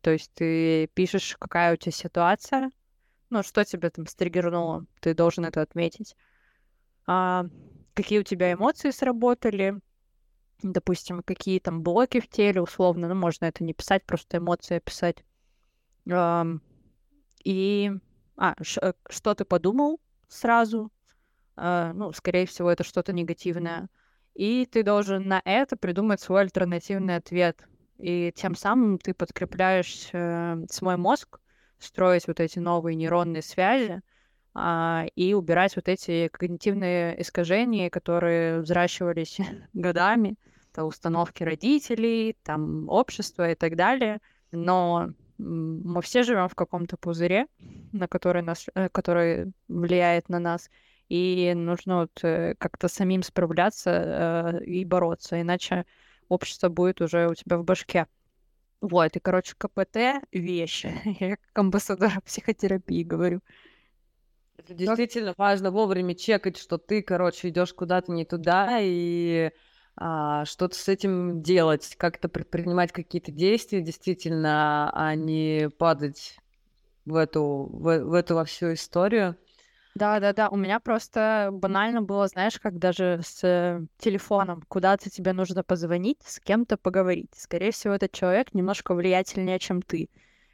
То 0.02 0.12
есть 0.12 0.32
ты 0.34 0.88
пишешь, 0.94 1.36
какая 1.38 1.74
у 1.74 1.76
тебя 1.76 1.92
ситуация, 1.92 2.72
ну, 3.30 3.44
что 3.44 3.64
тебя 3.64 3.90
там 3.90 4.08
стригернуло, 4.08 4.86
ты 5.02 5.14
должен 5.14 5.46
это 5.46 5.62
отметить. 5.62 6.16
А, 7.06 7.46
какие 7.94 8.20
у 8.20 8.24
тебя 8.24 8.54
эмоции 8.54 8.92
сработали, 8.92 9.80
допустим, 10.62 11.24
какие 11.24 11.60
там 11.60 11.82
блоки 11.82 12.20
в 12.20 12.28
теле, 12.28 12.62
условно, 12.62 13.08
ну, 13.08 13.16
можно 13.16 13.46
это 13.46 13.64
не 13.64 13.74
писать, 13.74 14.06
просто 14.06 14.38
эмоции 14.38 14.78
описать. 14.78 15.24
А, 16.12 16.46
и, 17.44 17.92
а, 18.38 18.56
ш, 18.62 18.94
что 19.10 19.36
ты 19.36 19.46
подумал 19.46 20.00
сразу, 20.28 20.92
а, 21.56 21.94
ну, 21.94 22.14
скорее 22.14 22.46
всего, 22.46 22.70
это 22.70 22.84
что-то 22.84 23.14
негативное. 23.14 23.90
И 24.34 24.66
ты 24.66 24.84
должен 24.84 25.28
на 25.28 25.42
это 25.44 25.76
придумать 25.76 26.22
свой 26.22 26.42
альтернативный 26.42 27.18
ответ. 27.18 27.68
И 27.98 28.32
тем 28.34 28.56
самым 28.56 28.98
ты 28.98 29.14
подкрепляешь 29.14 30.10
э, 30.14 30.64
свой 30.70 30.96
мозг, 30.96 31.40
строить 31.80 32.28
вот 32.28 32.40
эти 32.40 32.60
новые 32.60 32.96
нейронные 32.96 33.42
связи 33.42 34.02
а, 34.54 35.06
и 35.16 35.34
убирать 35.34 35.76
вот 35.76 35.88
эти 35.88 36.28
когнитивные 36.28 37.22
искажения, 37.22 37.90
которые 37.90 38.60
взращивались 38.60 39.40
годами, 39.74 40.36
это 40.72 40.86
установки 40.86 41.44
родителей, 41.44 42.38
там 42.44 42.88
общества 42.90 43.52
и 43.52 43.56
так 43.56 43.76
далее. 43.76 44.20
Но 44.52 45.10
мы 45.38 46.02
все 46.02 46.24
живем 46.24 46.50
в 46.50 46.56
каком-то 46.56 46.98
пузыре, 46.98 47.48
на 47.94 48.08
который, 48.08 48.42
нас, 48.42 48.66
э, 48.76 48.90
который 48.90 49.54
влияет 49.68 50.30
на 50.30 50.40
нас. 50.40 50.70
и 51.08 51.54
нужно 51.56 52.02
вот 52.02 52.24
э, 52.24 52.56
как-то 52.60 52.88
самим 52.88 53.24
справляться 53.24 54.60
э, 54.60 54.64
и 54.66 54.86
бороться, 54.86 55.42
иначе 55.42 55.86
общество 56.28 56.70
будет 56.70 57.02
уже 57.02 57.28
у 57.28 57.36
тебя 57.36 57.58
в 57.58 57.64
башке. 57.64 58.06
Вот, 58.82 59.16
и, 59.16 59.20
короче, 59.20 59.56
КПТ— 59.58 60.24
вещи. 60.32 60.94
Я 61.20 61.36
как 61.36 61.40
амбассадор 61.54 62.22
психотерапии 62.26 63.04
говорю. 63.04 63.42
Это 64.58 64.74
действительно 64.74 65.34
важно 65.38 65.72
вовремя 65.72 66.16
чекать, 66.16 66.58
что 66.58 66.78
ты, 66.78 67.02
короче, 67.02 67.50
идешь 67.50 67.74
куда-то 67.74 68.12
не 68.12 68.26
туда, 68.26 68.80
и 68.82 69.52
а, 69.96 70.46
что-то 70.46 70.76
с 70.76 70.88
этим 70.88 71.42
делать, 71.42 71.96
как-то 71.98 72.30
предпринимать 72.30 72.92
какие-то 72.92 73.32
действия, 73.32 73.82
действительно, 73.82 74.90
а 74.94 75.16
не 75.16 75.70
падать 75.78 76.38
в 77.06 77.16
эту, 77.16 77.70
в, 77.72 78.00
в 78.00 78.14
эту 78.14 78.36
во 78.36 78.46
всю 78.46 78.74
историю. 78.74 79.36
Да-да-да, 80.00 80.48
у 80.48 80.56
меня 80.56 80.80
просто 80.80 81.50
банально 81.52 82.02
было, 82.02 82.26
знаешь, 82.30 82.58
как 82.58 82.80
даже 82.80 83.20
с 83.22 83.44
э, 83.44 83.86
телефоном, 83.98 84.64
куда-то 84.70 85.10
тебе 85.10 85.34
нужно 85.34 85.62
позвонить, 85.62 86.22
с 86.24 86.40
кем-то 86.40 86.78
поговорить. 86.78 87.32
Скорее 87.36 87.72
всего, 87.72 87.96
этот 87.96 88.14
человек 88.14 88.54
немножко 88.54 88.94
влиятельнее, 88.96 89.60
чем 89.60 89.82
ты. 89.82 90.10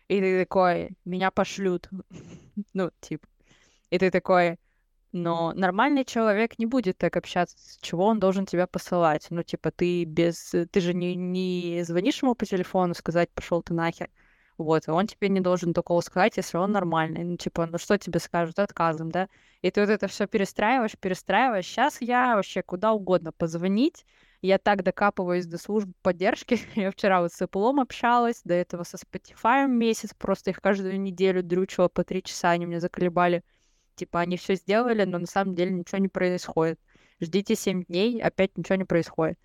И 0.08 0.20
ты 0.20 0.40
такой, 0.40 0.98
меня 1.06 1.30
пошлют. 1.30 1.88
ну, 2.74 2.90
типа. 3.02 3.28
И 3.92 4.00
ты 4.00 4.10
такой, 4.10 4.58
но 5.12 5.54
нормальный 5.54 6.06
человек 6.06 6.58
не 6.58 6.66
будет 6.66 6.98
так 6.98 7.16
общаться, 7.16 7.56
с 7.56 7.78
чего 7.82 8.08
он 8.08 8.20
должен 8.20 8.48
тебя 8.48 8.66
посылать. 8.66 9.28
Ну, 9.30 9.44
типа, 9.44 9.70
ты 9.70 10.06
без... 10.06 10.56
Ты 10.72 10.80
же 10.80 10.96
не, 10.96 11.14
не 11.14 11.84
звонишь 11.84 12.24
ему 12.24 12.34
по 12.34 12.48
телефону 12.48 12.96
сказать, 12.96 13.30
пошел 13.30 13.62
ты 13.62 13.76
нахер. 13.76 14.10
Вот, 14.58 14.88
и 14.88 14.92
он 14.92 15.06
тебе 15.08 15.28
не 15.28 15.42
должен 15.42 15.74
такого 15.74 16.00
сказать, 16.02 16.38
если 16.38 16.58
он 16.58 16.72
нормальный. 16.72 17.24
Ну, 17.24 17.36
типа, 17.36 17.66
ну 17.66 17.78
что 17.78 17.98
тебе 17.98 18.20
скажут? 18.20 18.58
Отказом, 18.60 19.12
да? 19.12 19.28
И 19.62 19.70
ты 19.70 19.82
вот 19.82 19.90
это 19.90 20.08
все 20.08 20.28
перестраиваешь, 20.28 20.98
перестраиваешь. 20.98 21.66
Сейчас 21.66 22.02
я 22.02 22.36
вообще 22.36 22.62
куда 22.62 22.94
угодно 22.94 23.34
позвонить. 23.34 24.06
Я 24.42 24.58
так 24.58 24.84
докапываюсь 24.84 25.46
до 25.46 25.58
службы 25.58 25.94
поддержки. 26.02 26.60
я 26.76 26.92
вчера 26.92 27.22
вот 27.22 27.34
с 27.34 27.42
Apple 27.42 27.82
общалась, 27.82 28.42
до 28.44 28.54
этого 28.54 28.84
со 28.84 28.98
Spotify 28.98 29.68
месяц. 29.68 30.14
Просто 30.14 30.52
их 30.52 30.62
каждую 30.62 31.02
неделю 31.02 31.44
дрючила 31.44 31.90
по 31.90 32.04
три 32.06 32.24
часа, 32.24 32.52
они 32.52 32.66
меня 32.66 32.80
заколебали. 32.80 33.44
Типа, 33.96 34.22
они 34.22 34.38
все 34.38 34.56
сделали, 34.56 35.04
но 35.04 35.20
на 35.20 35.26
самом 35.26 35.56
деле 35.56 35.72
ничего 35.72 35.98
не 36.00 36.10
происходит. 36.10 36.80
Ждите 37.20 37.56
7 37.56 37.86
дней, 37.86 38.22
опять 38.22 38.58
ничего 38.58 38.76
не 38.76 38.84
происходит. 38.84 39.40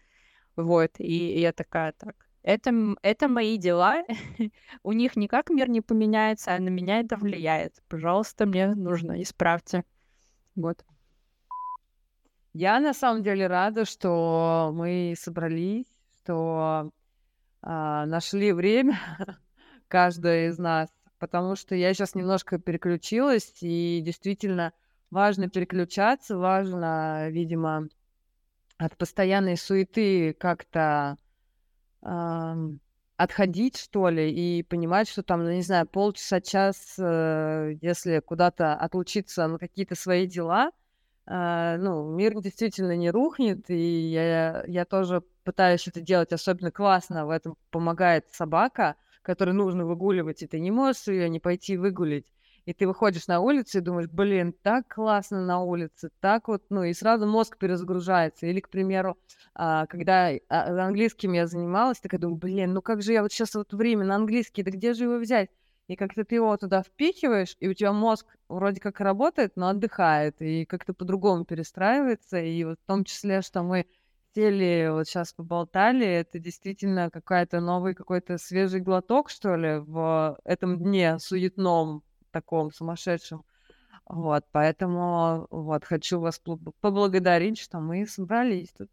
Вот, 0.57 0.93
и, 0.99 1.35
и 1.35 1.41
я 1.41 1.53
такая, 1.53 1.93
так, 1.93 2.15
это, 2.43 2.73
это 3.03 3.29
мои 3.29 3.59
дела. 3.59 4.03
У 4.83 4.93
них 4.93 5.17
никак 5.17 5.51
мир 5.51 5.69
не 5.69 5.81
поменяется, 5.81 6.55
а 6.55 6.59
на 6.59 6.69
меня 6.69 7.01
это 7.01 7.17
влияет. 7.17 7.83
Пожалуйста, 7.89 8.47
мне 8.47 8.75
нужно, 8.75 9.23
исправьте. 9.23 9.85
Вот. 10.55 10.85
Я 12.53 12.81
на 12.81 12.95
самом 12.95 13.23
деле 13.23 13.47
рада, 13.47 13.85
что 13.85 14.73
мы 14.75 15.15
собрались, 15.17 15.87
что 16.23 16.91
а, 17.63 18.07
нашли 18.07 18.53
время, 18.53 18.99
каждая 19.89 20.49
из 20.49 20.59
нас, 20.59 20.89
потому 21.19 21.55
что 21.55 21.75
я 21.75 21.95
сейчас 21.95 22.15
немножко 22.15 22.59
переключилась, 22.59 23.55
и 23.61 24.01
действительно 24.05 24.73
важно 25.11 25.49
переключаться, 25.49 26.39
важно, 26.39 27.29
видимо, 27.29 27.89
от 28.79 28.97
постоянной 28.97 29.57
суеты 29.57 30.33
как-то 30.33 31.17
отходить, 32.03 33.77
что 33.77 34.09
ли, 34.09 34.31
и 34.33 34.63
понимать, 34.63 35.07
что 35.07 35.23
там, 35.23 35.45
ну, 35.45 35.53
не 35.53 35.61
знаю, 35.61 35.87
полчаса, 35.87 36.41
час, 36.41 36.95
э, 36.99 37.75
если 37.83 38.21
куда-то 38.21 38.75
отлучиться 38.75 39.47
на 39.47 39.59
какие-то 39.59 39.95
свои 39.95 40.27
дела, 40.27 40.71
э, 41.27 41.77
ну, 41.79 42.11
мир 42.17 42.41
действительно 42.41 42.97
не 42.97 43.11
рухнет, 43.11 43.69
и 43.69 44.11
я, 44.11 44.65
я 44.67 44.87
тоже 44.87 45.23
пытаюсь 45.45 45.87
это 45.87 46.01
делать 46.01 46.33
особенно 46.33 46.71
классно, 46.71 47.27
в 47.27 47.31
этом 47.31 47.59
помогает 47.71 48.25
собака, 48.33 48.97
которую 49.21 49.55
нужно 49.55 49.85
выгуливать, 49.85 50.43
и 50.43 50.47
ты 50.47 50.59
не 50.59 50.71
можешь 50.71 51.07
ее 51.09 51.29
не 51.29 51.41
пойти 51.41 51.77
выгулить 51.77 52.33
и 52.67 52.73
ты 52.73 52.87
выходишь 52.87 53.27
на 53.27 53.41
улицу 53.41 53.79
и 53.79 53.81
думаешь, 53.81 54.09
блин, 54.09 54.55
так 54.63 54.89
классно 54.89 55.45
на 55.45 55.63
улице, 55.63 56.11
так 56.21 56.49
вот, 56.49 56.63
ну, 56.71 56.85
и 56.85 56.93
сразу 56.93 57.27
мозг 57.27 57.59
перезагружается. 57.59 58.47
Или, 58.47 58.61
к 58.61 58.69
примеру, 58.69 59.17
а, 59.55 59.87
когда 59.87 60.31
а, 60.49 60.87
английским 60.87 61.33
я 61.33 61.47
занималась, 61.47 62.01
такая 62.01 62.21
думаю, 62.21 62.37
блин, 62.37 62.73
ну 62.73 62.83
как 62.83 63.03
же 63.03 63.13
я 63.13 63.23
вот 63.23 63.33
сейчас 63.33 63.55
вот 63.55 63.73
время 63.73 64.05
на 64.05 64.17
английский, 64.17 64.63
да 64.63 64.71
где 64.71 64.95
же 64.95 65.05
его 65.05 65.17
взять? 65.19 65.51
И 65.89 65.97
как-то 65.97 66.25
ты 66.25 66.37
его 66.37 66.57
туда 66.57 66.83
впихиваешь, 66.83 67.57
и 67.59 67.67
у 67.69 67.75
тебя 67.75 67.93
мозг 67.93 68.27
вроде 68.49 68.81
как 68.81 69.01
работает, 69.01 69.57
но 69.57 69.69
отдыхает, 69.69 70.41
и 70.41 70.65
как-то 70.65 70.95
по-другому 70.95 71.45
перестраивается, 71.45 72.39
и 72.39 72.63
вот 72.63 72.79
в 72.81 72.87
том 72.87 73.05
числе, 73.05 73.43
что 73.43 73.65
мы 73.65 73.87
сели, 74.35 74.89
вот 74.91 75.09
сейчас 75.09 75.33
поболтали, 75.33 76.07
это 76.07 76.39
действительно 76.39 77.11
какая-то 77.11 77.61
новый 77.61 77.95
какой-то 77.95 78.39
свежий 78.39 78.81
глоток, 78.81 79.31
что 79.31 79.57
ли, 79.57 79.79
в 79.79 80.39
этом 80.45 80.79
дне 80.79 81.19
суетном, 81.19 82.05
таком 82.31 82.73
сумасшедшем. 82.73 83.45
Вот, 84.07 84.45
поэтому 84.51 85.47
вот 85.51 85.85
хочу 85.85 86.19
вас 86.19 86.41
поблагодарить, 86.81 87.59
что 87.59 87.79
мы 87.79 88.07
собрались 88.07 88.73
тут. 88.77 88.91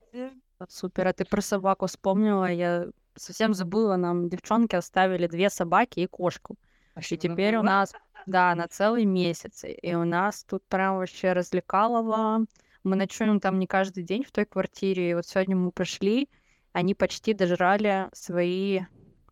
Супер, 0.69 1.07
а 1.07 1.13
ты 1.13 1.25
про 1.25 1.41
собаку 1.41 1.85
вспомнила, 1.88 2.51
я 2.51 2.88
совсем 3.15 3.53
забыла, 3.53 3.95
нам 3.95 4.29
девчонки 4.29 4.75
оставили 4.75 5.27
две 5.27 5.49
собаки 5.49 5.99
и 6.01 6.07
кошку. 6.07 6.55
И 6.97 7.17
теперь 7.17 7.57
у 7.57 7.63
нас, 7.63 7.93
да, 8.25 8.55
на 8.55 8.67
целый 8.67 9.05
месяц. 9.05 9.63
И 9.63 9.93
у 9.93 10.03
нас 10.03 10.43
тут 10.43 10.63
прям 10.67 10.97
вообще 10.97 11.33
развлекалово. 11.33 12.45
Мы 12.83 12.95
ночуем 12.95 13.39
там 13.39 13.59
не 13.59 13.67
каждый 13.67 14.03
день 14.03 14.23
в 14.23 14.31
той 14.31 14.45
квартире. 14.45 15.11
И 15.11 15.13
вот 15.13 15.27
сегодня 15.27 15.55
мы 15.55 15.71
пришли, 15.71 16.29
они 16.73 16.95
почти 16.95 17.33
дожрали 17.33 18.07
свои 18.13 18.81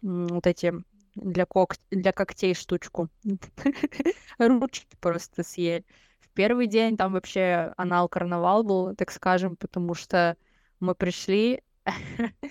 вот 0.02 0.46
эти 0.46 0.74
для, 1.16 1.46
кок... 1.46 1.76
для 1.92 2.12
когтей 2.12 2.54
штучку. 2.54 3.10
Ручки 4.38 4.96
просто 5.00 5.44
съели. 5.44 5.86
В 6.20 6.30
первый 6.30 6.68
день 6.68 6.98
там 6.98 7.14
вообще 7.14 7.74
анал-карнавал 7.78 8.64
был, 8.64 8.96
так 8.96 9.12
скажем, 9.12 9.56
потому 9.56 9.94
что 9.94 10.38
мы 10.80 10.96
пришли, 10.96 11.62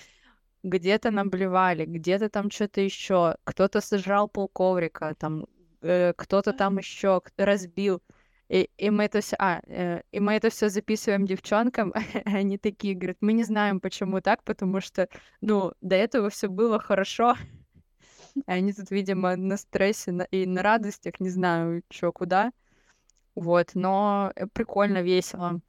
где-то 0.63 1.11
наблевали, 1.11 1.85
где-то 1.85 2.31
там 2.31 2.51
что-то 2.51 2.81
еще, 2.81 3.37
кто-то 3.45 3.81
сожрал 3.81 4.29
полковрика, 4.29 5.15
там 5.19 5.47
э, 5.83 6.15
кто-то 6.17 6.53
там 6.53 6.79
еще 6.79 7.21
разбил. 7.37 8.03
И, 8.49 8.71
и 8.77 8.91
мы 8.91 9.05
это 9.05 9.21
все, 9.21 9.37
а, 9.39 9.61
э, 9.67 10.03
и 10.13 10.21
мы 10.21 10.35
это 10.35 10.51
все 10.51 10.69
записываем 10.69 11.27
девчонкам, 11.27 11.93
они 12.25 12.59
такие 12.59 12.95
говорят, 12.95 13.19
мы 13.21 13.33
не 13.33 13.45
знаем, 13.45 13.81
почему 13.81 14.21
так, 14.21 14.43
потому 14.45 14.81
что, 14.81 15.09
ну, 15.41 15.73
до 15.81 15.97
этого 15.97 16.31
все 16.31 16.49
было 16.49 16.79
хорошо, 16.79 17.37
они 18.47 18.73
тут, 18.73 18.91
видимо, 18.91 19.37
на 19.37 19.57
стрессе 19.57 20.27
и 20.31 20.47
на 20.47 20.63
радостях, 20.63 21.21
не 21.21 21.31
знаю, 21.31 21.83
что 21.91 22.13
куда. 22.13 22.53
Вот, 23.35 23.71
но 23.75 24.33
э, 24.37 24.47
прикольно, 24.47 25.03
весело. 25.03 25.61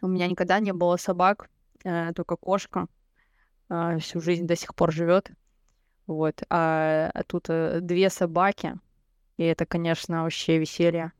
У 0.00 0.08
меня 0.08 0.26
никогда 0.26 0.58
не 0.60 0.72
было 0.72 0.96
собак, 0.96 1.48
э, 1.84 2.12
только 2.14 2.36
кошка. 2.36 2.86
Э, 3.68 3.98
всю 3.98 4.20
жизнь 4.20 4.46
до 4.46 4.56
сих 4.56 4.74
пор 4.74 4.92
живет. 4.92 5.30
Вот. 6.06 6.42
А, 6.50 7.10
а 7.12 7.22
тут 7.24 7.46
э, 7.48 7.80
две 7.80 8.10
собаки. 8.10 8.74
И 9.36 9.44
это, 9.44 9.66
конечно, 9.66 10.22
вообще 10.22 10.58
веселье. 10.58 11.12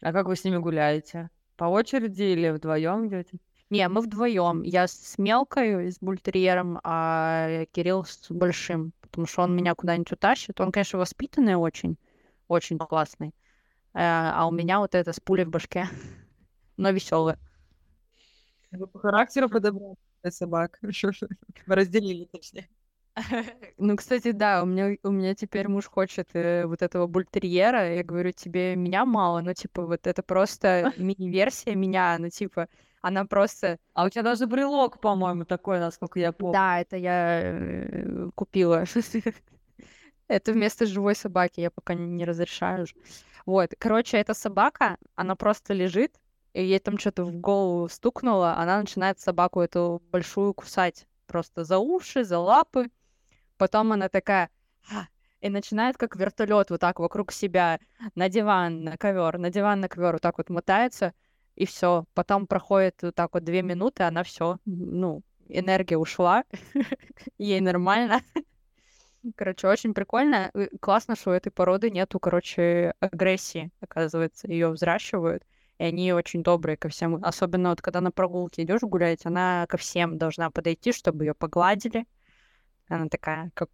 А 0.00 0.12
как 0.12 0.26
вы 0.26 0.36
с 0.36 0.44
ними 0.44 0.58
гуляете? 0.58 1.30
По 1.56 1.64
очереди 1.64 2.22
или 2.22 2.50
вдвоем 2.50 3.06
идете? 3.08 3.38
Не, 3.70 3.88
мы 3.88 4.02
вдвоем. 4.02 4.62
Я 4.62 4.86
с 4.86 5.16
мелкой, 5.18 5.90
с 5.90 5.98
бультерьером, 5.98 6.78
а 6.84 7.64
Кирилл 7.72 8.04
с 8.04 8.30
большим 8.30 8.92
потому 9.14 9.28
что 9.28 9.42
он 9.42 9.54
меня 9.54 9.76
куда-нибудь 9.76 10.10
утащит. 10.10 10.60
Он, 10.60 10.72
конечно, 10.72 10.98
воспитанный 10.98 11.54
очень, 11.54 11.96
очень 12.48 12.78
классный. 12.78 13.28
Э, 13.94 14.32
а 14.34 14.48
у 14.48 14.50
меня 14.50 14.80
вот 14.80 14.96
это 14.96 15.12
с 15.12 15.20
пулей 15.20 15.44
в 15.44 15.50
башке, 15.50 15.86
но 16.76 16.90
веселый. 16.90 17.36
Вы 18.72 18.88
по 18.88 18.98
характеру 18.98 19.48
подобрали 19.48 19.94
собак. 20.30 20.80
Разделили, 21.66 22.24
точнее. 22.24 22.68
Ну, 23.78 23.96
кстати, 23.96 24.32
да, 24.32 24.64
у 24.64 24.66
меня, 24.66 24.96
у 25.04 25.10
меня 25.12 25.36
теперь 25.36 25.68
муж 25.68 25.86
хочет 25.86 26.30
э, 26.32 26.66
вот 26.66 26.82
этого 26.82 27.06
бультерьера. 27.06 27.94
Я 27.94 28.02
говорю, 28.02 28.32
тебе 28.32 28.74
меня 28.74 29.04
мало, 29.04 29.42
ну, 29.42 29.54
типа, 29.54 29.86
вот 29.86 30.08
это 30.08 30.24
просто 30.24 30.92
мини-версия 30.96 31.76
меня, 31.76 32.16
ну, 32.18 32.30
типа, 32.30 32.66
она 33.04 33.26
просто... 33.26 33.78
А 33.92 34.06
у 34.06 34.08
тебя 34.08 34.22
даже 34.22 34.46
брелок, 34.46 34.98
по-моему, 34.98 35.44
такой, 35.44 35.78
насколько 35.78 36.18
я 36.18 36.32
помню. 36.32 36.54
Да, 36.54 36.80
это 36.80 36.96
я 36.96 37.40
э, 37.42 38.30
купила. 38.34 38.84
Это 40.28 40.52
вместо 40.52 40.86
живой 40.86 41.14
собаки, 41.14 41.60
я 41.60 41.70
пока 41.70 41.92
не 41.92 42.24
разрешаю. 42.24 42.86
Вот, 43.44 43.74
короче, 43.78 44.16
эта 44.16 44.32
собака, 44.32 44.96
она 45.16 45.36
просто 45.36 45.74
лежит, 45.74 46.18
и 46.54 46.64
ей 46.64 46.78
там 46.78 46.96
что-то 46.96 47.24
в 47.24 47.32
голову 47.34 47.90
стукнуло, 47.90 48.56
она 48.56 48.80
начинает 48.80 49.20
собаку 49.20 49.60
эту 49.60 50.00
большую 50.10 50.54
кусать 50.54 51.06
просто 51.26 51.62
за 51.64 51.76
уши, 51.76 52.24
за 52.24 52.38
лапы. 52.38 52.88
Потом 53.58 53.92
она 53.92 54.08
такая 54.08 54.48
и 55.42 55.50
начинает 55.50 55.98
как 55.98 56.16
вертолет 56.16 56.70
вот 56.70 56.80
так 56.80 57.00
вокруг 57.00 57.32
себя 57.32 57.78
на 58.14 58.30
диван, 58.30 58.82
на 58.82 58.96
ковер, 58.96 59.36
на 59.36 59.50
диван, 59.50 59.80
на 59.80 59.90
ковер, 59.90 60.14
вот 60.14 60.22
так 60.22 60.38
вот 60.38 60.48
мотается. 60.48 61.12
И 61.56 61.66
все. 61.66 62.04
Потом 62.14 62.46
проходит 62.46 63.02
вот 63.02 63.14
так 63.14 63.34
вот 63.34 63.44
две 63.44 63.62
минуты, 63.62 64.02
она 64.04 64.22
все, 64.22 64.58
ну, 64.64 65.22
энергия 65.48 65.96
ушла, 65.96 66.44
ей 67.38 67.60
нормально. 67.60 68.20
Короче, 69.36 69.68
очень 69.68 69.94
прикольно. 69.94 70.52
Классно, 70.80 71.16
что 71.16 71.30
у 71.30 71.32
этой 71.32 71.50
породы 71.50 71.90
нету, 71.90 72.18
короче, 72.20 72.94
агрессии, 73.00 73.70
оказывается. 73.80 74.48
Ее 74.48 74.68
взращивают, 74.68 75.44
и 75.78 75.84
они 75.84 76.12
очень 76.12 76.42
добрые 76.42 76.76
ко 76.76 76.88
всем. 76.90 77.24
Особенно 77.24 77.70
вот 77.70 77.80
когда 77.80 78.00
на 78.02 78.10
прогулке 78.10 78.62
идешь 78.62 78.82
гулять, 78.82 79.24
она 79.24 79.66
ко 79.68 79.78
всем 79.78 80.18
должна 80.18 80.50
подойти, 80.50 80.92
чтобы 80.92 81.24
ее 81.24 81.34
погладили. 81.34 82.06
Она 82.88 83.08
такая, 83.08 83.50
как, 83.54 83.70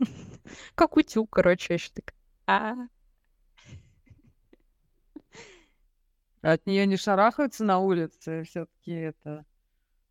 как 0.74 0.96
утюг, 0.96 1.30
короче, 1.30 1.74
еще 1.74 1.90
такая. 1.92 2.16
А. 2.46 2.74
От 6.42 6.66
нее 6.66 6.86
не 6.86 6.96
шарахаются 6.96 7.64
на 7.64 7.80
улице, 7.80 8.44
все-таки 8.44 8.92
это 8.92 9.44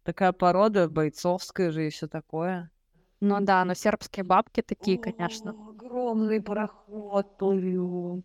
такая 0.03 0.31
порода 0.31 0.87
бойцовская 0.87 1.71
же 1.71 1.87
и 1.87 1.89
все 1.89 2.07
такое. 2.07 2.71
Ну 3.19 3.41
да, 3.41 3.65
но 3.65 3.73
сербские 3.73 4.23
бабки 4.23 4.61
такие, 4.61 4.97
конечно. 4.97 5.51
Огромный 5.51 6.41
пароход 6.41 7.37
плывет. 7.37 8.23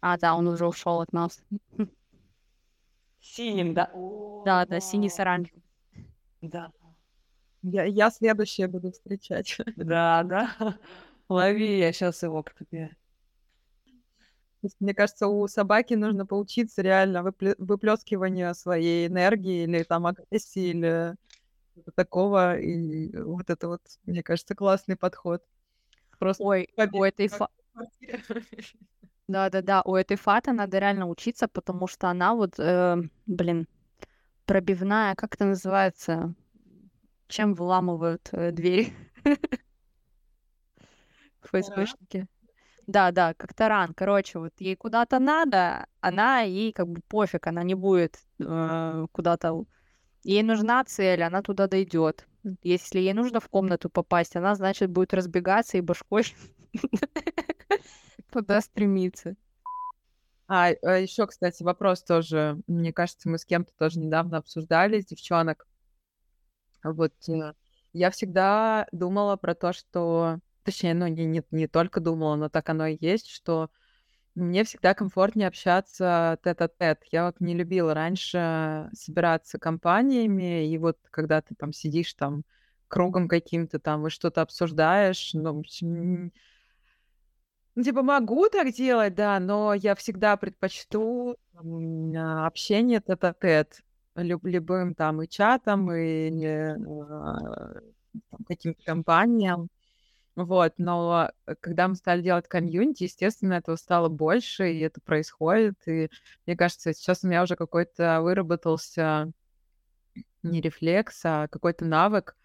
А, 0.00 0.16
да, 0.16 0.34
он 0.34 0.46
уже 0.46 0.66
ушел 0.66 1.00
от 1.00 1.12
нас. 1.12 1.42
Синим, 3.20 3.74
да? 3.74 3.90
Да, 4.44 4.64
да, 4.66 4.80
синий 4.80 5.10
с 5.10 5.18
оранжевым. 5.18 5.62
Да. 6.40 6.70
Я, 7.62 7.84
я 7.84 8.10
следующее 8.10 8.68
буду 8.68 8.92
встречать. 8.92 9.58
Да, 9.76 10.22
да. 10.22 10.78
Лови, 11.28 11.78
я 11.78 11.92
сейчас 11.92 12.22
его 12.22 12.42
к 12.44 12.54
тебе. 12.54 12.96
Мне 14.80 14.94
кажется, 14.94 15.28
у 15.28 15.46
собаки 15.48 15.94
нужно 15.94 16.26
поучиться 16.26 16.82
реально 16.82 17.18
выпле- 17.18 17.54
выплескиванию 17.58 18.54
своей 18.54 19.06
энергии 19.06 19.64
или 19.64 19.82
там 19.82 20.06
агрессии 20.06 20.70
или 20.70 21.14
такого. 21.94 22.58
И 22.58 23.16
вот 23.16 23.50
это 23.50 23.68
вот, 23.68 23.82
мне 24.04 24.22
кажется, 24.22 24.54
классный 24.54 24.96
подход. 24.96 25.42
Просто 26.18 26.42
Ой, 26.42 26.68
у 26.92 27.02
этой 27.02 27.28
фа... 27.28 27.48
Да-да-да, 29.28 29.82
у 29.82 29.96
этой 29.96 30.16
фаты 30.16 30.52
надо 30.52 30.78
реально 30.78 31.08
учиться, 31.08 31.48
потому 31.48 31.88
что 31.88 32.08
она 32.08 32.34
вот, 32.34 32.58
э, 32.58 32.96
блин, 33.26 33.66
пробивная, 34.44 35.16
как 35.16 35.34
это 35.34 35.44
называется? 35.46 36.32
Чем 37.26 37.54
выламывают 37.54 38.28
э, 38.30 38.52
двери? 38.52 38.94
ФСБшники. 41.42 42.26
Да, 42.86 43.10
да, 43.10 43.34
как 43.34 43.54
таран. 43.54 43.94
Короче, 43.94 44.38
вот 44.38 44.52
ей 44.58 44.76
куда-то 44.76 45.18
надо, 45.18 45.86
она 46.00 46.40
ей 46.40 46.72
как 46.72 46.88
бы 46.88 47.00
пофиг, 47.08 47.46
она 47.46 47.62
не 47.64 47.74
будет 47.74 48.18
э, 48.38 49.06
куда-то 49.12 49.64
Ей 50.26 50.42
нужна 50.42 50.82
цель, 50.82 51.22
она 51.22 51.40
туда 51.40 51.68
дойдет. 51.68 52.26
Если 52.64 52.98
ей 52.98 53.12
нужно 53.12 53.38
в 53.38 53.48
комнату 53.48 53.88
попасть, 53.88 54.34
она, 54.34 54.56
значит, 54.56 54.90
будет 54.90 55.14
разбегаться 55.14 55.78
и 55.78 55.80
башкой 55.80 56.24
туда 58.32 58.60
стремиться. 58.60 59.36
А, 60.48 60.70
а 60.82 60.96
еще, 60.98 61.28
кстати, 61.28 61.62
вопрос 61.62 62.02
тоже. 62.02 62.60
Мне 62.66 62.92
кажется, 62.92 63.28
мы 63.28 63.38
с 63.38 63.44
кем-то 63.44 63.72
тоже 63.78 64.00
недавно 64.00 64.38
обсуждали, 64.38 65.00
с 65.00 65.06
девчонок. 65.06 65.68
Вот 66.82 67.14
э, 67.28 67.52
я 67.92 68.10
всегда 68.10 68.88
думала 68.90 69.36
про 69.36 69.54
то, 69.54 69.72
что... 69.72 70.40
Точнее, 70.66 70.94
ну, 70.94 71.06
не, 71.06 71.24
не, 71.26 71.44
не 71.52 71.68
только 71.68 72.00
думала, 72.00 72.34
но 72.34 72.48
так 72.48 72.68
оно 72.68 72.88
и 72.88 72.98
есть, 73.00 73.28
что 73.28 73.70
мне 74.34 74.64
всегда 74.64 74.94
комфортнее 74.94 75.46
общаться 75.46 76.40
тет-а-тет. 76.42 77.04
Я 77.12 77.26
вот 77.26 77.36
не 77.38 77.54
любила 77.54 77.94
раньше 77.94 78.90
собираться 78.92 79.60
компаниями, 79.60 80.68
и 80.68 80.76
вот 80.76 80.98
когда 81.12 81.40
ты 81.40 81.54
там 81.54 81.72
сидишь 81.72 82.14
там 82.14 82.42
кругом 82.88 83.28
каким-то 83.28 83.78
там 83.78 84.08
и 84.08 84.10
что-то 84.10 84.42
обсуждаешь, 84.42 85.34
ну, 85.34 85.62
ну, 85.80 86.30
типа, 87.84 88.02
могу 88.02 88.48
так 88.48 88.72
делать, 88.72 89.14
да, 89.14 89.38
но 89.38 89.72
я 89.72 89.94
всегда 89.94 90.36
предпочту 90.36 91.36
а, 91.54 92.46
общение 92.48 93.00
тет-а-тет 93.00 93.84
люб 94.16 94.44
любым 94.44 94.96
там 94.96 95.22
и 95.22 95.28
чатом, 95.28 95.92
и 95.92 96.44
э, 96.44 96.76
каким-то 98.48 98.82
компаниям. 98.82 99.68
Вот, 100.36 100.74
но 100.76 101.30
э, 101.46 101.54
когда 101.60 101.88
мы 101.88 101.94
стали 101.96 102.20
делать 102.22 102.46
комьюнити, 102.46 103.04
естественно, 103.04 103.54
этого 103.54 103.76
стало 103.76 104.08
больше, 104.10 104.70
и 104.70 104.80
это 104.80 105.00
происходит. 105.00 105.76
И 105.86 106.10
мне 106.46 106.56
кажется, 106.56 106.92
сейчас 106.92 107.24
у 107.24 107.28
меня 107.28 107.42
уже 107.42 107.56
какой-то 107.56 108.20
выработался 108.20 109.32
не 110.42 110.60
рефлекс, 110.60 111.20
а 111.24 111.48
какой-то 111.48 111.86
навык 111.86 112.36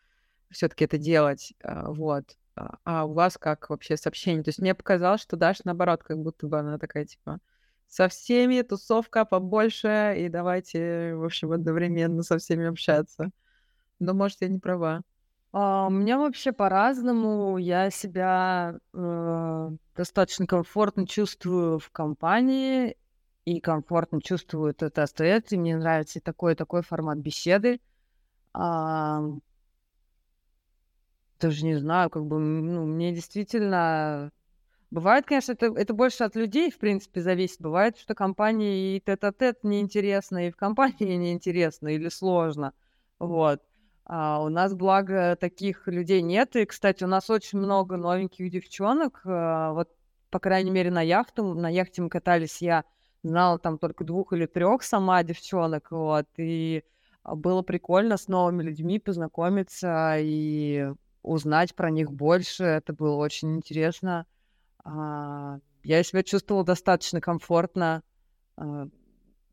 все-таки 0.50 0.86
это 0.86 0.98
делать. 0.98 1.54
А, 1.64 1.92
вот. 1.92 2.38
А, 2.56 2.78
а 2.86 3.06
у 3.06 3.14
вас 3.14 3.38
как 3.38 3.70
вообще 3.70 3.98
сообщение? 3.98 4.44
То 4.44 4.50
есть 4.50 4.60
мне 4.60 4.74
показалось, 4.76 5.22
что 5.22 5.38
Даша, 5.38 5.62
наоборот, 5.66 6.04
как 6.04 6.18
будто 6.18 6.48
бы 6.48 6.60
она 6.60 6.78
такая, 6.78 7.06
типа, 7.06 7.39
со 7.88 8.08
всеми 8.08 8.62
тусовка 8.62 9.26
побольше, 9.26 10.16
и 10.18 10.30
давайте, 10.30 11.16
в 11.16 11.26
общем, 11.26 11.52
одновременно 11.52 12.24
со 12.24 12.38
всеми 12.38 12.68
общаться. 12.68 13.32
Но, 14.00 14.14
может, 14.14 14.42
я 14.42 14.48
не 14.48 14.60
права. 14.60 15.04
А, 15.54 15.88
у 15.88 15.89
меня 15.89 16.18
вообще 16.18 16.52
по-разному. 16.52 17.58
Я 17.58 17.89
себя 17.89 18.80
э, 18.93 19.70
достаточно 19.95 20.47
комфортно 20.47 21.06
чувствую 21.06 21.80
в 21.80 21.89
компании 21.91 22.97
и 23.45 23.60
комфортно 23.60 24.22
чувствую 24.22 24.76
это 24.78 25.06
стоять. 25.08 25.52
И 25.52 25.58
мне 25.58 25.78
нравится 25.78 26.20
и 26.20 26.22
такой, 26.22 26.56
такой 26.56 26.84
формат 26.84 27.18
беседы. 27.18 27.82
А, 28.54 29.22
даже 31.39 31.66
не 31.66 31.76
знаю, 31.76 32.10
как 32.10 32.26
бы, 32.26 32.39
ну, 32.39 32.86
мне 32.86 33.12
действительно... 33.14 34.32
Бывает, 34.91 35.26
конечно, 35.26 35.54
это, 35.54 35.68
это 35.68 35.93
больше 35.93 36.26
от 36.26 36.36
людей, 36.36 36.70
в 36.70 36.78
принципе, 36.78 37.22
зависит. 37.22 37.62
Бывает, 37.62 37.97
что 37.97 38.14
компании 38.14 38.97
и 38.97 38.99
тет-а-тет 38.99 39.64
неинтересно, 39.64 40.47
и 40.47 40.52
в 40.52 40.58
компании 40.58 41.16
неинтересно 41.18 41.88
или 41.89 42.10
сложно. 42.10 42.74
Вот. 43.20 43.62
А 44.06 44.41
у 44.41 44.49
нас, 44.49 44.74
благо, 44.74 45.38
таких 45.39 45.88
людей 45.88 46.22
нет. 46.22 46.56
И, 46.56 46.66
кстати, 46.66 47.04
у 47.04 47.08
нас 47.08 47.30
очень 47.30 47.60
много 47.60 47.97
новеньких 47.97 48.49
девчонок. 48.49 49.22
А, 49.26 49.74
вот, 49.74 49.89
по 50.30 50.39
крайней 50.39 50.72
мере, 50.72 50.91
на 50.91 51.02
яхту. 51.02 51.54
На 51.54 51.70
яхте 51.70 52.02
мы 52.02 52.10
катались, 52.10 52.62
я 52.62 52.84
знала 53.24 53.60
там 53.60 53.78
только 53.78 54.04
двух 54.04 54.34
или 54.34 54.45
трех 54.45 54.84
сама 54.84 55.24
девчонок. 55.24 55.91
Вот, 55.91 56.28
и 56.38 56.84
было 57.24 57.62
прикольно 57.62 58.18
с 58.18 58.28
новыми 58.28 58.64
людьми 58.64 58.99
познакомиться 58.99 60.16
и 60.20 60.91
узнать 61.22 61.76
про 61.76 61.91
них 61.91 62.12
больше. 62.12 62.64
Это 62.64 62.93
было 62.93 63.16
очень 63.16 63.56
интересно. 63.56 64.26
А, 64.84 65.60
я 65.84 66.04
себя 66.04 66.24
чувствовала 66.24 66.66
достаточно 66.66 67.22
комфортно 67.22 68.04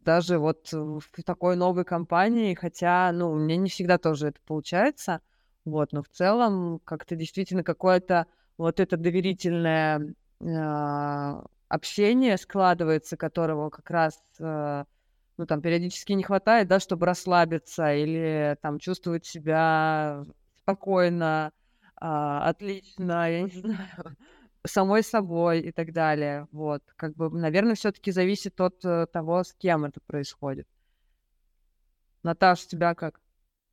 даже 0.05 0.38
вот 0.38 0.72
в 0.72 1.03
такой 1.24 1.57
новой 1.57 1.84
компании, 1.84 2.55
хотя, 2.55 3.11
ну, 3.12 3.30
у 3.30 3.36
меня 3.36 3.57
не 3.57 3.68
всегда 3.68 3.99
тоже 3.99 4.28
это 4.28 4.40
получается, 4.46 5.20
вот, 5.64 5.92
но 5.92 6.03
в 6.03 6.09
целом 6.09 6.80
как-то 6.84 7.14
действительно 7.16 7.62
какое-то 7.62 8.26
вот 8.57 8.80
это 8.80 8.96
доверительное 8.96 10.14
э, 10.40 11.42
общение 11.68 12.36
складывается, 12.38 13.16
которого 13.16 13.70
как 13.70 13.90
раз, 13.90 14.20
э, 14.40 14.84
ну, 15.36 15.46
там, 15.46 15.61
периодически 15.61 16.12
не 16.12 16.22
хватает, 16.24 16.68
да, 16.68 16.80
чтобы 16.80 17.07
расслабиться 17.07 17.94
или 17.94 18.57
там 18.62 18.78
чувствовать 18.78 19.26
себя 19.26 20.24
спокойно, 20.57 21.53
э, 22.01 22.05
отлично, 22.05 23.30
я 23.30 23.42
не 23.42 23.51
знаю, 23.61 24.16
самой 24.68 25.02
собой 25.02 25.60
и 25.60 25.72
так 25.72 25.92
далее. 25.92 26.46
Вот, 26.52 26.82
как 26.96 27.14
бы, 27.14 27.30
наверное, 27.30 27.74
все-таки 27.74 28.10
зависит 28.10 28.60
от 28.60 28.84
э, 28.84 29.06
того, 29.06 29.44
с 29.44 29.52
кем 29.54 29.84
это 29.84 30.00
происходит. 30.00 30.68
Наташа, 32.22 32.64
у 32.66 32.68
тебя 32.68 32.94
как? 32.94 33.20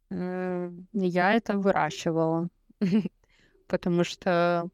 Я 0.09 1.33
это 1.33 1.57
выращивала, 1.57 2.49
потому 3.67 4.03
что 4.03 4.69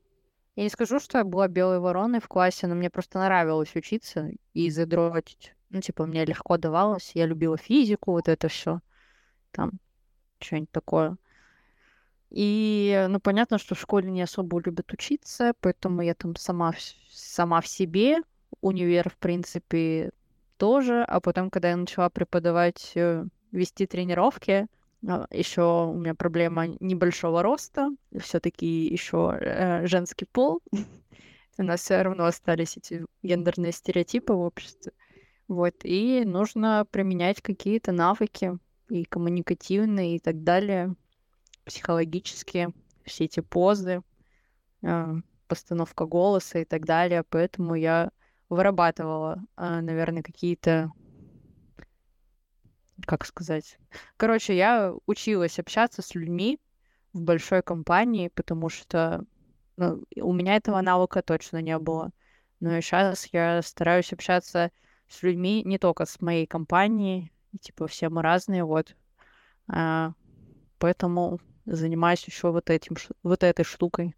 я 0.56 0.64
не 0.64 0.70
скажу, 0.70 1.00
что 1.00 1.20
я 1.20 1.24
была 1.24 1.48
белой 1.48 1.80
вороной 1.80 2.20
в 2.20 2.28
классе, 2.28 2.68
но 2.68 2.76
мне 2.76 2.90
просто 2.90 3.20
нравилось 3.20 3.76
учиться 3.76 4.30
и 4.54 4.70
задротить. 4.70 5.56
Ну, 5.70 5.80
типа, 5.80 6.06
мне 6.06 6.26
легко 6.26 6.58
давалось, 6.58 7.12
я 7.14 7.26
любила 7.26 7.58
физику, 7.58 8.12
вот 8.12 8.28
это 8.28 8.50
все, 8.50 8.82
там, 9.52 9.72
что-нибудь 10.40 10.72
такое. 10.72 11.18
И, 12.32 13.08
ну, 13.10 13.20
понятно, 13.20 13.58
что 13.58 13.76
в 13.76 13.80
школе 13.80 14.10
не 14.10 14.22
особо 14.22 14.62
любят 14.62 14.92
учиться, 14.94 15.54
поэтому 15.60 16.02
я 16.02 16.16
там 16.16 16.38
сама, 16.38 16.74
сама 17.10 17.60
в 17.60 17.68
себе, 17.68 18.20
универ, 18.62 19.10
в 19.10 19.18
принципе, 19.18 20.12
тоже. 20.58 21.04
А 21.04 21.20
потом, 21.20 21.50
когда 21.50 21.72
я 21.72 21.78
начала 21.78 22.10
преподавать, 22.10 22.94
э, 22.96 23.26
вести 23.52 23.86
тренировки, 23.86 24.68
а, 25.06 25.28
еще 25.32 25.88
у 25.88 25.94
меня 25.94 26.16
проблема 26.16 26.68
небольшого 26.80 27.44
роста, 27.44 27.90
все-таки 28.18 28.86
еще 28.86 29.38
э, 29.38 29.88
женский 29.88 30.26
пол. 30.26 30.62
У 31.58 31.64
нас 31.64 31.82
все 31.82 32.02
равно 32.02 32.26
остались 32.26 32.78
эти 32.78 33.06
гендерные 33.24 33.74
стереотипы 33.74 34.32
в 34.34 34.40
обществе. 34.40 34.94
Вот, 35.50 35.76
и 35.84 36.24
нужно 36.26 36.88
применять 36.90 37.42
какие-то 37.42 37.92
навыки 37.92 38.58
и 38.90 39.04
коммуникативные, 39.04 40.16
и 40.16 40.20
так 40.20 40.44
далее, 40.44 40.96
психологические, 41.66 42.74
все 43.06 43.26
эти 43.26 43.40
позы, 43.40 44.02
а, 44.84 45.16
постановка 45.48 46.06
голоса 46.06 46.60
и 46.60 46.66
так 46.66 46.86
далее. 46.86 47.24
Поэтому 47.30 47.76
я 47.76 48.12
вырабатывала, 48.50 49.44
а, 49.56 49.82
наверное, 49.82 50.24
какие-то 50.24 50.92
как 53.06 53.26
сказать. 53.26 53.78
Короче, 54.18 54.56
я 54.56 54.94
училась 55.06 55.60
общаться 55.60 56.02
с 56.02 56.14
людьми 56.16 56.60
в 57.14 57.22
большой 57.22 57.62
компании, 57.62 58.30
потому 58.30 58.70
что 58.70 59.26
ну, 59.78 60.04
у 60.18 60.34
меня 60.34 60.56
этого 60.56 60.82
навыка 60.82 61.22
точно 61.22 61.62
не 61.62 61.78
было. 61.78 62.12
Но 62.60 62.80
сейчас 62.82 63.28
я 63.32 63.62
стараюсь 63.62 64.14
общаться 64.14 64.72
с 65.08 65.24
людьми 65.24 65.64
не 65.64 65.78
только 65.78 66.06
с 66.06 66.22
моей 66.22 66.46
компанией, 66.46 67.32
типа 67.60 67.88
все 67.88 68.10
мы 68.10 68.22
разные, 68.22 68.64
вот. 68.64 68.96
А, 69.68 70.14
поэтому 70.78 71.40
занимаюсь 71.66 72.24
еще 72.26 72.52
вот 72.52 72.70
этим, 72.70 72.96
вот 73.24 73.44
этой 73.44 73.66
штукой, 73.66 74.16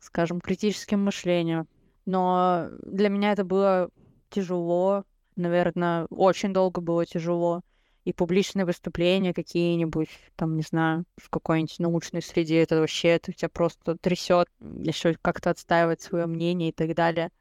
скажем, 0.00 0.40
критическим 0.40 1.04
мышлением. 1.04 1.66
Но 2.04 2.68
для 2.82 3.08
меня 3.08 3.32
это 3.32 3.44
было 3.44 3.90
тяжело, 4.30 5.04
наверное, 5.36 6.06
очень 6.10 6.52
долго 6.52 6.80
было 6.80 7.04
тяжело 7.04 7.62
и 8.06 8.12
публичные 8.12 8.64
выступления 8.64 9.34
какие-нибудь, 9.34 10.08
там, 10.36 10.56
не 10.56 10.62
знаю, 10.62 11.04
в 11.16 11.28
какой-нибудь 11.28 11.80
научной 11.80 12.22
среде, 12.22 12.62
это 12.62 12.78
вообще 12.78 13.08
это 13.08 13.32
тебя 13.32 13.48
просто 13.48 13.96
трясет, 13.96 14.46
еще 14.60 15.16
как-то 15.20 15.50
отстаивать 15.50 16.00
свое 16.00 16.26
мнение 16.26 16.68
и 16.68 16.72
так 16.72 16.94
далее. 16.94 17.32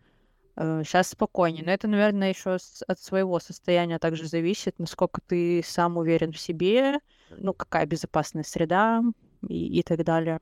Сейчас 0.57 1.11
э, 1.11 1.11
спокойнее. 1.11 1.63
Но 1.63 1.71
это, 1.71 1.87
наверное, 1.87 2.29
еще 2.29 2.57
от 2.87 2.99
своего 2.99 3.39
состояния 3.39 3.99
также 3.99 4.25
зависит, 4.25 4.79
насколько 4.79 5.21
ты 5.21 5.61
сам 5.63 5.97
уверен 5.97 6.31
в 6.31 6.39
себе, 6.39 6.99
ну, 7.29 7.53
какая 7.53 7.85
безопасная 7.85 8.43
среда 8.43 9.03
и, 9.47 9.79
и 9.79 9.83
так 9.83 10.03
далее. 10.03 10.39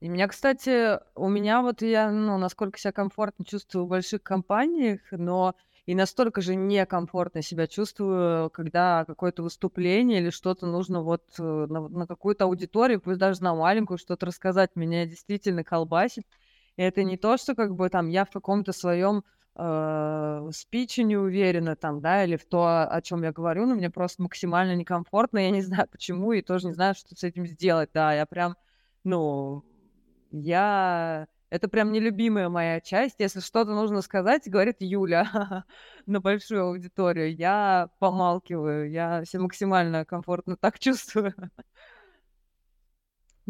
И 0.00 0.08
меня, 0.08 0.28
кстати, 0.28 0.98
у 1.14 1.28
меня 1.28 1.60
вот 1.60 1.82
я, 1.82 2.10
ну, 2.10 2.38
насколько 2.38 2.78
себя 2.78 2.92
комфортно 2.92 3.44
чувствую 3.44 3.84
в 3.84 3.88
больших 3.88 4.22
компаниях, 4.22 5.00
но 5.10 5.54
и 5.84 5.94
настолько 5.94 6.40
же 6.40 6.54
некомфортно 6.54 7.42
себя 7.42 7.66
чувствую, 7.66 8.48
когда 8.50 9.04
какое-то 9.04 9.42
выступление 9.42 10.20
или 10.20 10.30
что-то 10.30 10.66
нужно 10.66 11.02
вот 11.02 11.24
э, 11.38 11.42
на, 11.42 11.88
на 11.88 12.06
какую-то 12.06 12.44
аудиторию, 12.44 13.00
пусть 13.00 13.18
даже 13.18 13.42
на 13.42 13.54
маленькую, 13.54 13.98
что-то 13.98 14.26
рассказать, 14.26 14.70
меня 14.74 15.04
действительно 15.04 15.64
колбасит. 15.64 16.24
И 16.76 16.82
это 16.82 17.02
не 17.02 17.16
то, 17.16 17.36
что 17.36 17.54
как 17.54 17.74
бы 17.74 17.88
там 17.90 18.08
я 18.08 18.24
в 18.24 18.30
каком-то 18.30 18.72
своем 18.72 19.24
э, 19.60 20.50
спиче 20.52 21.02
не 21.04 21.16
уверена 21.16 21.76
там, 21.76 22.00
да, 22.00 22.24
или 22.24 22.36
в 22.36 22.44
то, 22.46 22.88
о 22.88 23.02
чем 23.02 23.22
я 23.22 23.32
говорю, 23.32 23.66
но 23.66 23.74
мне 23.74 23.90
просто 23.90 24.22
максимально 24.22 24.74
некомфортно, 24.74 25.38
я 25.38 25.50
не 25.50 25.62
знаю 25.62 25.88
почему, 25.90 26.32
и 26.32 26.42
тоже 26.42 26.68
не 26.68 26.72
знаю, 26.72 26.94
что 26.94 27.14
с 27.14 27.22
этим 27.24 27.46
сделать, 27.46 27.90
да, 27.92 28.14
я 28.14 28.26
прям, 28.26 28.56
ну, 29.04 29.64
я 30.30 31.26
это 31.50 31.68
прям 31.68 31.90
нелюбимая 31.92 32.48
моя 32.48 32.80
часть. 32.80 33.16
Если 33.18 33.40
что-то 33.40 33.72
нужно 33.72 34.02
сказать, 34.02 34.48
говорит 34.48 34.76
Юля 34.80 35.64
на 36.06 36.20
большую 36.20 36.64
аудиторию, 36.64 37.34
я 37.34 37.90
помалкиваю, 37.98 38.90
я 38.90 39.24
себя 39.24 39.42
максимально 39.42 40.04
комфортно 40.04 40.56
так 40.56 40.78
чувствую. 40.78 41.34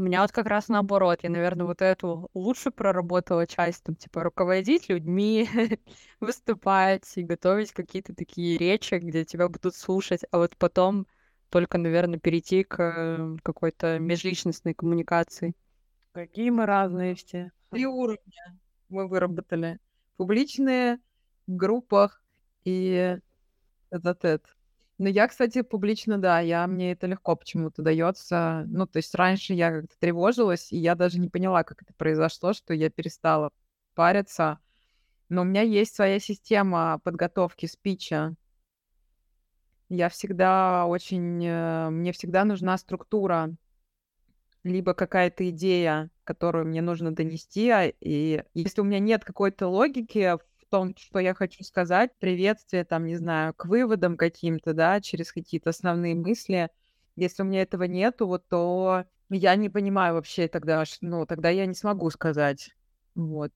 У 0.01 0.03
меня 0.03 0.23
вот 0.23 0.33
как 0.33 0.47
раз 0.47 0.69
наоборот. 0.69 1.19
Я, 1.25 1.29
наверное, 1.29 1.67
вот 1.67 1.83
эту 1.83 2.31
лучше 2.33 2.71
проработала 2.71 3.47
часть, 3.47 3.83
там, 3.83 3.97
типа, 3.97 4.25
руководить 4.25 4.89
людьми, 4.89 5.47
выступать 6.21 7.05
и 7.19 7.23
готовить 7.23 7.73
какие-то 7.73 8.15
такие 8.15 8.57
речи, 8.57 8.95
где 8.95 9.27
тебя 9.27 9.51
будут 9.51 9.77
слушать, 9.77 10.23
а 10.31 10.39
вот 10.39 10.57
потом 10.57 11.07
только, 11.51 11.77
наверное, 11.77 12.19
перейти 12.19 12.65
к 12.65 12.81
э, 12.81 13.37
какой-то 13.43 13.99
межличностной 13.99 14.73
коммуникации. 14.73 15.53
Какие 16.13 16.49
мы 16.49 16.65
разные 16.65 17.15
все. 17.15 17.53
Три 17.69 17.85
уровня 17.85 18.59
мы 18.89 19.07
выработали. 19.07 19.81
Публичные, 20.17 20.99
в 21.47 21.57
группах 21.57 22.23
и 22.65 23.19
этот 23.91 24.47
Но 25.01 25.09
я, 25.09 25.29
кстати, 25.29 25.63
публично, 25.63 26.19
да, 26.19 26.41
я, 26.41 26.67
мне 26.67 26.93
это 26.93 27.07
легко 27.07 27.35
почему-то 27.35 27.81
дается. 27.81 28.65
Ну, 28.67 28.87
то 28.87 28.99
есть 28.99 29.15
раньше 29.15 29.55
я 29.55 29.71
как-то 29.71 29.99
тревожилась, 29.99 30.71
и 30.73 30.77
я 30.77 30.95
даже 30.95 31.19
не 31.19 31.31
поняла, 31.31 31.65
как 31.65 31.81
это 31.81 31.95
произошло, 31.95 32.53
что 32.53 32.75
я 32.75 32.91
перестала 32.91 33.51
париться. 33.95 34.59
Но 35.31 35.41
у 35.41 35.45
меня 35.47 35.63
есть 35.63 35.95
своя 35.95 36.21
система 36.21 37.01
подготовки 37.03 37.65
спича. 37.65 38.35
Я 39.89 40.11
всегда 40.11 40.85
очень... 40.85 41.47
Э, 41.47 41.89
мне 41.89 42.13
всегда 42.13 42.45
нужна 42.45 42.77
структура 42.77 43.57
либо 44.65 44.93
какая-то 44.93 45.49
идея, 45.49 46.11
которую 46.25 46.67
мне 46.67 46.83
нужно 46.83 47.15
донести, 47.15 47.71
а, 47.71 47.87
и 47.87 48.45
если 48.53 48.83
у 48.83 48.85
меня 48.85 48.99
нет 48.99 49.25
какой-то 49.25 49.67
логики 49.69 50.37
том, 50.71 50.95
что 50.97 51.19
я 51.19 51.35
хочу 51.35 51.63
сказать, 51.65 52.13
приветствие, 52.19 52.85
там, 52.85 53.07
не 53.07 53.17
знаю, 53.17 53.55
к 53.55 53.67
выводам 53.67 54.17
каким-то, 54.17 54.73
да, 54.73 55.01
через 55.01 55.33
какие-то 55.33 55.71
основные 55.71 56.15
мысли, 56.15 56.71
если 57.17 57.43
у 57.43 57.47
меня 57.47 57.63
этого 57.63 57.85
нету, 57.85 58.27
вот, 58.27 58.49
то 58.49 59.05
я 59.29 59.57
не 59.57 59.69
понимаю 59.69 60.15
вообще 60.15 60.49
тогда, 60.49 60.85
ну, 61.01 61.27
тогда 61.27 61.51
я 61.51 61.67
не 61.67 61.75
смогу 61.75 62.09
сказать. 62.11 62.71
Вот, 63.15 63.53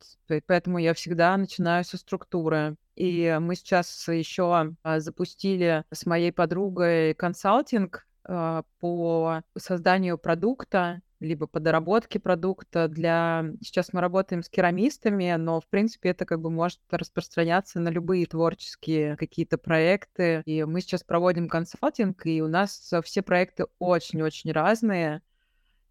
поэтому 0.46 0.78
я 0.78 0.94
всегда 0.94 1.36
начинаю 1.36 1.84
со 1.84 1.96
структуры. 1.96 2.76
И 2.96 3.36
мы 3.40 3.54
сейчас 3.56 4.06
еще 4.08 4.74
а, 4.82 5.00
запустили 5.00 5.84
с 5.92 6.06
моей 6.06 6.32
подругой 6.32 7.14
консалтинг, 7.14 8.06
а, 8.24 8.64
по 8.80 9.42
созданию 9.56 10.18
продукта, 10.18 11.02
либо 11.20 11.46
по 11.46 11.60
доработке 11.60 12.18
продукта 12.18 12.88
для... 12.88 13.46
Сейчас 13.62 13.92
мы 13.92 14.00
работаем 14.00 14.42
с 14.42 14.48
керамистами, 14.48 15.34
но, 15.36 15.60
в 15.60 15.66
принципе, 15.68 16.10
это 16.10 16.24
как 16.24 16.40
бы 16.40 16.50
может 16.50 16.80
распространяться 16.90 17.80
на 17.80 17.88
любые 17.88 18.26
творческие 18.26 19.16
какие-то 19.16 19.58
проекты. 19.58 20.42
И 20.44 20.64
мы 20.64 20.80
сейчас 20.80 21.02
проводим 21.02 21.48
консалтинг, 21.48 22.26
и 22.26 22.42
у 22.42 22.48
нас 22.48 22.92
все 23.04 23.22
проекты 23.22 23.66
очень-очень 23.78 24.52
разные 24.52 25.22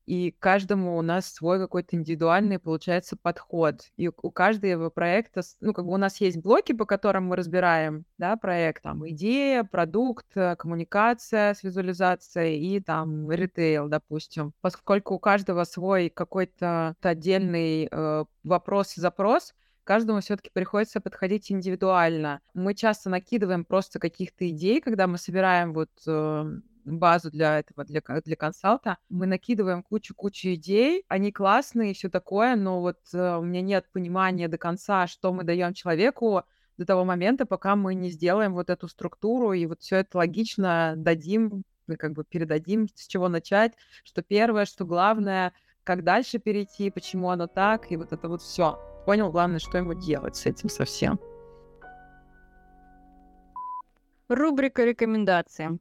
и 0.06 0.32
каждому 0.40 0.98
у 0.98 1.02
нас 1.02 1.28
свой 1.28 1.60
какой-то 1.60 1.96
индивидуальный, 1.96 2.60
получается, 2.60 3.16
подход. 3.16 3.82
И 3.96 4.10
у 4.10 4.32
каждого 4.32 4.90
проекта, 4.90 5.42
ну, 5.62 5.74
как 5.74 5.86
бы 5.86 5.94
у 5.94 5.98
нас 5.98 6.20
есть 6.20 6.38
блоки, 6.38 6.74
по 6.74 6.86
которым 6.86 7.28
мы 7.28 7.36
разбираем, 7.36 8.06
да, 8.18 8.36
проект, 8.36 8.84
там, 8.84 9.08
идея, 9.10 9.64
продукт, 9.64 10.26
э, 10.36 10.56
коммуникация 10.56 11.54
с 11.54 11.64
визуализацией 11.64 12.76
и 12.76 12.80
там 12.82 13.32
ритейл, 13.32 13.88
допустим. 13.88 14.54
Поскольку 14.62 15.16
у 15.16 15.20
каждого 15.20 15.64
свой 15.64 16.10
какой-то 16.10 16.96
отдельный 17.02 17.88
э, 17.90 18.26
вопрос 18.44 18.98
и 18.98 19.02
запрос, 19.02 19.54
каждому 19.84 20.20
все-таки 20.20 20.50
приходится 20.54 21.02
подходить 21.02 21.52
индивидуально. 21.52 22.42
Мы 22.54 22.74
часто 22.74 23.10
накидываем 23.10 23.66
просто 23.66 24.00
каких-то 24.00 24.50
идей, 24.50 24.82
когда 24.82 25.08
мы 25.08 25.18
собираем 25.18 25.74
вот 25.74 25.92
э, 26.08 26.46
базу 26.86 27.32
для 27.32 27.60
этого, 27.60 27.84
для, 27.86 28.02
для 28.02 28.36
консалта. 28.36 28.98
Мы 29.10 29.26
накидываем 29.26 29.84
кучу-кучу 29.84 30.54
идей, 30.54 31.04
они 31.08 31.32
классные 31.32 31.92
и 31.92 31.94
все 31.94 32.10
такое, 32.10 32.56
но 32.56 32.82
вот 32.82 33.00
э, 33.14 33.38
у 33.38 33.42
меня 33.44 33.62
нет 33.62 33.86
понимания 33.92 34.48
до 34.48 34.58
конца, 34.58 35.08
что 35.08 35.34
мы 35.34 35.44
даем 35.44 35.74
человеку 35.74 36.44
до 36.78 36.86
того 36.86 37.06
момента, 37.06 37.46
пока 37.46 37.76
мы 37.76 37.96
не 37.96 38.10
сделаем 38.10 38.54
вот 38.54 38.70
эту 38.70 38.88
структуру 38.88 39.54
и 39.54 39.66
вот 39.66 39.82
все 39.82 39.98
это 39.98 40.18
логично 40.18 40.96
дадим, 40.98 41.64
как 41.98 42.14
бы 42.14 42.24
передадим, 42.24 42.88
с 42.96 43.08
чего 43.08 43.30
начать, 43.30 43.74
что 44.04 44.22
первое, 44.22 44.66
что 44.66 44.86
главное, 44.86 45.54
как 45.84 46.04
дальше 46.04 46.40
перейти, 46.40 46.90
почему 46.90 47.30
оно 47.30 47.48
так, 47.48 47.92
и 47.92 47.98
вот 47.98 48.12
это 48.12 48.28
вот 48.28 48.42
все. 48.42 48.80
Понял, 49.06 49.32
главное, 49.32 49.60
что 49.60 49.78
ему 49.78 49.94
делать 49.94 50.36
с 50.36 50.46
этим 50.46 50.70
совсем. 50.70 51.20
Рубрика 54.30 54.84
рекомендации. 54.86 55.78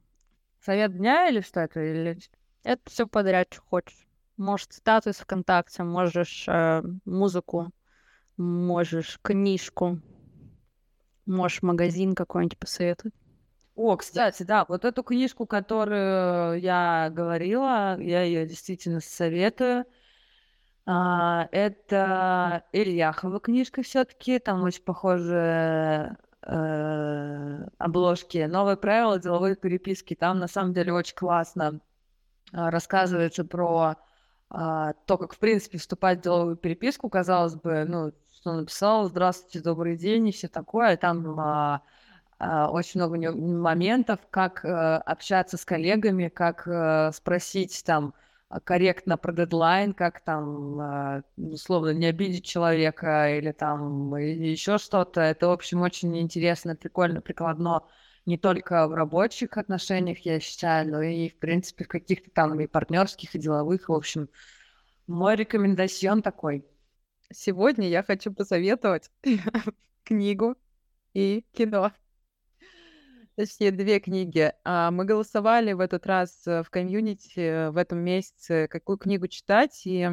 Совет 0.63 0.95
дня 0.95 1.27
или 1.27 1.41
что 1.41 1.59
это? 1.59 1.81
Или... 1.81 2.17
Это 2.63 2.81
все 2.89 3.05
подряд, 3.05 3.47
что 3.51 3.61
хочешь. 3.69 4.07
Может, 4.37 4.71
статус 4.71 5.17
ВКонтакте, 5.17 5.83
можешь 5.83 6.45
э, 6.47 6.81
музыку, 7.03 7.71
можешь 8.37 9.19
книжку, 9.21 9.99
можешь 11.25 11.61
магазин 11.63 12.15
какой-нибудь 12.15 12.57
посоветовать. 12.57 13.13
О, 13.75 13.97
кстати, 13.97 14.43
да, 14.43 14.65
вот 14.69 14.85
эту 14.85 15.03
книжку, 15.03 15.45
которую 15.45 16.59
я 16.61 17.09
говорила, 17.11 17.99
я 17.99 18.23
ее 18.23 18.47
действительно 18.47 19.01
советую. 19.01 19.85
А, 20.85 21.49
это 21.51 22.63
Ильяхова 22.71 23.39
книжка 23.41 23.83
все-таки, 23.83 24.39
там 24.39 24.63
очень 24.63 24.83
похоже 24.83 26.17
э, 26.45 27.65
обложки 27.77 28.45
«Новые 28.45 28.77
правила 28.77 29.19
деловой 29.19 29.55
переписки». 29.55 30.13
Там, 30.13 30.39
на 30.39 30.47
самом 30.47 30.73
деле, 30.73 30.93
очень 30.93 31.15
классно 31.15 31.79
э, 32.51 32.69
рассказывается 32.69 33.43
про 33.45 33.95
э, 34.51 34.93
то, 35.05 35.17
как, 35.17 35.33
в 35.33 35.39
принципе, 35.39 35.77
вступать 35.77 36.19
в 36.19 36.21
деловую 36.21 36.55
переписку. 36.55 37.09
Казалось 37.09 37.55
бы, 37.55 37.85
ну, 37.85 38.11
что 38.31 38.53
написал 38.53 39.05
«Здравствуйте, 39.07 39.61
добрый 39.61 39.97
день» 39.97 40.27
и 40.27 40.31
все 40.31 40.47
такое. 40.47 40.97
Там 40.97 41.39
э, 41.39 41.79
а, 42.39 42.69
очень 42.69 42.99
много 42.99 43.31
моментов, 43.31 44.19
как 44.29 44.65
э, 44.65 44.69
общаться 44.69 45.57
с 45.57 45.65
коллегами, 45.65 46.27
как 46.27 46.67
спросить 47.13 47.83
там 47.85 48.13
корректно 48.61 49.17
про 49.17 49.33
дедлайн, 49.33 49.93
как 49.93 50.21
там, 50.21 50.79
э, 50.81 51.23
условно, 51.37 51.93
не 51.93 52.07
обидеть 52.07 52.45
человека 52.45 53.37
или 53.37 53.51
там 53.51 54.15
еще 54.15 54.77
что-то. 54.77 55.21
Это, 55.21 55.47
в 55.47 55.51
общем, 55.51 55.81
очень 55.81 56.17
интересно, 56.19 56.75
прикольно, 56.75 57.21
прикладно 57.21 57.83
не 58.25 58.37
только 58.37 58.87
в 58.87 58.93
рабочих 58.93 59.57
отношениях, 59.57 60.19
я 60.19 60.39
считаю, 60.39 60.89
но 60.89 61.01
и, 61.01 61.29
в 61.29 61.37
принципе, 61.37 61.83
в 61.83 61.87
каких-то 61.87 62.29
там 62.31 62.59
и 62.59 62.67
партнерских, 62.67 63.35
и 63.35 63.39
деловых. 63.39 63.89
В 63.89 63.93
общем, 63.93 64.29
мой 65.07 65.35
рекомендацион 65.35 66.21
такой. 66.21 66.65
Сегодня 67.31 67.89
я 67.89 68.03
хочу 68.03 68.33
посоветовать 68.33 69.11
книгу 70.03 70.55
и 71.13 71.45
кино. 71.53 71.91
Точнее, 73.35 73.71
две 73.71 73.99
книги. 73.99 74.53
А, 74.63 74.91
мы 74.91 75.05
голосовали 75.05 75.73
в 75.73 75.79
этот 75.79 76.05
раз 76.05 76.45
э, 76.45 76.61
в 76.61 76.69
комьюнити 76.69 77.39
э, 77.39 77.71
в 77.71 77.77
этом 77.77 77.97
месяце, 77.97 78.67
какую 78.67 78.99
книгу 78.99 79.27
читать, 79.27 79.81
и 79.85 80.07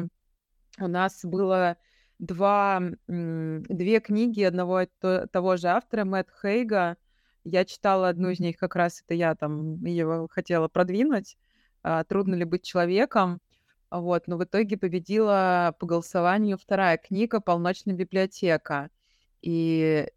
у 0.79 0.87
нас 0.87 1.19
было 1.23 1.77
два, 2.17 2.81
две 3.07 3.99
книги 3.99 4.41
одного 4.41 4.81
и 4.81 4.87
того 5.31 5.57
же 5.57 5.67
автора, 5.67 6.03
Мэтт 6.03 6.31
Хейга. 6.41 6.97
Я 7.43 7.63
читала 7.65 8.09
одну 8.09 8.29
из 8.29 8.39
них, 8.39 8.57
как 8.57 8.75
раз 8.75 9.03
это 9.03 9.13
я 9.13 9.35
там 9.35 9.83
ее 9.85 10.27
хотела 10.31 10.67
продвинуть. 10.67 11.37
А, 11.83 12.03
«Трудно 12.03 12.33
ли 12.33 12.43
быть 12.43 12.63
человеком?» 12.63 13.39
Вот, 13.91 14.25
но 14.25 14.37
в 14.37 14.43
итоге 14.45 14.77
победила 14.77 15.75
по 15.79 15.85
голосованию 15.85 16.57
вторая 16.57 16.97
книга 16.97 17.39
«Полночная 17.39 17.93
библиотека». 17.93 18.89
И 19.43 20.07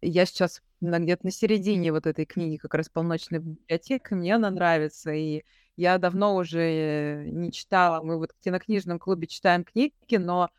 я 0.00 0.26
сейчас 0.26 0.62
где-то 0.80 1.26
на 1.26 1.30
середине 1.30 1.92
вот 1.92 2.06
этой 2.06 2.24
книги 2.24 2.56
как 2.56 2.74
раз 2.74 2.88
«Полночная 2.88 3.40
библиотека», 3.40 4.14
мне 4.14 4.34
она 4.34 4.50
нравится, 4.50 5.12
и 5.12 5.44
я 5.76 5.98
давно 5.98 6.36
уже 6.36 7.24
не 7.30 7.52
читала, 7.52 8.02
мы 8.02 8.18
вот 8.18 8.32
в 8.32 8.44
кинокнижном 8.44 8.98
клубе 8.98 9.26
читаем 9.26 9.64
книги, 9.64 9.94
но 10.16 10.50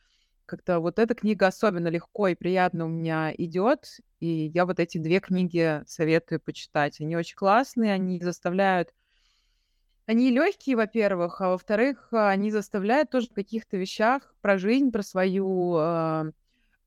как-то 0.46 0.80
вот 0.80 1.00
эта 1.00 1.16
книга 1.16 1.48
особенно 1.48 1.88
легко 1.88 2.28
и 2.28 2.36
приятно 2.36 2.86
у 2.86 2.90
меня 2.90 3.34
идет, 3.38 4.00
и 4.20 4.52
я 4.54 4.66
вот 4.66 4.80
эти 4.80 4.98
две 4.98 5.20
книги 5.20 5.82
советую 5.88 6.42
почитать. 6.42 7.00
Они 7.00 7.16
очень 7.16 7.36
классные, 7.36 7.94
они 7.94 8.20
заставляют... 8.20 8.94
Они 10.08 10.30
легкие, 10.30 10.76
во-первых, 10.76 11.40
а 11.40 11.50
во-вторых, 11.50 12.10
они 12.12 12.52
заставляют 12.52 13.12
тоже 13.12 13.28
в 13.28 13.34
каких-то 13.34 13.78
вещах 13.78 14.36
про 14.42 14.58
жизнь, 14.58 14.92
про 14.92 15.04
свою 15.04 15.78
э, 15.78 16.32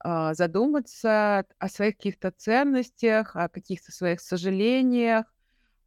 задуматься 0.05 1.47
о 1.59 1.69
своих 1.69 1.97
каких-то 1.97 2.31
ценностях, 2.31 3.35
о 3.37 3.49
каких-то 3.49 3.91
своих 3.91 4.21
сожалениях, 4.21 5.25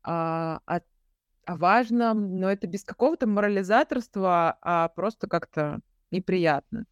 а, 0.03 0.59
о, 0.65 0.80
о 1.45 1.55
важном, 1.57 2.39
но 2.39 2.49
это 2.49 2.65
без 2.65 2.84
какого-то 2.84 3.28
морализаторства, 3.28 4.57
а 4.61 4.88
просто 4.89 5.28
как-то 5.28 5.82
неприятно. 6.11 6.86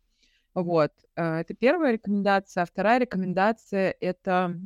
Вот. 0.54 0.92
Э, 1.16 1.40
это 1.40 1.54
первая 1.54 1.94
рекомендация. 1.94 2.64
А 2.64 2.66
вторая 2.66 3.00
рекомендация— 3.00 3.96
это 4.00 4.58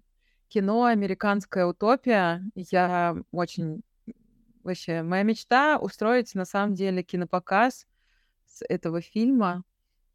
кино 0.47 0.85
«Американская 0.85 1.65
утопия». 1.65 2.43
Я 2.55 3.17
очень... 3.31 3.81
Вообще, 4.63 5.01
моя 5.01 5.23
мечта— 5.23 5.77
устроить, 5.81 6.35
на 6.35 6.45
самом 6.45 6.75
деле, 6.75 7.01
кинопоказ 7.01 7.87
с 8.45 8.63
этого 8.67 9.01
фильма. 9.01 9.63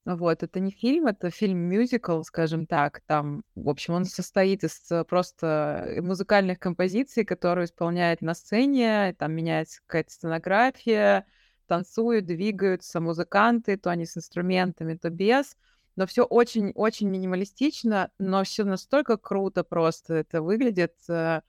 Вот, 0.04 0.42
это 0.42 0.60
не 0.60 0.70
фильм, 0.70 1.06
это 1.06 1.30
фильм-мюзикл, 1.30 2.22
скажем 2.22 2.66
так. 2.66 3.00
Там, 3.06 3.42
в 3.54 3.70
общем, 3.70 3.94
он 3.94 4.04
состоит 4.04 4.62
из 4.62 4.90
э, 4.90 5.02
просто 5.04 5.84
э, 5.86 6.02
музыкальных 6.02 6.58
композиций, 6.58 7.24
которые 7.24 7.64
исполняют 7.64 8.20
на 8.20 8.34
сцене, 8.34 9.14
там 9.18 9.32
меняется 9.32 9.80
какая-то 9.86 10.10
сценография, 10.10 11.26
танцуют, 11.66 12.26
двигаются 12.26 13.00
музыканты, 13.00 13.78
то 13.78 13.90
они 13.90 14.04
с 14.04 14.16
инструментами, 14.18 14.94
то 14.94 15.08
без. 15.08 15.56
Но 15.96 16.06
все 16.06 16.24
очень-очень 16.24 17.08
минималистично, 17.08 18.10
но 18.18 18.44
все 18.44 18.64
настолько 18.64 19.16
круто 19.16 19.64
просто 19.64 20.14
это 20.14 20.42
выглядит. 20.42 20.94
Э, 21.08 21.40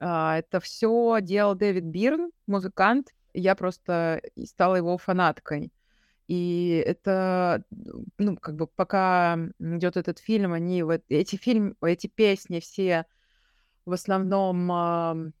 а, 0.00 0.38
это 0.38 0.58
все 0.58 1.18
делал 1.20 1.54
Дэвид 1.54 1.84
Бирн, 1.84 2.32
музыкант. 2.48 3.10
Я 3.32 3.54
просто 3.54 4.20
стала 4.44 4.74
его 4.74 4.98
фанаткой. 4.98 5.70
И 6.28 6.82
это, 6.86 7.64
ну, 8.18 8.36
как 8.36 8.56
бы 8.56 8.66
пока 8.66 9.38
идет 9.58 9.96
этот 9.96 10.18
фильм, 10.18 10.52
они 10.52 10.82
вот 10.82 11.02
эти 11.08 11.36
фильмы, 11.36 11.74
эти 11.82 12.06
песни 12.06 12.60
все 12.60 13.06
в 13.84 13.92
основном, 13.92 15.32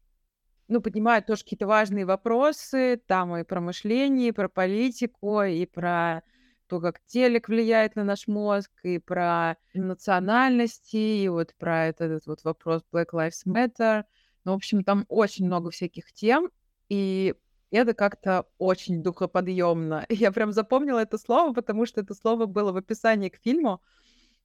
ну, 0.68 0.80
поднимают 0.80 1.26
тоже 1.26 1.44
какие-то 1.44 1.66
важные 1.66 2.04
вопросы, 2.04 3.00
там 3.06 3.36
и 3.36 3.44
про 3.44 3.60
мышление, 3.60 4.28
и 4.28 4.32
про 4.32 4.48
политику, 4.48 5.42
и 5.42 5.64
про 5.66 6.22
то, 6.66 6.80
как 6.80 7.00
телек 7.06 7.48
влияет 7.48 7.96
на 7.96 8.04
наш 8.04 8.26
мозг, 8.26 8.70
и 8.82 8.98
про 8.98 9.56
национальности, 9.74 10.96
и 10.96 11.28
вот 11.28 11.54
про 11.58 11.86
этот, 11.88 12.10
этот 12.10 12.26
вот 12.26 12.44
вопрос 12.44 12.82
Black 12.92 13.08
Lives 13.12 13.46
Matter. 13.46 14.04
Ну, 14.44 14.52
в 14.52 14.56
общем, 14.56 14.82
там 14.82 15.04
очень 15.08 15.46
много 15.46 15.70
всяких 15.70 16.12
тем, 16.12 16.50
и 16.88 17.34
это 17.78 17.94
как-то 17.94 18.46
очень 18.58 19.02
духоподъемно. 19.02 20.06
Я 20.10 20.32
прям 20.32 20.52
запомнила 20.52 20.98
это 20.98 21.18
слово, 21.18 21.52
потому 21.52 21.86
что 21.86 22.00
это 22.00 22.14
слово 22.14 22.46
было 22.46 22.72
в 22.72 22.76
описании 22.76 23.28
к 23.28 23.40
фильму, 23.42 23.80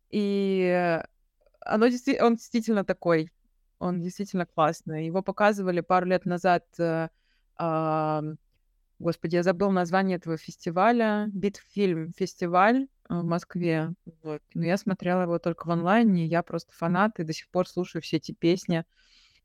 и 0.09 0.99
оно 1.59 1.87
действительно, 1.87 2.27
он 2.27 2.35
действительно 2.35 2.85
такой, 2.85 3.31
он 3.79 4.01
действительно 4.01 4.45
классный. 4.45 5.05
Его 5.05 5.21
показывали 5.21 5.81
пару 5.81 6.05
лет 6.07 6.25
назад, 6.25 6.65
э, 6.79 7.09
э, 7.59 8.21
господи, 8.99 9.35
я 9.35 9.43
забыл 9.43 9.71
название 9.71 10.17
этого 10.17 10.37
фестиваля, 10.37 11.27
Битфильм 11.33 12.13
фестиваль 12.13 12.87
в 13.09 13.23
Москве. 13.23 13.93
Вот. 14.23 14.41
Но 14.53 14.65
я 14.65 14.77
смотрела 14.77 15.23
его 15.23 15.39
только 15.39 15.67
в 15.67 15.71
онлайне, 15.71 16.25
я 16.25 16.43
просто 16.43 16.73
фанат 16.73 17.19
и 17.19 17.23
до 17.23 17.33
сих 17.33 17.49
пор 17.49 17.67
слушаю 17.67 18.01
все 18.01 18.17
эти 18.17 18.31
песни 18.31 18.85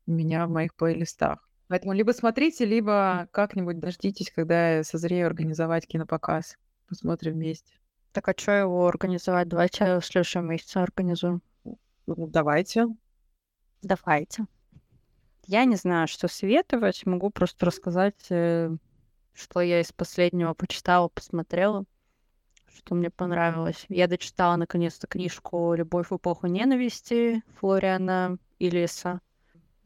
у 0.05 0.11
меня 0.11 0.47
в 0.47 0.49
моих 0.49 0.75
плейлистах. 0.75 1.47
Поэтому 1.73 1.93
либо 1.93 2.11
смотрите, 2.11 2.65
либо 2.65 3.27
как-нибудь 3.31 3.79
дождитесь, 3.79 4.29
когда 4.29 4.75
я 4.75 4.83
созрею 4.83 5.25
организовать 5.25 5.87
кинопоказ. 5.87 6.55
Посмотрим 6.87 7.33
вместе. 7.33 7.73
Так 8.11 8.29
а 8.29 8.35
что 8.37 8.51
его 8.51 8.87
организовать? 8.87 9.47
Давайте 9.47 9.99
в 9.99 10.05
следующем 10.05 10.45
месяце 10.45 10.77
организуем. 10.77 11.41
Ну, 11.63 12.27
давайте. 12.27 12.89
Давайте. 13.81 14.45
Я 15.47 15.65
не 15.65 15.75
знаю, 15.75 16.07
что 16.07 16.27
советовать. 16.27 17.07
Могу 17.07 17.31
просто 17.31 17.65
рассказать, 17.65 18.23
э, 18.29 18.69
что 19.33 19.59
я 19.59 19.81
из 19.81 19.91
последнего 19.91 20.53
почитала, 20.53 21.07
посмотрела, 21.07 21.85
что 22.71 22.93
мне 22.93 23.09
понравилось. 23.09 23.87
Я 23.89 24.07
дочитала 24.07 24.57
наконец-то 24.57 25.07
книжку 25.07 25.73
«Любовь 25.73 26.11
в 26.11 26.17
эпоху 26.17 26.45
ненависти» 26.45 27.41
Флориана 27.57 28.37
Иллиса. 28.59 29.21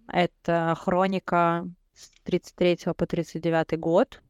Это 0.10 0.76
хроника 0.78 1.66
с 1.98 2.12
33 2.24 2.93
по 2.95 3.08
39 3.08 3.80
год 3.80 4.22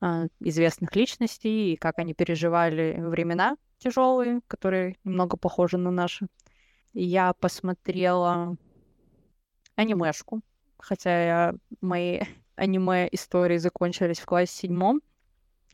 э, 0.00 0.28
известных 0.40 0.96
личностей 0.96 1.74
и 1.74 1.76
как 1.76 1.98
они 1.98 2.14
переживали 2.14 2.96
времена 2.98 3.56
тяжелые, 3.78 4.40
которые 4.48 4.96
немного 5.04 5.36
похожи 5.36 5.76
на 5.76 5.90
наши. 5.90 6.26
Я 6.94 7.34
посмотрела 7.34 8.56
анимешку, 9.74 10.40
хотя 10.78 11.24
я, 11.24 11.54
мои 11.82 12.20
аниме-истории 12.56 13.58
закончились 13.58 14.18
в 14.20 14.24
классе 14.24 14.54
седьмом. 14.54 15.02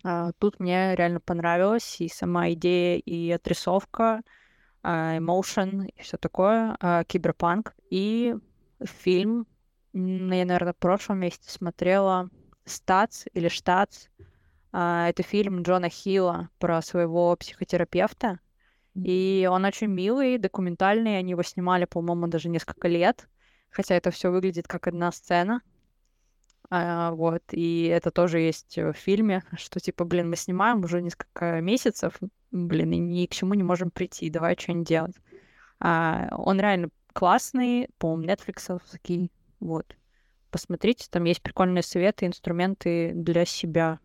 А, 0.03 0.33
тут 0.39 0.59
мне 0.59 0.97
реально 0.97 1.21
понравилось 1.21 2.01
и 2.01 2.09
сама 2.09 2.51
идея, 2.51 2.99
и 2.99 3.31
отрисовка, 3.31 4.23
эмоушен, 4.83 5.85
и 5.85 6.03
все 6.03 6.17
такое, 6.17 6.77
а, 6.81 7.05
киберпанк. 7.05 7.77
И 7.91 8.35
фильм, 8.85 9.47
я, 9.93 10.45
наверное, 10.45 10.73
в 10.73 10.79
прошлом 10.79 11.21
месяце 11.21 11.51
смотрела 11.51 12.31
«Стац» 12.65 13.25
или 13.35 13.49
«Штац». 13.49 14.07
А, 14.73 15.09
это 15.09 15.23
фильм 15.23 15.63
Джона 15.63 15.89
Хилла 15.91 16.49
про 16.59 16.81
своего 16.83 17.37
психотерапевта. 17.37 18.41
И 18.95 19.49
он 19.51 19.65
очень 19.65 19.89
милый, 19.89 20.39
документальный. 20.39 21.19
Они 21.19 21.31
его 21.31 21.43
снимали, 21.43 21.85
по-моему, 21.85 22.27
даже 22.27 22.49
несколько 22.49 22.89
лет. 22.89 23.29
Хотя 23.71 23.95
это 23.95 24.11
все 24.11 24.31
выглядит 24.31 24.69
как 24.69 24.87
одна 24.87 25.13
сцена. 25.13 25.63
А, 26.71 27.13
вот. 27.13 27.43
И 27.51 27.85
это 27.85 28.11
тоже 28.11 28.41
есть 28.41 28.77
в 28.79 28.95
фильме, 28.95 29.45
что 29.57 29.81
типа, 29.81 30.05
блин, 30.05 30.31
мы 30.31 30.37
снимаем 30.37 30.85
уже 30.85 31.03
несколько 31.03 31.61
месяцев, 31.61 32.19
блин, 32.51 32.93
и 32.93 32.99
ни 32.99 33.27
к 33.27 33.33
чему 33.33 33.55
не 33.55 33.63
можем 33.63 33.91
прийти. 33.91 34.31
Давай 34.31 34.57
что-нибудь 34.59 34.89
делать. 34.89 35.17
А, 35.81 36.29
он 36.33 36.61
реально 36.61 36.89
классный, 37.13 37.89
по-моему, 37.99 38.33
Netflix 38.33 38.81
вот. 39.63 39.97
Посмотрите, 40.51 41.07
там 41.11 41.25
есть 41.25 41.41
прикольные 41.41 41.83
советы, 41.83 42.27
инструменты 42.27 43.13
для 43.15 43.47
себя. 43.47 44.01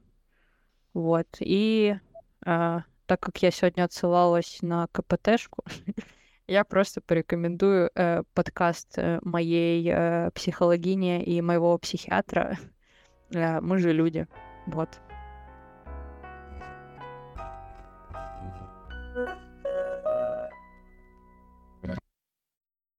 Вот. 0.93 1.27
И 1.39 1.95
а, 2.45 2.83
так 3.05 3.19
как 3.19 3.41
я 3.41 3.51
сегодня 3.51 3.83
отсылалась 3.83 4.59
на 4.61 4.87
КПТшку, 4.87 5.63
Я 6.49 6.63
просто 6.63 7.01
порекомендую 7.01 7.91
э, 7.93 8.23
подкаст 8.33 8.93
э, 8.97 9.19
моей 9.21 9.85
э, 9.91 10.31
психологини 10.31 11.21
и 11.21 11.41
моего 11.41 11.77
психиатра. 11.77 12.57
Э, 13.35 13.59
мы 13.59 13.77
же 13.79 13.91
люди. 13.91 14.25
Вот. 14.67 15.01